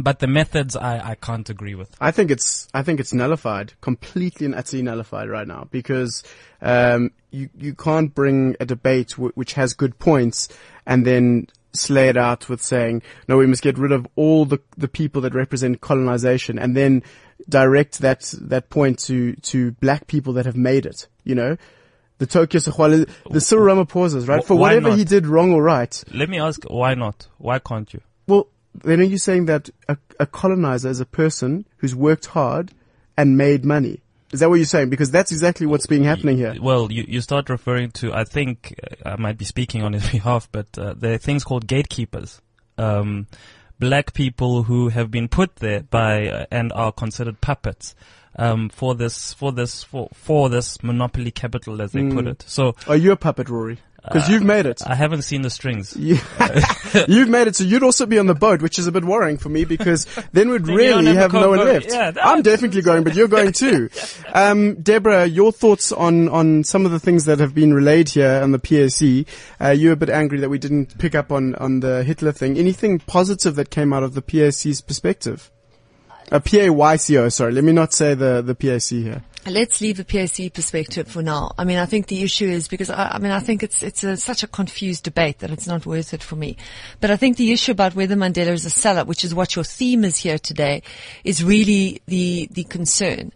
But 0.03 0.19
the 0.19 0.27
methods 0.27 0.75
I, 0.75 1.11
I 1.11 1.15
can't 1.15 1.49
agree 1.49 1.77
with. 1.77 1.95
I 2.01 2.11
think 2.11 2.31
it's 2.31 2.67
I 2.75 2.83
think 2.83 2.99
it's 2.99 3.13
nullified, 3.13 3.75
completely 3.81 4.47
and 4.47 4.55
utterly 4.55 4.83
nullified 4.83 5.29
right 5.29 5.47
now 5.47 5.69
because 5.71 6.25
um, 6.61 7.13
you 7.31 7.49
you 7.57 7.75
can't 7.75 8.13
bring 8.13 8.57
a 8.59 8.67
debate 8.67 9.11
w- 9.11 9.33
which 9.37 9.53
has 9.53 9.75
good 9.75 9.99
points 10.01 10.49
and 10.87 11.07
then 11.07 11.47
slay 11.73 12.09
it 12.09 12.17
out 12.17 12.49
with 12.49 12.61
saying 12.61 13.03
no, 13.29 13.37
we 13.37 13.47
must 13.47 13.63
get 13.63 13.79
rid 13.79 13.93
of 13.93 14.07
all 14.17 14.45
the 14.45 14.59
the 14.77 14.89
people 14.89 15.23
that 15.23 15.35
represent 15.35 15.81
colonization 15.81 16.59
and 16.59 16.77
then 16.77 17.03
direct 17.49 18.01
that 18.01 18.35
that 18.41 18.71
point 18.71 18.99
to 18.99 19.35
to 19.37 19.71
black 19.73 20.09
people 20.09 20.33
that 20.33 20.47
have 20.47 20.57
made 20.57 20.85
it. 20.85 21.07
You 21.23 21.37
know. 21.37 21.57
The 22.19 22.27
Tokyo 22.27 22.61
Sexwale, 22.61 23.09
the 23.29 23.41
Cyril 23.41 23.75
Ramaphosa's, 23.75 24.29
right? 24.29 24.45
For 24.45 24.55
why 24.55 24.69
whatever 24.77 24.91
not? 24.91 24.99
he 24.99 25.05
did 25.05 25.27
wrong 25.27 25.53
or 25.53 25.61
right, 25.61 26.05
Let 26.13 26.29
me 26.29 26.39
ask, 26.39 26.63
why 26.71 26.95
not? 26.95 27.27
Why 27.39 27.59
can't 27.59 27.93
you? 27.93 28.01
well, 28.29 28.47
then 28.75 29.01
are 29.01 29.05
you 29.05 29.19
saying 29.19 29.47
that 29.47 29.71
a, 29.89 29.97
a 30.19 30.27
colonizer 30.27 30.89
is 30.89 31.01
a 31.01 31.07
person 31.07 31.67
who's 31.79 31.95
worked 31.95 32.27
hard 32.27 32.73
and 33.17 33.37
made 33.37 33.65
money? 33.65 34.01
Is 34.33 34.41
that 34.41 34.49
what 34.49 34.57
you're 34.57 34.65
saying? 34.65 34.89
Because 34.89 35.11
that's 35.11 35.31
exactly 35.31 35.67
what's 35.67 35.87
being 35.87 36.05
happening 36.05 36.39
here. 36.39 36.57
Well, 36.61 36.91
you, 36.91 37.05
you 37.07 37.21
start 37.21 37.51
referring 37.51 37.91
to, 37.93 38.15
I 38.15 38.25
think, 38.25 38.75
uh, 38.83 39.11
I 39.11 39.17
might 39.17 39.37
be 39.37 39.45
speaking 39.45 39.83
on 39.83 39.93
his 39.93 40.09
behalf, 40.11 40.49
but 40.51 40.79
uh, 40.79 40.95
there 40.97 41.13
are 41.13 41.19
things 41.19 41.45
called 41.45 41.67
gatekeepers. 41.67 42.41
Um, 42.79 43.27
black 43.79 44.15
people 44.15 44.63
who 44.63 44.89
have 44.89 45.11
been 45.11 45.29
put 45.29 45.57
there 45.57 45.83
by 45.83 46.29
uh, 46.29 46.47
and 46.51 46.73
are 46.73 46.93
considered 46.93 47.41
puppets 47.41 47.95
um, 48.37 48.71
for 48.71 48.95
this 48.95 49.35
for 49.35 49.53
this 49.53 49.83
for 49.83 50.09
for 50.15 50.49
this 50.49 50.83
monopoly 50.83 51.31
capital, 51.31 51.83
as 51.83 51.93
they 51.93 52.09
put 52.09 52.27
it. 52.27 52.45
So 52.47 52.75
Are 52.89 52.97
you 52.97 53.13
a 53.13 53.17
puppet, 53.17 53.51
Rory? 53.51 53.79
Because 54.05 54.29
you've 54.29 54.43
made 54.43 54.67
it. 54.67 54.83
I 54.85 54.97
haven't 54.97 55.23
seen 55.23 55.43
the 55.43 55.51
strings. 55.51 55.97
You, 56.03 56.19
you've 57.09 57.29
made 57.29 57.47
it, 57.47 57.55
so 57.57 57.65
you'd 57.65 57.85
also 57.85 58.05
be 58.05 58.19
on 58.19 58.27
the 58.27 58.35
boat, 58.35 58.61
which 58.61 58.79
is 58.79 58.87
a 58.89 58.93
bit 58.93 59.05
worrying 59.05 59.39
for 59.39 59.49
me 59.49 59.65
because 59.65 60.07
then 60.33 60.51
we'd 60.51 60.65
Then 60.67 60.75
really 60.75 61.07
have 61.07 61.33
have 61.33 61.33
no 61.35 61.51
one 61.51 61.59
boat. 61.59 61.67
left. 61.85 61.87
Yeah, 61.89 62.13
I'm 62.23 62.43
definitely 62.43 62.83
going, 62.83 63.05
but 63.05 63.15
you're 63.15 63.29
going 63.29 63.53
too. 63.53 63.89
Um, 64.35 64.75
Deborah, 64.83 65.27
your 65.27 65.53
thoughts 65.53 65.93
on, 65.93 66.29
on 66.29 66.65
some 66.65 66.85
of 66.85 66.91
the 66.91 66.99
things 66.99 67.27
that 67.27 67.39
have 67.39 67.55
been 67.55 67.73
relayed 67.73 68.09
here 68.11 68.41
on 68.43 68.51
the 68.51 68.59
PAC. 68.59 69.27
Uh, 69.61 69.71
you're 69.71 69.93
a 69.93 69.97
bit 69.97 70.11
angry 70.11 70.41
that 70.41 70.49
we 70.51 70.59
didn't 70.59 70.99
pick 70.99 71.15
up 71.15 71.31
on, 71.31 71.55
on 71.55 71.81
the 71.81 72.03
Hitler 72.03 72.33
thing. 72.33 72.59
Anything 72.59 72.99
positive 72.99 73.55
that 73.55 73.71
came 73.71 73.93
out 73.93 74.03
of 74.03 74.15
the 74.15 74.23
PAC's 74.23 74.81
perspective? 74.81 75.51
Uh, 76.31 76.41
PAYCO, 76.41 77.31
sorry. 77.33 77.53
Let 77.53 77.63
me 77.65 77.73
not 77.73 77.93
say 77.93 78.15
the, 78.15 78.43
the 78.43 78.55
PAC 78.55 78.83
here. 78.91 79.23
Let's 79.45 79.81
leave 79.81 79.97
the 79.97 80.05
PAC 80.05 80.53
perspective 80.55 81.09
for 81.09 81.21
now. 81.21 81.53
I 81.59 81.65
mean, 81.65 81.79
I 81.79 81.87
think 81.87 82.07
the 82.07 82.23
issue 82.23 82.47
is 82.47 82.69
because 82.69 82.91
I, 82.91 83.13
I 83.15 83.19
mean, 83.19 83.33
I 83.33 83.41
think 83.41 83.65
it's 83.65 83.83
it's 83.83 84.05
a, 84.05 84.17
such 84.17 84.45
a 84.45 84.47
confused 84.47 85.03
debate 85.03 85.41
that 85.41 85.51
it's 85.51 85.67
not 85.67 85.85
worth 85.85 86.15
it 86.15 86.23
for 86.23 86.37
me. 86.37 86.57
But 87.01 87.11
I 87.11 87.17
think 87.17 87.37
the 87.37 87.51
issue 87.51 87.73
about 87.73 87.97
whether 87.97 88.15
Mandela 88.15 88.53
is 88.53 88.67
a 88.67 88.69
sellout, 88.69 89.07
which 89.07 89.25
is 89.25 89.35
what 89.35 89.57
your 89.57 89.65
theme 89.65 90.05
is 90.05 90.17
here 90.17 90.39
today, 90.39 90.83
is 91.25 91.43
really 91.43 92.03
the 92.07 92.49
the 92.53 92.63
concern. 92.65 93.33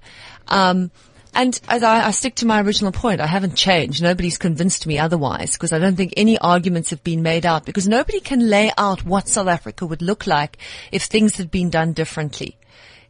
Um, 0.47 0.93
and 1.35 1.61
as 1.69 1.83
I, 1.83 2.07
I 2.07 2.11
stick 2.13 2.37
to 2.37 2.47
my 2.47 2.63
original 2.63 2.93
point, 2.93 3.21
I 3.21 3.27
haven't 3.27 3.57
changed. 3.57 4.01
Nobody's 4.01 4.39
convinced 4.39 4.87
me 4.87 4.99
otherwise 4.99 5.53
because 5.53 5.73
I 5.73 5.79
don't 5.81 5.97
think 5.97 6.15
any 6.17 6.39
arguments 6.39 6.91
have 6.91 7.03
been 7.03 7.23
made 7.23 7.45
out 7.45 7.67
because 7.67 7.89
nobody 7.89 8.21
can 8.21 8.49
lay 8.49 8.71
out 8.79 9.05
what 9.05 9.29
South 9.29 9.49
Africa 9.49 9.85
would 9.85 10.03
look 10.03 10.27
like 10.27 10.57
if 10.93 11.03
things 11.03 11.37
had 11.37 11.51
been 11.51 11.69
done 11.69 11.93
differently. 11.93 12.57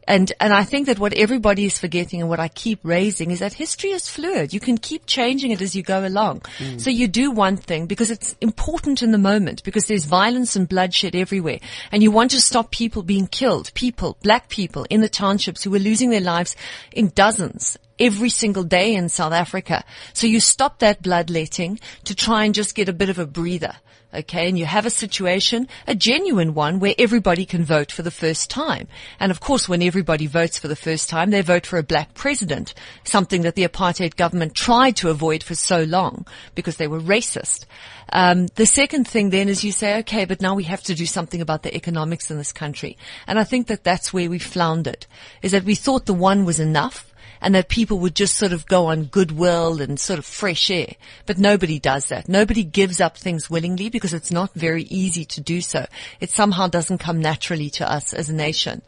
And, 0.07 0.32
and 0.40 0.52
I 0.52 0.64
think 0.64 0.86
that 0.86 0.98
what 0.98 1.12
everybody 1.14 1.64
is 1.64 1.78
forgetting 1.78 2.20
and 2.20 2.28
what 2.28 2.40
I 2.40 2.48
keep 2.48 2.80
raising 2.82 3.30
is 3.30 3.40
that 3.40 3.54
history 3.54 3.90
is 3.90 4.09
fluid. 4.09 4.52
You 4.52 4.61
can 4.61 4.78
keep 4.78 5.07
changing 5.07 5.50
it 5.50 5.61
as 5.61 5.74
you 5.74 5.82
go 5.82 6.07
along. 6.07 6.40
Mm. 6.59 6.80
So 6.80 6.90
you 6.90 7.09
do 7.09 7.30
one 7.30 7.57
thing 7.57 7.86
because 7.86 8.11
it's 8.11 8.36
important 8.40 9.02
in 9.02 9.11
the 9.11 9.18
moment 9.18 9.64
because 9.64 9.86
there's 9.86 10.04
violence 10.04 10.54
and 10.54 10.68
bloodshed 10.68 11.16
everywhere 11.16 11.59
and 11.90 12.02
you 12.02 12.11
want 12.11 12.30
to 12.32 12.40
stop 12.40 12.70
people 12.70 13.02
being 13.02 13.26
killed, 13.26 13.72
people, 13.74 14.16
black 14.22 14.48
people 14.48 14.86
in 14.90 15.00
the 15.00 15.09
townships 15.09 15.64
who 15.64 15.74
are 15.74 15.80
losing 15.80 16.11
their 16.11 16.20
lives 16.20 16.54
in 16.92 17.09
dozens 17.14 17.76
every 17.98 18.28
single 18.28 18.62
day 18.62 18.94
in 18.94 19.09
South 19.09 19.32
Africa. 19.32 19.84
So 20.12 20.26
you 20.26 20.40
stop 20.40 20.78
that 20.80 21.02
bloodletting 21.02 21.80
to 22.04 22.14
try 22.14 22.44
and 22.44 22.54
just 22.54 22.74
get 22.74 22.88
a 22.88 22.92
bit 22.92 23.09
of 23.09 23.18
a 23.18 23.26
breather. 23.26 23.76
Okay, 24.14 24.48
and 24.48 24.59
you 24.59 24.66
have 24.66 24.86
a 24.86 24.90
situation, 24.90 25.68
a 25.86 25.94
genuine 25.94 26.54
one, 26.54 26.78
where 26.78 26.94
everybody 26.96 27.44
can 27.44 27.64
vote 27.64 27.90
for 27.90 28.02
the 28.02 28.11
first 28.11 28.48
time. 28.48 28.86
And 29.18 29.30
of 29.30 29.40
course, 29.40 29.68
when 29.68 29.82
everybody 29.82 30.26
votes 30.26 30.59
for 30.59 30.68
the 30.68 30.76
first 30.76 31.11
time, 31.11 31.30
they 31.30 31.42
vote 31.42 31.66
for 31.66 31.76
a 31.76 31.82
black 31.82 32.14
president, 32.14 32.72
something 33.04 33.42
that 33.42 33.57
the 33.57 33.66
apartheid 33.66 34.16
government 34.16 34.54
tried 34.54 34.96
to 34.96 35.11
avoid 35.11 35.42
for 35.42 35.54
so 35.54 35.82
long 35.82 36.24
because 36.54 36.76
they 36.76 36.86
were 36.86 37.00
racist. 37.00 37.66
Um, 38.12 38.46
the 38.54 38.64
second 38.64 39.09
thing 39.09 39.30
then 39.30 39.48
is 39.48 39.64
you 39.64 39.72
say, 39.72 39.98
okay, 39.98 40.24
but 40.24 40.40
now 40.40 40.54
we 40.54 40.64
have 40.64 40.82
to 40.84 40.94
do 40.94 41.04
something 41.04 41.40
about 41.40 41.64
the 41.64 41.74
economics 41.74 42.30
in 42.30 42.38
this 42.38 42.52
country. 42.52 42.96
And 43.26 43.38
I 43.38 43.44
think 43.44 43.66
that 43.66 43.82
that's 43.82 44.12
where 44.12 44.30
we 44.30 44.38
floundered, 44.38 45.07
is 45.42 45.52
that 45.52 45.64
we 45.64 45.74
thought 45.74 46.07
the 46.07 46.14
one 46.14 46.44
was 46.44 46.61
enough 46.61 47.12
and 47.41 47.55
that 47.55 47.68
people 47.68 47.99
would 47.99 48.14
just 48.14 48.37
sort 48.37 48.53
of 48.53 48.66
go 48.66 48.87
on 48.87 49.05
goodwill 49.05 49.80
and 49.80 49.99
sort 49.99 50.18
of 50.18 50.24
fresh 50.24 50.70
air. 50.70 50.95
But 51.26 51.39
nobody 51.39 51.78
does 51.78 52.07
that. 52.07 52.28
Nobody 52.28 52.64
gives 52.64 53.01
up 53.01 53.16
things 53.16 53.51
willingly 53.51 53.89
because 53.89 54.14
it's 54.14 54.30
not 54.30 54.53
very 54.55 54.84
easy 54.84 55.24
to 55.26 55.41
do 55.41 55.61
so. 55.61 55.87
It 56.20 56.30
somehow 56.30 56.68
doesn't 56.68 56.99
come 56.99 57.20
naturally 57.20 57.70
to 57.70 57.91
us 57.91 58.12
as 58.12 58.28
a 58.28 58.34
nation. 58.34 58.82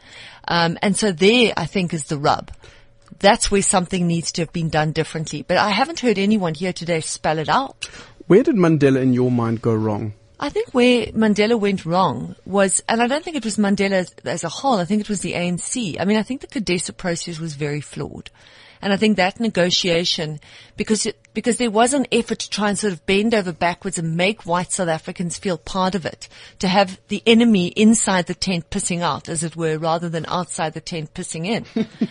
Um, 0.47 0.77
and 0.81 0.95
so 0.97 1.11
there, 1.11 1.53
I 1.55 1.65
think, 1.65 1.93
is 1.93 2.05
the 2.05 2.17
rub. 2.17 2.51
That's 3.19 3.51
where 3.51 3.61
something 3.61 4.07
needs 4.07 4.31
to 4.33 4.41
have 4.43 4.53
been 4.53 4.69
done 4.69 4.91
differently. 4.91 5.41
But 5.41 5.57
I 5.57 5.69
haven't 5.69 5.99
heard 5.99 6.17
anyone 6.17 6.53
here 6.53 6.73
today 6.73 7.01
spell 7.01 7.37
it 7.39 7.49
out. 7.49 7.85
Where 8.27 8.43
did 8.43 8.55
Mandela, 8.55 9.01
in 9.01 9.13
your 9.13 9.31
mind, 9.31 9.61
go 9.61 9.73
wrong? 9.73 10.13
I 10.41 10.49
think 10.49 10.73
where 10.73 11.07
Mandela 11.07 11.59
went 11.59 11.85
wrong 11.85 12.35
was, 12.45 12.81
and 12.87 13.01
I 13.01 13.07
don't 13.07 13.23
think 13.23 13.35
it 13.35 13.43
was 13.43 13.57
Mandela 13.57 14.09
as, 14.23 14.43
a 14.43 14.49
whole, 14.49 14.77
I 14.77 14.85
think 14.85 15.01
it 15.01 15.09
was 15.09 15.19
the 15.19 15.33
ANC. 15.33 15.97
I 15.99 16.05
mean, 16.05 16.17
I 16.17 16.23
think 16.23 16.41
the 16.41 16.47
CODESA 16.47 16.95
process 16.95 17.39
was 17.39 17.55
very 17.55 17.81
flawed. 17.81 18.29
And 18.81 18.93
I 18.93 18.97
think 18.97 19.17
that 19.17 19.39
negotiation, 19.39 20.39
because 20.77 21.05
it, 21.05 21.17
because 21.33 21.57
there 21.57 21.71
was 21.71 21.93
an 21.93 22.07
effort 22.11 22.39
to 22.39 22.49
try 22.49 22.69
and 22.69 22.79
sort 22.79 22.93
of 22.93 23.05
bend 23.05 23.33
over 23.33 23.51
backwards 23.51 23.97
and 23.97 24.15
make 24.15 24.45
white 24.45 24.71
South 24.71 24.87
Africans 24.87 25.37
feel 25.37 25.57
part 25.57 25.95
of 25.95 26.05
it, 26.05 26.27
to 26.59 26.67
have 26.67 26.99
the 27.09 27.21
enemy 27.25 27.67
inside 27.67 28.27
the 28.27 28.33
tent 28.33 28.69
pissing 28.69 29.01
out, 29.01 29.29
as 29.29 29.43
it 29.43 29.55
were, 29.55 29.77
rather 29.77 30.09
than 30.09 30.25
outside 30.27 30.73
the 30.73 30.81
tent 30.81 31.13
pissing 31.13 31.45
in. 31.45 31.65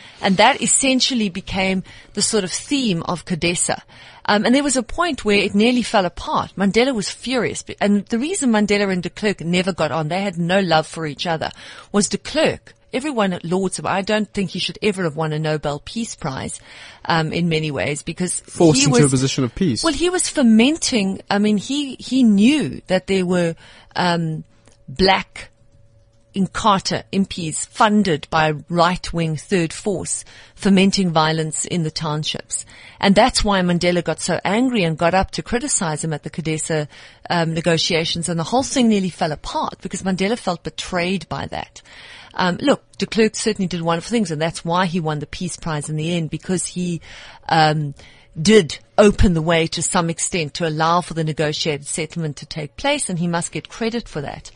and 0.20 0.36
that 0.36 0.60
essentially 0.62 1.28
became 1.28 1.82
the 2.14 2.22
sort 2.22 2.44
of 2.44 2.52
theme 2.52 3.02
of 3.04 3.24
CODESA. 3.24 3.82
Um, 4.26 4.44
and 4.44 4.54
there 4.54 4.62
was 4.62 4.76
a 4.76 4.82
point 4.82 5.24
where 5.24 5.38
it 5.38 5.54
nearly 5.54 5.82
fell 5.82 6.04
apart. 6.04 6.52
Mandela 6.54 6.94
was 6.94 7.10
furious. 7.10 7.64
And 7.80 8.04
the 8.06 8.18
reason 8.18 8.50
Mandela 8.50 8.92
and 8.92 9.02
de 9.02 9.08
Klerk 9.08 9.40
never 9.40 9.72
got 9.72 9.90
on, 9.90 10.08
they 10.08 10.20
had 10.20 10.36
no 10.36 10.60
love 10.60 10.86
for 10.86 11.06
each 11.06 11.26
other, 11.26 11.50
was 11.92 12.10
de 12.10 12.18
Klerk. 12.18 12.74
Everyone 12.92 13.38
lauds 13.42 13.78
him. 13.78 13.86
I 13.86 14.02
don't 14.02 14.32
think 14.32 14.50
he 14.50 14.58
should 14.58 14.78
ever 14.82 15.04
have 15.04 15.16
won 15.16 15.32
a 15.32 15.38
Nobel 15.38 15.80
Peace 15.84 16.14
Prize, 16.14 16.60
um, 17.04 17.32
in 17.32 17.48
many 17.48 17.70
ways 17.70 18.02
because 18.02 18.40
Forced 18.40 18.80
he 18.80 18.84
into 18.86 19.02
was, 19.02 19.04
a 19.04 19.10
position 19.10 19.44
of 19.44 19.54
peace. 19.54 19.84
Well, 19.84 19.92
he 19.92 20.10
was 20.10 20.28
fermenting. 20.28 21.20
I 21.30 21.38
mean, 21.38 21.58
he, 21.58 21.96
he 21.96 22.22
knew 22.22 22.80
that 22.86 23.06
there 23.06 23.26
were, 23.26 23.56
um, 23.96 24.44
black 24.88 25.50
Inkatha 26.34 27.02
MPs 27.12 27.66
funded 27.66 28.28
by 28.30 28.52
right-wing 28.68 29.36
third 29.36 29.72
force 29.72 30.24
fermenting 30.54 31.10
violence 31.10 31.64
in 31.64 31.82
the 31.82 31.90
townships. 31.90 32.64
And 33.00 33.14
that's 33.14 33.42
why 33.42 33.60
Mandela 33.60 34.04
got 34.04 34.20
so 34.20 34.38
angry 34.44 34.84
and 34.84 34.96
got 34.96 35.14
up 35.14 35.32
to 35.32 35.42
criticize 35.42 36.04
him 36.04 36.12
at 36.12 36.22
the 36.22 36.30
CODESA 36.30 36.86
um, 37.28 37.54
negotiations 37.54 38.28
and 38.28 38.38
the 38.38 38.44
whole 38.44 38.62
thing 38.62 38.88
nearly 38.88 39.10
fell 39.10 39.32
apart 39.32 39.78
because 39.80 40.02
Mandela 40.02 40.38
felt 40.38 40.62
betrayed 40.62 41.28
by 41.28 41.46
that. 41.46 41.82
Um, 42.38 42.56
look, 42.60 42.82
de 42.98 43.06
Klerk 43.06 43.34
certainly 43.34 43.66
did 43.66 43.82
wonderful 43.82 44.10
things 44.10 44.30
and 44.30 44.40
that's 44.40 44.64
why 44.64 44.86
he 44.86 45.00
won 45.00 45.18
the 45.18 45.26
Peace 45.26 45.56
Prize 45.56 45.90
in 45.90 45.96
the 45.96 46.16
end 46.16 46.30
because 46.30 46.66
he, 46.66 47.00
um, 47.48 47.94
did 48.40 48.78
open 48.96 49.34
the 49.34 49.42
way 49.42 49.66
to 49.66 49.82
some 49.82 50.10
extent 50.10 50.54
to 50.54 50.68
allow 50.68 51.00
for 51.00 51.14
the 51.14 51.24
negotiated 51.24 51.86
settlement 51.86 52.36
to 52.36 52.46
take 52.46 52.76
place 52.76 53.08
and 53.08 53.18
he 53.18 53.26
must 53.26 53.52
get 53.52 53.68
credit 53.68 54.08
for 54.08 54.20
that. 54.20 54.50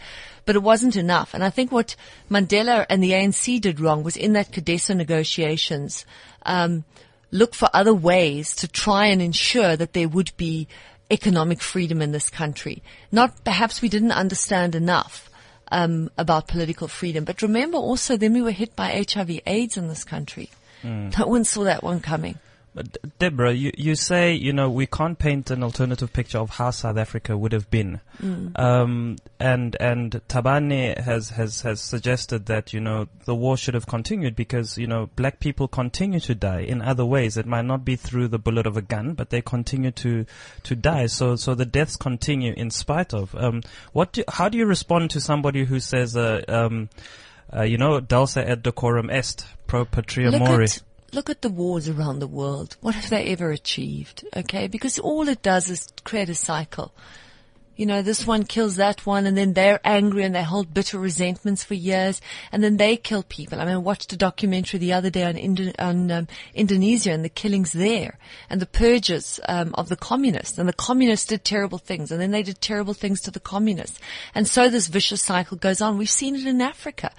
But 0.44 0.56
it 0.56 0.62
wasn't 0.62 0.96
enough. 0.96 1.34
And 1.34 1.44
I 1.44 1.50
think 1.50 1.70
what 1.70 1.96
Mandela 2.30 2.86
and 2.88 3.02
the 3.02 3.12
ANC 3.12 3.60
did 3.60 3.80
wrong 3.80 4.02
was 4.02 4.16
in 4.16 4.32
that 4.32 4.50
CODESA 4.50 4.96
negotiations, 4.96 6.04
um, 6.44 6.84
look 7.30 7.54
for 7.54 7.68
other 7.72 7.94
ways 7.94 8.54
to 8.56 8.68
try 8.68 9.06
and 9.06 9.22
ensure 9.22 9.76
that 9.76 9.92
there 9.92 10.08
would 10.08 10.32
be 10.36 10.68
economic 11.10 11.60
freedom 11.60 12.02
in 12.02 12.12
this 12.12 12.30
country. 12.30 12.82
Not 13.12 13.44
perhaps 13.44 13.82
we 13.82 13.88
didn't 13.88 14.12
understand 14.12 14.74
enough. 14.74 15.30
Um, 15.74 16.10
about 16.18 16.48
political 16.48 16.86
freedom, 16.86 17.24
but 17.24 17.40
remember 17.40 17.78
also 17.78 18.18
then 18.18 18.34
we 18.34 18.42
were 18.42 18.50
hit 18.52 18.76
by 18.76 19.02
HIV 19.10 19.40
AIDS 19.46 19.78
in 19.78 19.88
this 19.88 20.04
country. 20.04 20.50
No 20.84 21.26
one 21.26 21.44
saw 21.44 21.64
that 21.64 21.82
one 21.82 22.00
coming. 22.00 22.38
Deborah, 23.18 23.52
you, 23.52 23.70
you 23.76 23.94
say, 23.94 24.32
you 24.32 24.52
know, 24.52 24.70
we 24.70 24.86
can't 24.86 25.18
paint 25.18 25.50
an 25.50 25.62
alternative 25.62 26.10
picture 26.12 26.38
of 26.38 26.50
how 26.50 26.70
South 26.70 26.96
Africa 26.96 27.36
would 27.36 27.52
have 27.52 27.70
been. 27.70 28.00
Um, 28.56 29.16
and, 29.38 29.76
and 29.78 30.22
Tabani 30.28 30.98
has, 30.98 31.30
has, 31.30 31.60
has 31.62 31.82
suggested 31.82 32.46
that, 32.46 32.72
you 32.72 32.80
know, 32.80 33.08
the 33.26 33.34
war 33.34 33.58
should 33.58 33.74
have 33.74 33.86
continued 33.86 34.34
because, 34.34 34.78
you 34.78 34.86
know, 34.86 35.10
black 35.16 35.38
people 35.38 35.68
continue 35.68 36.20
to 36.20 36.34
die 36.34 36.60
in 36.60 36.80
other 36.80 37.04
ways. 37.04 37.36
It 37.36 37.46
might 37.46 37.66
not 37.66 37.84
be 37.84 37.96
through 37.96 38.28
the 38.28 38.38
bullet 38.38 38.66
of 38.66 38.78
a 38.78 38.82
gun, 38.82 39.12
but 39.12 39.28
they 39.28 39.42
continue 39.42 39.90
to, 39.90 40.24
to 40.62 40.74
die. 40.74 41.06
So, 41.06 41.36
so 41.36 41.54
the 41.54 41.66
deaths 41.66 41.96
continue 41.96 42.54
in 42.56 42.70
spite 42.70 43.12
of, 43.12 43.34
um, 43.34 43.62
what 43.92 44.12
do, 44.12 44.24
how 44.28 44.48
do 44.48 44.56
you 44.56 44.64
respond 44.64 45.10
to 45.10 45.20
somebody 45.20 45.64
who 45.64 45.78
says, 45.78 46.16
uh, 46.16 46.42
um, 46.48 46.88
uh, 47.54 47.64
you 47.64 47.76
know, 47.76 48.00
dulce 48.00 48.38
et 48.38 48.62
decorum 48.62 49.10
est, 49.10 49.44
pro 49.66 49.84
patria 49.84 50.30
mori? 50.38 50.68
Look 51.14 51.28
at 51.28 51.42
the 51.42 51.50
wars 51.50 51.90
around 51.90 52.20
the 52.20 52.26
world. 52.26 52.76
What 52.80 52.94
have 52.94 53.10
they 53.10 53.26
ever 53.26 53.50
achieved? 53.50 54.24
Okay, 54.34 54.66
because 54.66 54.98
all 54.98 55.28
it 55.28 55.42
does 55.42 55.68
is 55.68 55.92
create 56.04 56.30
a 56.30 56.34
cycle. 56.34 56.94
You 57.76 57.86
know, 57.86 58.00
this 58.00 58.26
one 58.26 58.44
kills 58.44 58.76
that 58.76 59.04
one 59.04 59.26
and 59.26 59.36
then 59.36 59.54
they're 59.54 59.80
angry 59.82 60.24
and 60.24 60.34
they 60.34 60.42
hold 60.42 60.72
bitter 60.72 60.98
resentments 60.98 61.64
for 61.64 61.74
years 61.74 62.20
and 62.50 62.62
then 62.62 62.76
they 62.76 62.96
kill 62.96 63.22
people. 63.22 63.60
I 63.60 63.64
mean, 63.64 63.74
I 63.74 63.78
watched 63.78 64.12
a 64.12 64.16
documentary 64.16 64.78
the 64.78 64.92
other 64.92 65.10
day 65.10 65.24
on, 65.24 65.36
Indo- 65.36 65.72
on 65.78 66.10
um, 66.10 66.28
Indonesia 66.54 67.12
and 67.12 67.24
the 67.24 67.30
killings 67.30 67.72
there 67.72 68.18
and 68.48 68.60
the 68.60 68.66
purges 68.66 69.40
um, 69.48 69.74
of 69.74 69.88
the 69.88 69.96
communists 69.96 70.58
and 70.58 70.68
the 70.68 70.74
communists 70.74 71.26
did 71.26 71.44
terrible 71.44 71.78
things 71.78 72.10
and 72.10 72.20
then 72.20 72.30
they 72.30 72.42
did 72.42 72.60
terrible 72.60 72.94
things 72.94 73.20
to 73.22 73.30
the 73.30 73.40
communists. 73.40 73.98
And 74.34 74.46
so 74.46 74.68
this 74.68 74.88
vicious 74.88 75.22
cycle 75.22 75.56
goes 75.56 75.80
on. 75.80 75.98
We've 75.98 76.10
seen 76.10 76.36
it 76.36 76.46
in 76.46 76.60
Africa 76.60 77.10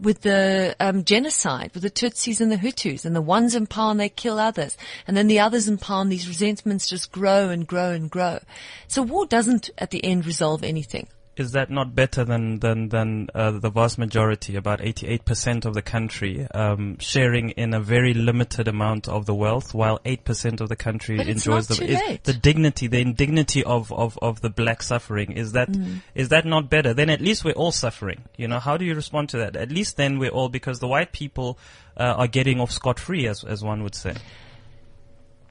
with 0.00 0.22
the 0.22 0.74
um, 0.80 1.04
genocide, 1.04 1.70
with 1.74 1.82
the 1.82 1.90
Tutsis 1.90 2.40
and 2.40 2.50
the 2.50 2.56
Hutus, 2.56 3.04
and 3.04 3.14
the 3.14 3.22
ones 3.22 3.54
in 3.54 3.66
power 3.66 3.90
and 3.90 4.00
they 4.00 4.08
kill 4.08 4.38
others, 4.38 4.76
and 5.06 5.16
then 5.16 5.26
the 5.26 5.40
others 5.40 5.68
in 5.68 5.78
power 5.78 6.02
and 6.02 6.10
these 6.10 6.28
resentments 6.28 6.88
just 6.88 7.12
grow 7.12 7.50
and 7.50 7.66
grow 7.66 7.92
and 7.92 8.10
grow. 8.10 8.40
So 8.88 9.02
war 9.02 9.26
doesn't 9.26 9.70
at 9.78 9.90
the 9.90 10.04
end 10.04 10.26
resolve 10.26 10.64
anything. 10.64 11.08
Is 11.36 11.52
that 11.52 11.70
not 11.70 11.94
better 11.94 12.24
than 12.24 12.58
than 12.58 12.88
than 12.88 13.28
uh, 13.34 13.52
the 13.52 13.70
vast 13.70 13.98
majority, 13.98 14.56
about 14.56 14.80
88% 14.80 15.64
of 15.64 15.74
the 15.74 15.82
country, 15.82 16.46
um, 16.52 16.98
sharing 16.98 17.50
in 17.50 17.72
a 17.72 17.80
very 17.80 18.12
limited 18.14 18.68
amount 18.68 19.08
of 19.08 19.26
the 19.26 19.34
wealth, 19.34 19.72
while 19.72 20.00
8% 20.00 20.60
of 20.60 20.68
the 20.68 20.76
country 20.76 21.16
But 21.16 21.28
enjoys 21.28 21.68
the 21.68 21.82
is 21.84 22.18
the 22.24 22.32
dignity, 22.34 22.88
the 22.88 23.00
indignity 23.00 23.64
of, 23.64 23.92
of, 23.92 24.18
of 24.20 24.40
the 24.40 24.50
black 24.50 24.82
suffering. 24.82 25.32
Is 25.32 25.52
that 25.52 25.70
is 26.14 26.26
Mm. 26.26 26.30
that 26.30 26.44
not 26.46 26.68
better? 26.68 26.92
Then 26.92 27.08
at 27.08 27.20
least 27.20 27.44
we're 27.44 27.52
all 27.52 27.72
suffering. 27.72 28.24
You 28.36 28.48
know, 28.48 28.58
how 28.58 28.76
do 28.76 28.84
you 28.84 28.94
respond 28.94 29.30
to 29.30 29.38
that? 29.38 29.56
At 29.56 29.70
least 29.70 29.96
then 29.96 30.18
we're 30.18 30.30
all 30.30 30.48
because 30.48 30.80
the 30.80 30.88
white 30.88 31.12
people 31.12 31.58
uh, 31.96 32.14
are 32.18 32.26
getting 32.26 32.60
off 32.60 32.70
scot 32.72 32.98
free, 32.98 33.26
as 33.26 33.44
as 33.44 33.62
one 33.62 33.82
would 33.82 33.94
say. 33.94 34.14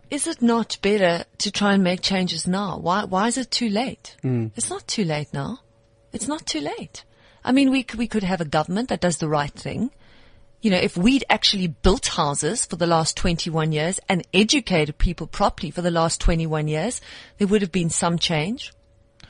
Is 0.09 0.25
it 0.27 0.41
not 0.41 0.77
better 0.81 1.23
to 1.37 1.51
try 1.51 1.73
and 1.73 1.83
make 1.83 2.01
changes 2.01 2.47
now? 2.47 2.79
Why, 2.79 3.03
why 3.05 3.27
is 3.27 3.37
it 3.37 3.51
too 3.51 3.69
late? 3.69 4.17
It's 4.23 4.69
not 4.69 4.87
too 4.87 5.05
late 5.05 5.33
now. 5.33 5.59
It's 6.11 6.27
not 6.27 6.45
too 6.45 6.61
late. 6.61 7.03
I 7.43 7.51
mean, 7.51 7.71
we, 7.71 7.85
we 7.97 8.07
could 8.07 8.23
have 8.23 8.41
a 8.41 8.45
government 8.45 8.89
that 8.89 9.01
does 9.01 9.17
the 9.17 9.29
right 9.29 9.51
thing. 9.51 9.91
You 10.61 10.71
know, 10.71 10.77
if 10.77 10.97
we'd 10.97 11.23
actually 11.29 11.67
built 11.67 12.07
houses 12.07 12.65
for 12.65 12.75
the 12.75 12.87
last 12.87 13.15
21 13.15 13.71
years 13.71 13.99
and 14.09 14.27
educated 14.33 14.97
people 14.97 15.25
properly 15.25 15.71
for 15.71 15.81
the 15.81 15.91
last 15.91 16.19
21 16.19 16.67
years, 16.67 16.99
there 17.37 17.47
would 17.47 17.61
have 17.61 17.71
been 17.71 17.89
some 17.89 18.19
change. 18.19 18.73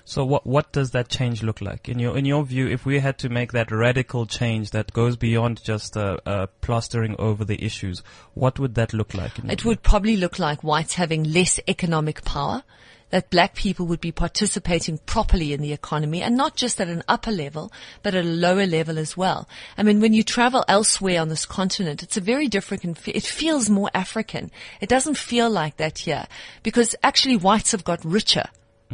So 0.10 0.26
what 0.26 0.48
what 0.48 0.72
does 0.72 0.90
that 0.92 1.08
change 1.08 1.44
look 1.44 1.62
like 1.62 1.88
in 1.88 2.00
your 2.00 2.18
in 2.18 2.26
your 2.26 2.44
view? 2.44 2.68
If 2.68 2.84
we 2.84 2.98
had 2.98 3.20
to 3.20 3.30
make 3.30 3.52
that 3.52 3.70
radical 3.70 4.26
change 4.26 4.72
that 4.72 4.92
goes 4.92 5.16
beyond 5.16 5.64
just 5.64 5.96
uh, 5.96 6.18
uh, 6.26 6.48
plastering 6.62 7.16
over 7.20 7.46
the 7.46 7.64
issues, 7.64 8.02
what 8.34 8.58
would 8.58 8.74
that 8.74 8.92
look 8.92 9.14
like? 9.14 9.38
It 9.38 9.62
view? 9.62 9.70
would 9.70 9.84
probably 9.84 10.18
look 10.18 10.40
like 10.40 10.64
whites 10.64 10.96
having 10.96 11.26
less 11.26 11.60
economic 11.68 12.26
power, 12.26 12.64
that 13.10 13.30
black 13.30 13.56
people 13.56 13.86
would 13.88 14.02
be 14.02 14.12
participating 14.12 14.98
properly 15.00 15.54
in 15.54 15.62
the 15.62 15.74
economy 15.74 16.22
and 16.22 16.36
not 16.36 16.56
just 16.56 16.80
at 16.80 16.88
an 16.88 17.04
upper 17.08 17.32
level, 17.32 17.72
but 18.04 18.16
at 18.16 18.26
a 18.26 18.28
lower 18.28 18.66
level 18.66 18.98
as 18.98 19.18
well. 19.18 19.48
I 19.78 19.84
mean, 19.84 20.00
when 20.00 20.14
you 20.14 20.24
travel 20.24 20.66
elsewhere 20.68 21.22
on 21.22 21.30
this 21.30 21.46
continent, 21.46 22.04
it's 22.04 22.18
a 22.18 22.22
very 22.22 22.48
different, 22.48 23.08
it 23.08 23.24
feels 23.24 23.70
more 23.70 23.90
African. 23.94 24.52
It 24.82 24.90
doesn't 24.90 25.18
feel 25.18 25.50
like 25.50 25.78
that 25.78 26.00
here 26.00 26.28
because 26.64 26.96
actually 27.04 27.38
whites 27.38 27.72
have 27.72 27.84
got 27.84 28.04
richer. 28.06 28.46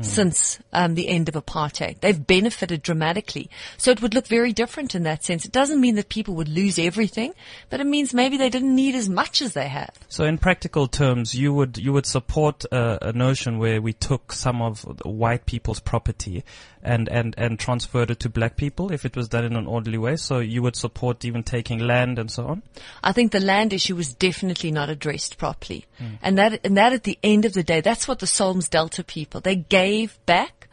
Since 0.01 0.59
um, 0.73 0.95
the 0.95 1.07
end 1.07 1.29
of 1.29 1.35
apartheid, 1.35 2.01
they've 2.01 2.27
benefited 2.27 2.81
dramatically. 2.81 3.49
So 3.77 3.91
it 3.91 4.01
would 4.01 4.13
look 4.13 4.27
very 4.27 4.51
different 4.51 4.93
in 4.93 5.03
that 5.03 5.23
sense. 5.23 5.45
It 5.45 5.53
doesn't 5.53 5.79
mean 5.79 5.95
that 5.95 6.09
people 6.09 6.35
would 6.35 6.49
lose 6.49 6.77
everything, 6.77 7.33
but 7.69 7.79
it 7.79 7.87
means 7.87 8.13
maybe 8.13 8.35
they 8.35 8.49
didn't 8.49 8.75
need 8.75 8.93
as 8.95 9.07
much 9.07 9.41
as 9.41 9.53
they 9.53 9.69
have. 9.69 9.91
So 10.09 10.25
in 10.25 10.37
practical 10.37 10.89
terms, 10.89 11.33
you 11.33 11.53
would 11.53 11.77
you 11.77 11.93
would 11.93 12.05
support 12.05 12.65
uh, 12.73 12.97
a 13.01 13.13
notion 13.13 13.57
where 13.57 13.81
we 13.81 13.93
took 13.93 14.33
some 14.33 14.61
of 14.61 14.81
white 15.05 15.45
people's 15.45 15.79
property 15.79 16.43
and, 16.85 17.09
and, 17.09 17.33
and 17.37 17.57
transferred 17.57 18.11
it 18.11 18.19
to 18.19 18.29
black 18.29 18.55
people 18.57 18.91
if 18.91 19.05
it 19.05 19.15
was 19.15 19.27
done 19.27 19.43
in 19.43 19.55
an 19.55 19.65
orderly 19.65 19.97
way. 19.97 20.15
So 20.17 20.39
you 20.39 20.61
would 20.61 20.75
support 20.75 21.25
even 21.25 21.41
taking 21.43 21.79
land 21.79 22.19
and 22.19 22.29
so 22.29 22.47
on. 22.47 22.63
I 23.03 23.11
think 23.11 23.31
the 23.31 23.39
land 23.39 23.73
issue 23.73 23.95
was 23.95 24.13
definitely 24.13 24.71
not 24.71 24.89
addressed 24.89 25.37
properly. 25.37 25.85
And 26.21 26.37
that, 26.37 26.59
and 26.63 26.77
that 26.77 26.93
at 26.93 27.03
the 27.03 27.17
end 27.23 27.45
of 27.45 27.53
the 27.53 27.63
day, 27.63 27.81
that's 27.81 28.07
what 28.07 28.19
the 28.19 28.27
Solms 28.27 28.69
Delta 28.69 29.03
people, 29.03 29.41
they 29.41 29.55
gave 29.55 29.84
back 30.25 30.67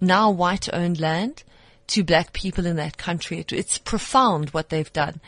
now 0.00 0.30
white 0.30 0.68
owned 0.72 1.00
land 1.00 1.44
to 1.88 2.04
black 2.04 2.32
people 2.32 2.66
in 2.66 2.76
that 2.76 2.96
country. 2.96 3.38
It, 3.38 3.52
it's 3.52 3.78
profound 3.78 4.50
what 4.50 4.68
they've 4.68 4.92
done. 4.92 5.20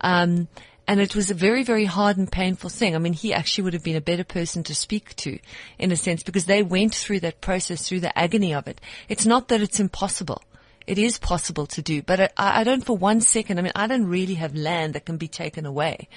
Um, 0.00 0.48
and 0.86 1.00
it 1.00 1.14
was 1.14 1.30
a 1.30 1.34
very, 1.34 1.62
very 1.62 1.84
hard 1.84 2.16
and 2.16 2.30
painful 2.30 2.70
thing. 2.70 2.94
I 2.94 2.98
mean, 2.98 3.12
he 3.12 3.32
actually 3.32 3.64
would 3.64 3.72
have 3.72 3.84
been 3.84 3.96
a 3.96 4.00
better 4.00 4.24
person 4.24 4.62
to 4.64 4.74
speak 4.74 5.14
to 5.16 5.38
in 5.78 5.92
a 5.92 5.96
sense 5.96 6.22
because 6.22 6.46
they 6.46 6.62
went 6.62 6.94
through 6.94 7.20
that 7.20 7.40
process, 7.40 7.88
through 7.88 8.00
the 8.00 8.16
agony 8.18 8.52
of 8.52 8.66
it. 8.66 8.80
It's 9.08 9.26
not 9.26 9.48
that 9.48 9.62
it's 9.62 9.80
impossible. 9.80 10.42
It 10.86 10.98
is 10.98 11.18
possible 11.18 11.66
to 11.66 11.82
do, 11.82 12.02
but 12.02 12.20
I, 12.36 12.60
I 12.60 12.64
don't 12.64 12.84
for 12.84 12.96
one 12.96 13.20
second, 13.20 13.58
I 13.58 13.62
mean, 13.62 13.72
I 13.76 13.86
don't 13.86 14.06
really 14.06 14.34
have 14.34 14.56
land 14.56 14.94
that 14.94 15.06
can 15.06 15.16
be 15.16 15.28
taken 15.28 15.64
away. 15.66 16.08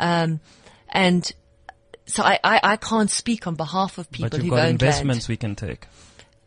Um, 0.00 0.40
and 0.88 1.30
so 2.06 2.22
I, 2.22 2.38
I, 2.42 2.60
I 2.62 2.76
can't 2.76 3.10
speak 3.10 3.46
on 3.46 3.54
behalf 3.54 3.98
of 3.98 4.10
people 4.10 4.30
but 4.30 4.38
you've 4.38 4.46
who've 4.46 4.58
got 4.58 4.68
investments 4.68 5.28
we 5.28 5.36
can 5.36 5.54
take. 5.54 5.86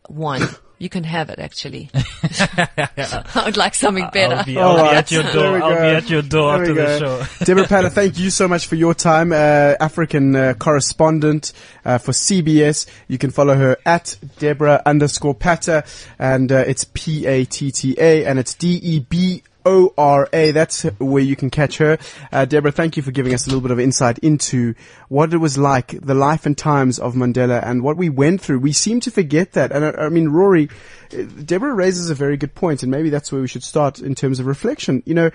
Land. 0.09 0.41
One. 0.41 0.49
You 0.79 0.89
can 0.89 1.03
have 1.05 1.31
it 1.31 1.39
actually. 1.39 1.89
I 1.95 3.43
would 3.45 3.57
like 3.57 3.73
something 3.73 4.07
better. 4.13 4.35
I'll 4.35 4.45
be, 4.45 4.57
I'll 4.59 4.75
be 4.75 4.81
right. 4.83 4.97
at 4.97 5.11
your 5.11 5.23
door. 5.23 5.63
I'll 5.63 5.69
be 5.71 5.95
at 5.95 6.09
your 6.09 6.21
door 6.21 6.51
There 6.51 6.61
after 6.61 6.73
the 6.75 6.99
show. 6.99 7.45
Deborah 7.45 7.67
Pala, 7.67 7.89
thank 7.89 8.19
you 8.19 8.29
so 8.29 8.47
much 8.47 8.67
for 8.67 8.75
your 8.75 8.93
time. 8.93 9.31
Uh, 9.31 9.73
African 9.79 10.35
uh, 10.35 10.53
correspondent 10.53 11.53
uh, 11.83 11.97
for 11.97 12.11
CBS. 12.11 12.85
You 13.07 13.17
can 13.17 13.31
follow 13.31 13.55
her 13.55 13.77
at 13.87 14.17
Deborah 14.37 14.83
underscore 14.85 15.33
Patta, 15.33 15.83
and 16.19 16.51
uh, 16.51 16.57
it's 16.67 16.85
P 16.93 17.25
A 17.25 17.45
T 17.45 17.71
T 17.71 17.95
A, 17.97 18.25
and 18.25 18.37
it's 18.37 18.53
D 18.53 18.79
E 18.83 18.99
B. 18.99 19.41
O-R-A, 19.67 20.51
that's 20.51 20.83
where 20.97 21.21
you 21.21 21.35
can 21.35 21.49
catch 21.49 21.77
her. 21.79 21.97
Uh, 22.31 22.45
Deborah, 22.45 22.71
thank 22.71 22.95
you 22.95 23.03
for 23.03 23.11
giving 23.11 23.33
us 23.33 23.45
a 23.45 23.49
little 23.49 23.59
bit 23.59 23.71
of 23.71 23.81
insight 23.81 24.17
into 24.19 24.75
what 25.09 25.33
it 25.33 25.39
was 25.39 25.57
like, 25.57 25.99
the 25.99 26.13
life 26.13 26.45
and 26.45 26.57
times 26.57 26.99
of 26.99 27.15
Mandela 27.15 27.61
and 27.61 27.83
what 27.83 27.97
we 27.97 28.07
went 28.07 28.39
through. 28.39 28.59
We 28.59 28.71
seem 28.71 29.01
to 29.01 29.11
forget 29.11 29.51
that. 29.51 29.73
And 29.73 29.83
I, 29.83 30.05
I 30.05 30.09
mean, 30.09 30.29
Rory, 30.29 30.69
uh, 31.11 31.23
Deborah 31.43 31.73
raises 31.73 32.09
a 32.09 32.15
very 32.15 32.37
good 32.37 32.55
point, 32.55 32.81
and 32.81 32.89
maybe 32.89 33.09
that's 33.09 33.29
where 33.29 33.41
we 33.41 33.47
should 33.49 33.63
start 33.63 33.99
in 33.99 34.15
terms 34.15 34.39
of 34.39 34.45
reflection. 34.45 35.03
You 35.05 35.15
know, 35.15 35.31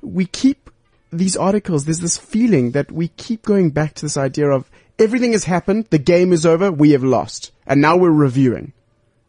we 0.00 0.26
keep 0.26 0.70
these 1.12 1.36
articles, 1.36 1.84
there's 1.84 1.98
this 1.98 2.16
feeling 2.16 2.70
that 2.70 2.92
we 2.92 3.08
keep 3.08 3.42
going 3.42 3.70
back 3.70 3.94
to 3.94 4.04
this 4.04 4.16
idea 4.16 4.48
of 4.48 4.70
everything 4.96 5.32
has 5.32 5.44
happened, 5.44 5.86
the 5.90 5.98
game 5.98 6.32
is 6.32 6.46
over, 6.46 6.70
we 6.70 6.92
have 6.92 7.02
lost, 7.02 7.50
and 7.66 7.80
now 7.80 7.96
we're 7.96 8.10
reviewing. 8.10 8.72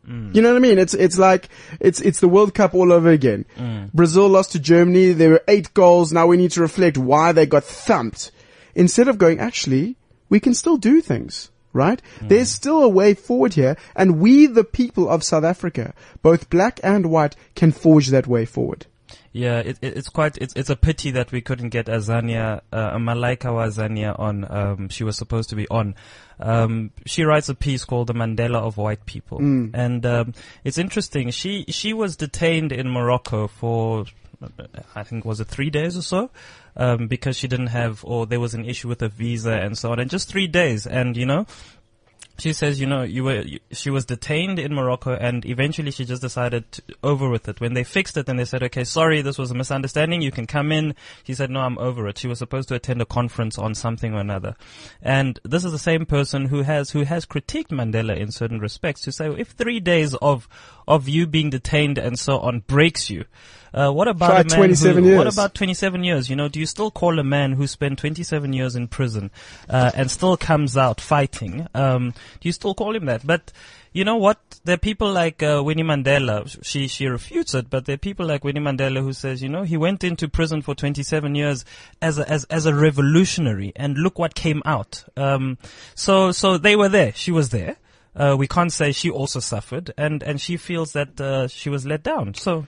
Mm. 0.08 0.36
You 0.36 0.42
know 0.42 0.50
what 0.50 0.58
I 0.58 0.60
mean? 0.60 0.78
It's 0.78 0.94
it's 0.94 1.18
like 1.18 1.50
it's 1.80 2.02
it's 2.02 2.20
the 2.20 2.28
World 2.28 2.54
Cup 2.54 2.74
all 2.74 2.92
over 2.92 3.10
again. 3.10 3.46
Mm. 3.58 3.92
Brazil 3.94 4.28
lost 4.28 4.52
to 4.52 4.60
Germany. 4.60 5.14
There 5.14 5.32
were 5.32 5.44
eight 5.48 5.74
goals. 5.74 6.12
Now 6.12 6.28
we 6.28 6.38
need 6.38 6.52
to 6.52 6.62
reflect 6.62 6.98
why 6.98 7.32
they 7.32 7.46
got 7.46 7.64
thumped. 7.64 8.32
Instead 8.76 9.08
of 9.08 9.18
going, 9.18 9.40
actually, 9.40 9.96
we 10.30 10.40
can 10.40 10.54
still 10.54 10.78
do 10.78 11.00
things, 11.00 11.52
right? 11.74 12.02
Mm. 12.20 12.30
There's 12.30 12.50
still 12.50 12.84
a 12.84 12.90
way 12.90 13.14
forward 13.14 13.54
here, 13.54 13.78
and 13.96 14.20
we, 14.20 14.48
the 14.48 14.64
people 14.64 15.08
of 15.08 15.24
South 15.24 15.44
Africa, 15.44 15.94
both 16.22 16.50
black 16.50 16.80
and 16.84 17.06
white, 17.06 17.36
can 17.56 17.72
forge 17.72 18.08
that 18.08 18.28
way 18.28 18.46
forward. 18.46 18.88
Yeah, 19.36 19.60
it, 19.60 19.80
it, 19.82 19.98
it's 19.98 20.10
quite, 20.10 20.38
it's, 20.38 20.54
it's 20.56 20.70
a 20.70 20.76
pity 20.76 21.10
that 21.12 21.32
we 21.32 21.42
couldn't 21.42 21.70
get 21.70 21.88
Azania, 21.88 22.62
uh, 22.72 22.98
Malaika 22.98 23.46
Azania 23.46 24.18
on, 24.18 24.46
um, 24.50 24.90
she 24.90 25.04
was 25.04 25.18
supposed 25.18 25.50
to 25.50 25.56
be 25.56 25.68
on. 25.70 25.96
Um, 26.40 26.92
she 27.08 27.24
writes 27.24 27.50
a 27.50 27.56
piece 27.56 27.84
called 27.84 28.08
The 28.08 28.14
Mandela 28.14 28.58
of 28.58 28.78
White 28.78 29.08
People. 29.08 29.40
And, 29.74 30.06
um, 30.06 30.34
it's 30.64 30.78
interesting. 30.78 31.32
She, 31.32 31.66
she 31.70 31.94
was 31.94 32.16
detained 32.16 32.72
in 32.72 32.88
Morocco 32.88 33.48
for, 33.48 34.06
I 34.96 35.02
think, 35.02 35.26
was 35.26 35.40
it 35.40 35.48
three 35.48 35.72
days 35.72 35.98
or 35.98 36.04
so? 36.04 36.30
Um, 36.76 37.08
because 37.08 37.36
she 37.36 37.48
didn't 37.48 37.68
have, 37.68 38.06
or 38.06 38.28
there 38.28 38.40
was 38.40 38.54
an 38.54 38.66
issue 38.66 38.88
with 38.88 39.02
a 39.02 39.10
visa 39.10 39.54
and 39.54 39.76
so 39.76 39.92
on. 39.92 40.00
And 40.00 40.12
just 40.12 40.30
three 40.30 40.48
days. 40.48 40.86
And, 40.86 41.18
you 41.18 41.26
know, 41.26 41.48
she 42.40 42.52
says, 42.52 42.80
you 42.80 42.88
know, 42.88 43.04
you 43.04 43.24
were, 43.24 43.42
you, 43.42 43.60
she 43.72 43.90
was 43.90 44.06
detained 44.06 44.58
in 44.58 44.74
Morocco 44.74 45.14
and 45.14 45.46
eventually 45.46 45.92
she 45.92 46.04
just 46.04 46.22
decided 46.22 46.72
to, 46.72 46.84
over 47.04 47.30
with 47.30 47.48
it. 47.48 47.62
When 47.62 47.74
they 47.74 47.84
fixed 47.84 48.18
it 48.18 48.28
and 48.28 48.40
they 48.40 48.46
said, 48.46 48.64
okay, 48.64 48.84
sorry, 48.84 49.22
this 49.22 49.38
was 49.38 49.52
a 49.52 49.56
misunderstanding. 49.56 50.22
You 50.22 50.32
can 50.32 50.48
come 50.48 50.72
in. 50.72 50.96
She 51.24 51.36
said, 51.36 51.52
no, 51.52 51.60
I'm 51.60 51.78
over 51.78 52.08
it. 52.08 52.18
She 52.18 52.28
was 52.28 52.40
supposed 52.40 52.70
to 52.70 52.76
attend 52.76 53.02
a 53.02 53.06
conference 53.06 53.58
on 53.60 53.76
something 53.76 54.14
or 54.14 54.20
another. 54.20 54.56
And 55.02 55.40
this 55.44 55.64
is 55.64 55.72
the 55.72 55.80
same 55.80 56.06
person 56.06 56.46
who 56.46 56.64
has, 56.64 56.90
who 56.90 57.04
has 57.04 57.26
critiqued 57.26 57.68
Mandela 57.68 58.18
in 58.18 58.32
certain 58.32 58.60
respects 58.60 59.02
to 59.02 59.12
say, 59.12 59.30
if 59.30 59.50
three 59.50 59.80
days 59.80 60.16
of, 60.16 60.48
of 60.88 61.08
you 61.08 61.28
being 61.28 61.52
detained 61.52 62.00
and 62.00 62.18
so 62.18 62.40
on 62.40 62.62
breaks 62.62 63.10
you, 63.10 63.26
uh, 63.74 63.92
what 63.92 64.08
about 64.08 64.28
Try 64.28 64.40
a 64.42 64.44
man 64.44 64.58
27 64.58 65.04
who, 65.04 65.16
what 65.16 65.24
years. 65.24 65.36
about 65.36 65.56
27 65.56 66.04
years? 66.04 66.30
You 66.30 66.36
know, 66.36 66.48
do 66.48 66.60
you 66.60 66.66
still 66.66 66.92
call 66.92 67.18
a 67.18 67.24
man 67.24 67.54
who 67.54 67.66
spent 67.66 67.98
27 68.00 68.54
years 68.54 68.76
in 68.76 68.88
prison, 68.88 69.32
uh, 69.68 69.92
and 69.96 70.12
still 70.12 70.38
comes 70.38 70.78
out 70.78 71.02
fighting? 71.02 71.68
Um, 71.74 72.12
do 72.40 72.48
you 72.48 72.52
still 72.52 72.76
call 72.76 72.96
him 72.96 73.06
that? 73.06 73.26
But, 73.26 73.52
you 73.92 74.06
know 74.06 74.18
what? 74.18 74.40
There 74.64 74.76
are 74.76 74.78
people 74.78 75.12
like, 75.12 75.42
uh, 75.42 75.64
Winnie 75.66 75.84
Mandela. 75.84 76.64
She, 76.64 76.88
she 76.88 77.08
refutes 77.08 77.56
it, 77.56 77.70
but 77.72 77.86
there 77.86 77.96
are 77.96 77.98
people 77.98 78.28
like 78.28 78.44
Winnie 78.44 78.60
Mandela 78.60 79.02
who 79.02 79.12
says, 79.12 79.42
you 79.42 79.50
know, 79.50 79.64
he 79.64 79.76
went 79.76 80.04
into 80.04 80.30
prison 80.30 80.62
for 80.62 80.76
27 80.76 81.34
years 81.34 81.66
as 82.00 82.20
a, 82.20 82.30
as, 82.30 82.44
as 82.46 82.68
a 82.68 82.76
revolutionary, 82.76 83.74
and 83.76 83.98
look 83.98 84.20
what 84.20 84.36
came 84.36 84.62
out. 84.66 85.04
Um, 85.18 85.58
so, 85.96 86.32
so 86.32 86.60
they 86.60 86.76
were 86.76 86.90
there. 86.90 87.12
She 87.14 87.32
was 87.32 87.50
there. 87.50 87.78
Uh, 88.16 88.36
we 88.38 88.48
can't 88.48 88.72
say 88.72 88.92
she 88.92 89.10
also 89.10 89.40
suffered, 89.40 89.92
and, 89.98 90.22
and 90.22 90.40
she 90.40 90.58
feels 90.58 90.94
that, 90.94 91.20
uh, 91.20 91.48
she 91.48 91.72
was 91.72 91.88
let 91.88 92.04
down. 92.04 92.36
So, 92.36 92.68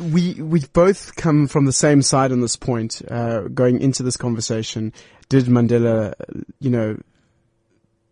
we 0.00 0.34
we've 0.34 0.72
both 0.72 1.16
come 1.16 1.46
from 1.48 1.64
the 1.64 1.72
same 1.72 2.02
side 2.02 2.32
on 2.32 2.40
this 2.40 2.56
point. 2.56 3.02
Uh, 3.10 3.42
going 3.42 3.80
into 3.80 4.02
this 4.02 4.16
conversation, 4.16 4.92
did 5.28 5.44
Mandela, 5.44 6.14
you 6.60 6.70
know, 6.70 7.00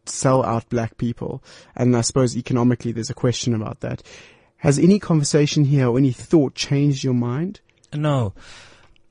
sell 0.07 0.45
out 0.45 0.69
black 0.69 0.97
people? 0.97 1.43
And 1.75 1.97
I 1.97 2.01
suppose 2.01 2.37
economically, 2.37 2.93
there's 2.93 3.11
a 3.11 3.15
question 3.15 3.55
about 3.55 3.81
that. 3.81 4.03
Has 4.59 4.79
any 4.79 4.99
conversation 4.99 5.65
here 5.65 5.89
or 5.89 5.99
any 5.99 6.13
thought 6.13 6.55
changed 6.55 7.05
your 7.05 7.15
mind? 7.15 7.61
No. 7.93 8.33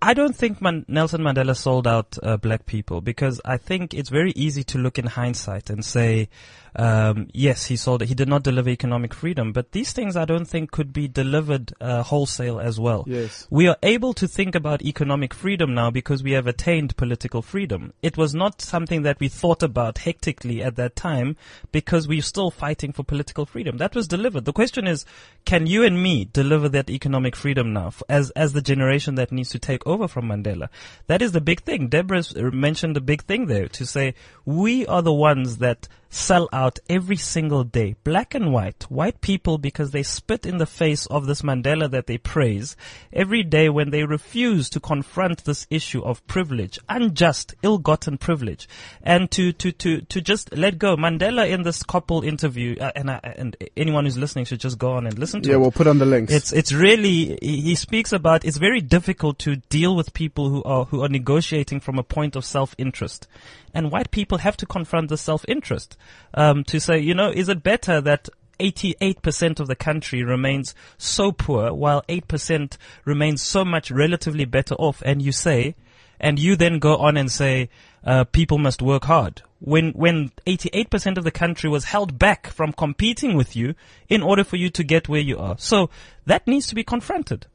I 0.05 0.13
don't 0.13 0.35
think 0.35 0.61
Man- 0.61 0.85
Nelson 0.87 1.21
Mandela 1.21 1.57
sold 1.57 1.87
out 1.87 2.15
uh, 2.21 2.37
black 2.37 2.67
people 2.67 3.01
because 3.01 3.41
I 3.43 3.57
think 3.57 3.95
it's 3.95 4.09
very 4.09 4.33
easy 4.33 4.63
to 4.65 4.77
look 4.77 4.99
in 4.99 5.07
hindsight 5.07 5.71
and 5.71 5.83
say, 5.83 6.29
um, 6.75 7.27
yes, 7.33 7.65
he 7.65 7.75
sold 7.75 8.03
it. 8.03 8.09
He 8.09 8.13
did 8.13 8.27
not 8.27 8.43
deliver 8.43 8.69
economic 8.69 9.15
freedom, 9.15 9.51
but 9.51 9.71
these 9.71 9.93
things 9.93 10.15
I 10.15 10.25
don't 10.25 10.45
think 10.45 10.69
could 10.69 10.93
be 10.93 11.07
delivered 11.07 11.73
uh, 11.81 12.03
wholesale 12.03 12.59
as 12.59 12.79
well. 12.79 13.03
Yes. 13.07 13.47
We 13.49 13.67
are 13.67 13.77
able 13.81 14.13
to 14.13 14.27
think 14.27 14.53
about 14.53 14.83
economic 14.83 15.33
freedom 15.33 15.73
now 15.73 15.89
because 15.89 16.21
we 16.21 16.33
have 16.33 16.45
attained 16.45 16.95
political 16.97 17.41
freedom. 17.41 17.93
It 18.03 18.15
was 18.15 18.35
not 18.35 18.61
something 18.61 19.01
that 19.03 19.19
we 19.19 19.27
thought 19.27 19.63
about 19.63 19.99
hectically 19.99 20.61
at 20.61 20.75
that 20.75 20.95
time 20.95 21.35
because 21.71 22.07
we're 22.07 22.21
still 22.21 22.51
fighting 22.51 22.91
for 22.91 23.03
political 23.03 23.47
freedom. 23.47 23.77
That 23.77 23.95
was 23.95 24.07
delivered. 24.07 24.45
The 24.45 24.53
question 24.53 24.85
is, 24.85 25.03
can 25.45 25.67
you 25.67 25.83
and 25.83 26.01
me 26.01 26.25
deliver 26.25 26.67
that 26.69 26.89
economic 26.89 27.35
freedom 27.35 27.71
now 27.71 27.93
as, 28.09 28.31
as 28.31 28.53
the 28.53 28.61
generation 28.61 29.15
that 29.15 29.31
needs 29.31 29.51
to 29.51 29.59
take 29.59 29.85
over 29.85 30.07
from 30.07 30.27
Mandela? 30.27 30.69
That 31.07 31.21
is 31.21 31.31
the 31.31 31.41
big 31.41 31.61
thing. 31.61 31.87
Deborah 31.87 32.23
mentioned 32.51 32.95
the 32.95 33.01
big 33.01 33.23
thing 33.23 33.45
there 33.45 33.67
to 33.69 33.85
say 33.85 34.15
we 34.43 34.87
are 34.87 35.03
the 35.03 35.13
ones 35.13 35.57
that 35.57 35.87
sell 36.15 36.47
out 36.53 36.79
every 36.89 37.17
single 37.17 37.63
day, 37.65 37.93
black 38.05 38.33
and 38.33 38.53
white, 38.53 38.83
white 38.89 39.19
people 39.19 39.57
because 39.57 39.91
they 39.91 40.01
spit 40.01 40.45
in 40.45 40.57
the 40.57 40.65
face 40.65 41.05
of 41.07 41.27
this 41.27 41.41
Mandela 41.41 41.91
that 41.91 42.07
they 42.07 42.17
praise 42.17 42.77
every 43.11 43.43
day 43.43 43.67
when 43.67 43.89
they 43.89 44.05
refuse 44.05 44.69
to 44.69 44.79
confront 44.79 45.43
this 45.43 45.67
issue 45.69 46.01
of 46.03 46.25
privilege, 46.25 46.79
unjust, 46.87 47.53
ill-gotten 47.63 48.17
privilege, 48.17 48.67
and 49.03 49.29
to, 49.31 49.51
to, 49.51 49.73
to, 49.73 50.01
to 50.01 50.21
just 50.21 50.55
let 50.55 50.79
go. 50.79 50.95
Mandela 50.95 51.49
in 51.49 51.63
this 51.63 51.83
couple 51.83 52.23
interview, 52.23 52.77
uh, 52.79 52.91
and, 52.95 53.09
uh, 53.09 53.19
and 53.23 53.57
anyone 53.75 54.05
who's 54.05 54.17
listening 54.17 54.45
should 54.45 54.61
just 54.61 54.77
go 54.79 54.93
on 54.93 55.05
and 55.05 55.19
listen 55.19 55.41
to 55.41 55.49
Yeah, 55.49 55.55
it. 55.55 55.59
we'll 55.59 55.71
put 55.71 55.87
on 55.87 55.97
the 55.99 56.05
links. 56.05 56.31
It's 56.31 56.53
it's 56.53 56.71
really 56.71 57.37
he 57.41 57.75
speaks 57.75 58.13
about 58.13 58.45
it's 58.45 58.57
very 58.57 58.79
difficult 58.79 59.37
to 59.39 59.57
deal 59.69 59.95
with 59.95 60.13
people 60.13 60.49
who 60.49 60.63
are 60.63 60.85
who 60.85 61.03
are 61.03 61.09
negotiating 61.09 61.81
from 61.81 61.99
a 61.99 62.03
point 62.03 62.35
of 62.37 62.45
self 62.45 62.73
interest, 62.77 63.27
and 63.75 63.91
white 63.91 64.09
people 64.09 64.39
have 64.39 64.57
to 64.57 64.65
confront 64.65 65.09
the 65.09 65.17
self 65.17 65.45
interest 65.47 65.95
um, 66.33 66.63
to 66.63 66.79
say 66.79 66.97
you 66.97 67.13
know 67.13 67.29
is 67.29 67.49
it 67.49 67.61
better 67.61 68.01
that 68.01 68.29
88% 68.59 69.59
of 69.59 69.67
the 69.67 69.75
country 69.75 70.23
remains 70.23 70.73
so 70.97 71.31
poor 71.31 71.73
while 71.73 72.03
8% 72.07 72.77
remains 73.03 73.41
so 73.41 73.65
much 73.65 73.91
relatively 73.91 74.45
better 74.45 74.75
off? 74.75 75.01
And 75.05 75.21
you 75.21 75.31
say 75.31 75.75
and 76.19 76.39
you 76.39 76.55
then 76.55 76.79
go 76.79 76.95
on 76.97 77.17
and 77.17 77.29
say 77.31 77.69
uh, 78.03 78.23
people 78.23 78.57
must 78.57 78.81
work 78.81 79.05
hard. 79.05 79.41
When 79.59 79.91
when 79.91 80.31
88% 80.45 81.17
of 81.17 81.23
the 81.23 81.31
country 81.31 81.69
was 81.69 81.85
held 81.85 82.19
back 82.19 82.47
from 82.47 82.71
competing 82.71 83.35
with 83.35 83.55
you 83.55 83.75
in 84.07 84.21
order 84.21 84.43
for 84.43 84.57
you 84.57 84.69
to 84.69 84.83
get 84.83 85.09
where 85.09 85.21
you 85.21 85.37
are. 85.37 85.55
So 85.57 85.89
that 86.25 86.47
needs 86.47 86.67
to 86.67 86.75
be 86.75 86.83
confronted 86.83 87.47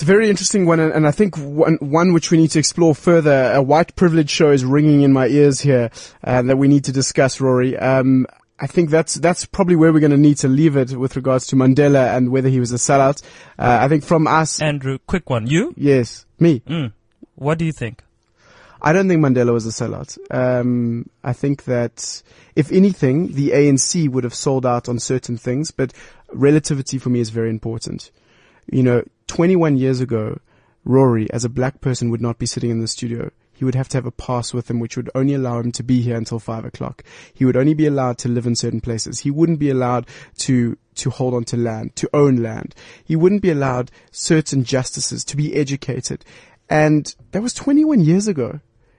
It's 0.00 0.08
a 0.08 0.14
very 0.14 0.30
interesting 0.30 0.64
one, 0.64 0.80
and 0.80 0.94
and 0.94 1.06
I 1.06 1.10
think 1.10 1.36
one, 1.36 1.76
one 1.82 2.14
which 2.14 2.30
we 2.30 2.38
need 2.38 2.52
to 2.52 2.58
explore 2.58 2.94
further. 2.94 3.52
A 3.52 3.60
white 3.60 3.94
privilege 3.96 4.30
show 4.30 4.50
is 4.50 4.64
ringing 4.64 5.02
in 5.02 5.12
my 5.12 5.26
ears 5.26 5.60
here 5.60 5.90
uh, 6.24 6.40
that 6.40 6.56
we 6.56 6.68
need 6.68 6.84
to 6.84 6.92
discuss, 6.92 7.38
Rory. 7.38 7.76
Um, 7.76 8.26
I 8.58 8.66
think 8.66 8.88
that's 8.88 9.16
that's 9.16 9.44
probably 9.44 9.76
where 9.76 9.92
we're 9.92 10.00
going 10.00 10.12
to 10.12 10.16
need 10.16 10.38
to 10.38 10.48
leave 10.48 10.74
it 10.74 10.92
with 10.92 11.16
regards 11.16 11.48
to 11.48 11.56
Mandela 11.56 12.16
and 12.16 12.30
whether 12.30 12.48
he 12.48 12.60
was 12.60 12.72
a 12.72 12.76
sellout. 12.76 13.22
Uh, 13.58 13.76
I 13.82 13.88
think 13.88 14.02
from 14.02 14.26
us, 14.26 14.62
Andrew 14.62 14.96
quick 15.06 15.28
one 15.28 15.46
you 15.46 15.74
yes, 15.76 16.24
me. 16.38 16.60
mm. 16.60 16.94
what 17.34 17.58
do 17.58 17.66
you 17.66 17.72
think 17.72 18.02
I 18.80 18.94
don't 18.94 19.06
think 19.06 19.22
Mandela 19.22 19.52
was 19.52 19.66
a 19.66 19.84
sellout. 19.84 20.16
Um, 20.30 21.10
I 21.22 21.34
think 21.34 21.64
that 21.64 22.22
if 22.56 22.72
anything, 22.72 23.34
the 23.34 23.50
ANC 23.50 24.08
would 24.08 24.24
have 24.24 24.34
sold 24.34 24.64
out 24.64 24.88
on 24.88 24.98
certain 24.98 25.36
things, 25.36 25.70
but 25.70 25.92
relativity 26.32 26.96
for 26.96 27.10
me 27.10 27.20
is 27.20 27.28
very 27.28 27.50
important. 27.50 28.10
You 28.72 28.82
know, 28.82 29.02
21 29.30 29.76
years 29.76 30.00
ago, 30.00 30.40
Rory, 30.84 31.30
as 31.30 31.44
a 31.44 31.48
black 31.48 31.80
person, 31.80 32.10
would 32.10 32.20
not 32.20 32.40
be 32.40 32.46
sitting 32.46 32.68
in 32.68 32.80
the 32.80 32.88
studio. 32.88 33.30
He 33.52 33.64
would 33.64 33.76
have 33.76 33.88
to 33.90 33.96
have 33.96 34.04
a 34.06 34.10
pass 34.10 34.52
with 34.52 34.68
him, 34.68 34.80
which 34.80 34.96
would 34.96 35.08
only 35.14 35.34
allow 35.34 35.60
him 35.60 35.70
to 35.70 35.84
be 35.84 36.02
here 36.02 36.16
until 36.16 36.40
five 36.40 36.64
o'clock. 36.64 37.04
He 37.32 37.44
would 37.44 37.56
only 37.56 37.74
be 37.74 37.86
allowed 37.86 38.18
to 38.18 38.28
live 38.28 38.44
in 38.44 38.56
certain 38.56 38.80
places. 38.80 39.20
He 39.20 39.30
wouldn't 39.30 39.60
be 39.60 39.70
allowed 39.70 40.08
to, 40.38 40.76
to 40.96 41.10
hold 41.10 41.34
on 41.34 41.44
to 41.44 41.56
land, 41.56 41.94
to 41.94 42.10
own 42.12 42.38
land. 42.38 42.74
He 43.04 43.14
wouldn't 43.14 43.40
be 43.40 43.52
allowed 43.52 43.92
certain 44.10 44.64
justices 44.64 45.24
to 45.26 45.36
be 45.36 45.54
educated. 45.54 46.24
And 46.68 47.14
that 47.30 47.40
was 47.40 47.54
21 47.54 48.00
years 48.00 48.26
ago. 48.26 48.58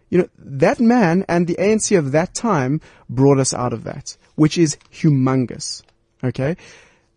You 0.10 0.20
know, 0.20 0.30
that 0.38 0.80
man 0.80 1.26
and 1.28 1.46
the 1.46 1.56
ANC 1.56 1.98
of 1.98 2.14
that 2.14 2.34
time 2.34 2.80
brought 3.10 3.40
us 3.40 3.54
out 3.54 3.74
of 3.74 3.84
that, 3.84 4.16
which 4.36 4.58
is 4.58 4.78
humongous. 4.94 5.84
Okay? 6.24 6.56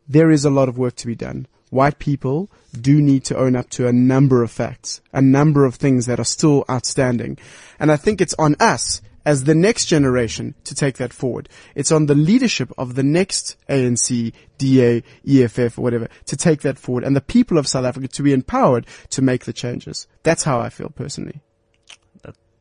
There 0.08 0.32
is 0.32 0.44
a 0.44 0.50
lot 0.50 0.68
of 0.68 0.78
work 0.78 0.96
to 0.96 1.06
be 1.06 1.14
done. 1.14 1.46
White 1.74 1.98
people 1.98 2.52
do 2.80 3.02
need 3.02 3.24
to 3.24 3.36
own 3.36 3.56
up 3.56 3.68
to 3.70 3.88
a 3.88 3.92
number 3.92 4.44
of 4.44 4.52
facts, 4.52 5.00
a 5.12 5.20
number 5.20 5.64
of 5.64 5.74
things 5.74 6.06
that 6.06 6.20
are 6.20 6.24
still 6.24 6.64
outstanding. 6.70 7.36
And 7.80 7.90
I 7.90 7.96
think 7.96 8.20
it's 8.20 8.34
on 8.38 8.54
us 8.60 9.02
as 9.26 9.42
the 9.42 9.56
next 9.56 9.86
generation 9.86 10.54
to 10.62 10.74
take 10.76 10.98
that 10.98 11.12
forward. 11.12 11.48
It's 11.74 11.90
on 11.90 12.06
the 12.06 12.14
leadership 12.14 12.70
of 12.78 12.94
the 12.94 13.02
next 13.02 13.56
ANC, 13.68 14.32
DA, 14.56 15.02
EFF, 15.28 15.76
or 15.76 15.82
whatever, 15.82 16.08
to 16.26 16.36
take 16.36 16.60
that 16.60 16.78
forward 16.78 17.02
and 17.02 17.16
the 17.16 17.20
people 17.20 17.58
of 17.58 17.66
South 17.66 17.84
Africa 17.84 18.06
to 18.06 18.22
be 18.22 18.32
empowered 18.32 18.86
to 19.10 19.20
make 19.20 19.44
the 19.44 19.52
changes. 19.52 20.06
That's 20.22 20.44
how 20.44 20.60
I 20.60 20.68
feel 20.68 20.90
personally. 20.90 21.40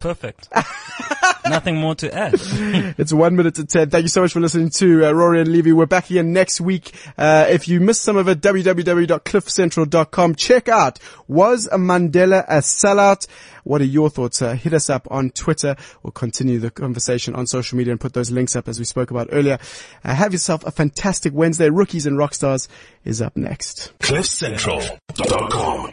Perfect 0.04 0.50
nothing 1.50 1.78
more 1.78 1.96
to 1.96 2.14
add 2.14 2.34
It's 2.98 3.14
one 3.14 3.36
minute 3.36 3.56
to 3.56 3.66
ten. 3.66 3.90
Thank 3.90 4.04
you 4.04 4.10
so 4.10 4.22
much 4.22 4.34
for 4.34 4.40
listening 4.40 4.70
to 4.72 5.08
uh, 5.08 5.12
Rory 5.12 5.42
and 5.42 5.52
Levy. 5.52 5.74
We're 5.74 5.86
back 5.86 6.06
here 6.06 6.24
next 6.24 6.62
week. 6.62 6.94
Uh, 7.18 7.48
if 7.50 7.68
you 7.68 7.80
missed 7.80 8.02
some 8.02 8.18
of 8.18 8.28
it, 8.28 8.42
www.cliffcentral.com. 8.42 10.36
Check 10.36 10.70
out, 10.70 11.00
was 11.28 11.68
a 11.72 11.78
Mandela 11.78 12.46
a 12.48 12.58
sellout? 12.58 13.28
What 13.64 13.82
are 13.82 13.86
your 13.86 14.10
thoughts? 14.10 14.42
Uh, 14.42 14.54
hit 14.54 14.74
us 14.74 14.90
up 14.90 15.08
on 15.10 15.32
Twitter. 15.32 15.76
We'll 16.02 16.12
continue 16.12 16.60
the 16.60 16.72
conversation 16.72 17.36
on 17.36 17.48
social 17.48 17.78
media 17.78 17.92
and 17.92 18.00
put 18.00 18.14
those 18.14 18.32
links 18.32 18.56
up 18.56 18.68
as 18.68 18.80
we 18.80 18.86
spoke 18.86 19.12
about 19.12 19.30
earlier. 19.32 19.60
Uh, 20.04 20.14
have 20.14 20.34
yourself 20.34 20.66
a 20.66 20.72
fantastic 20.72 21.34
Wednesday. 21.34 21.70
Rookies 21.70 22.06
and 22.06 22.18
Rockstars 22.18 22.68
is 23.06 23.22
up 23.22 23.36
next. 23.38 23.94
CliffCentral.com 24.00 25.92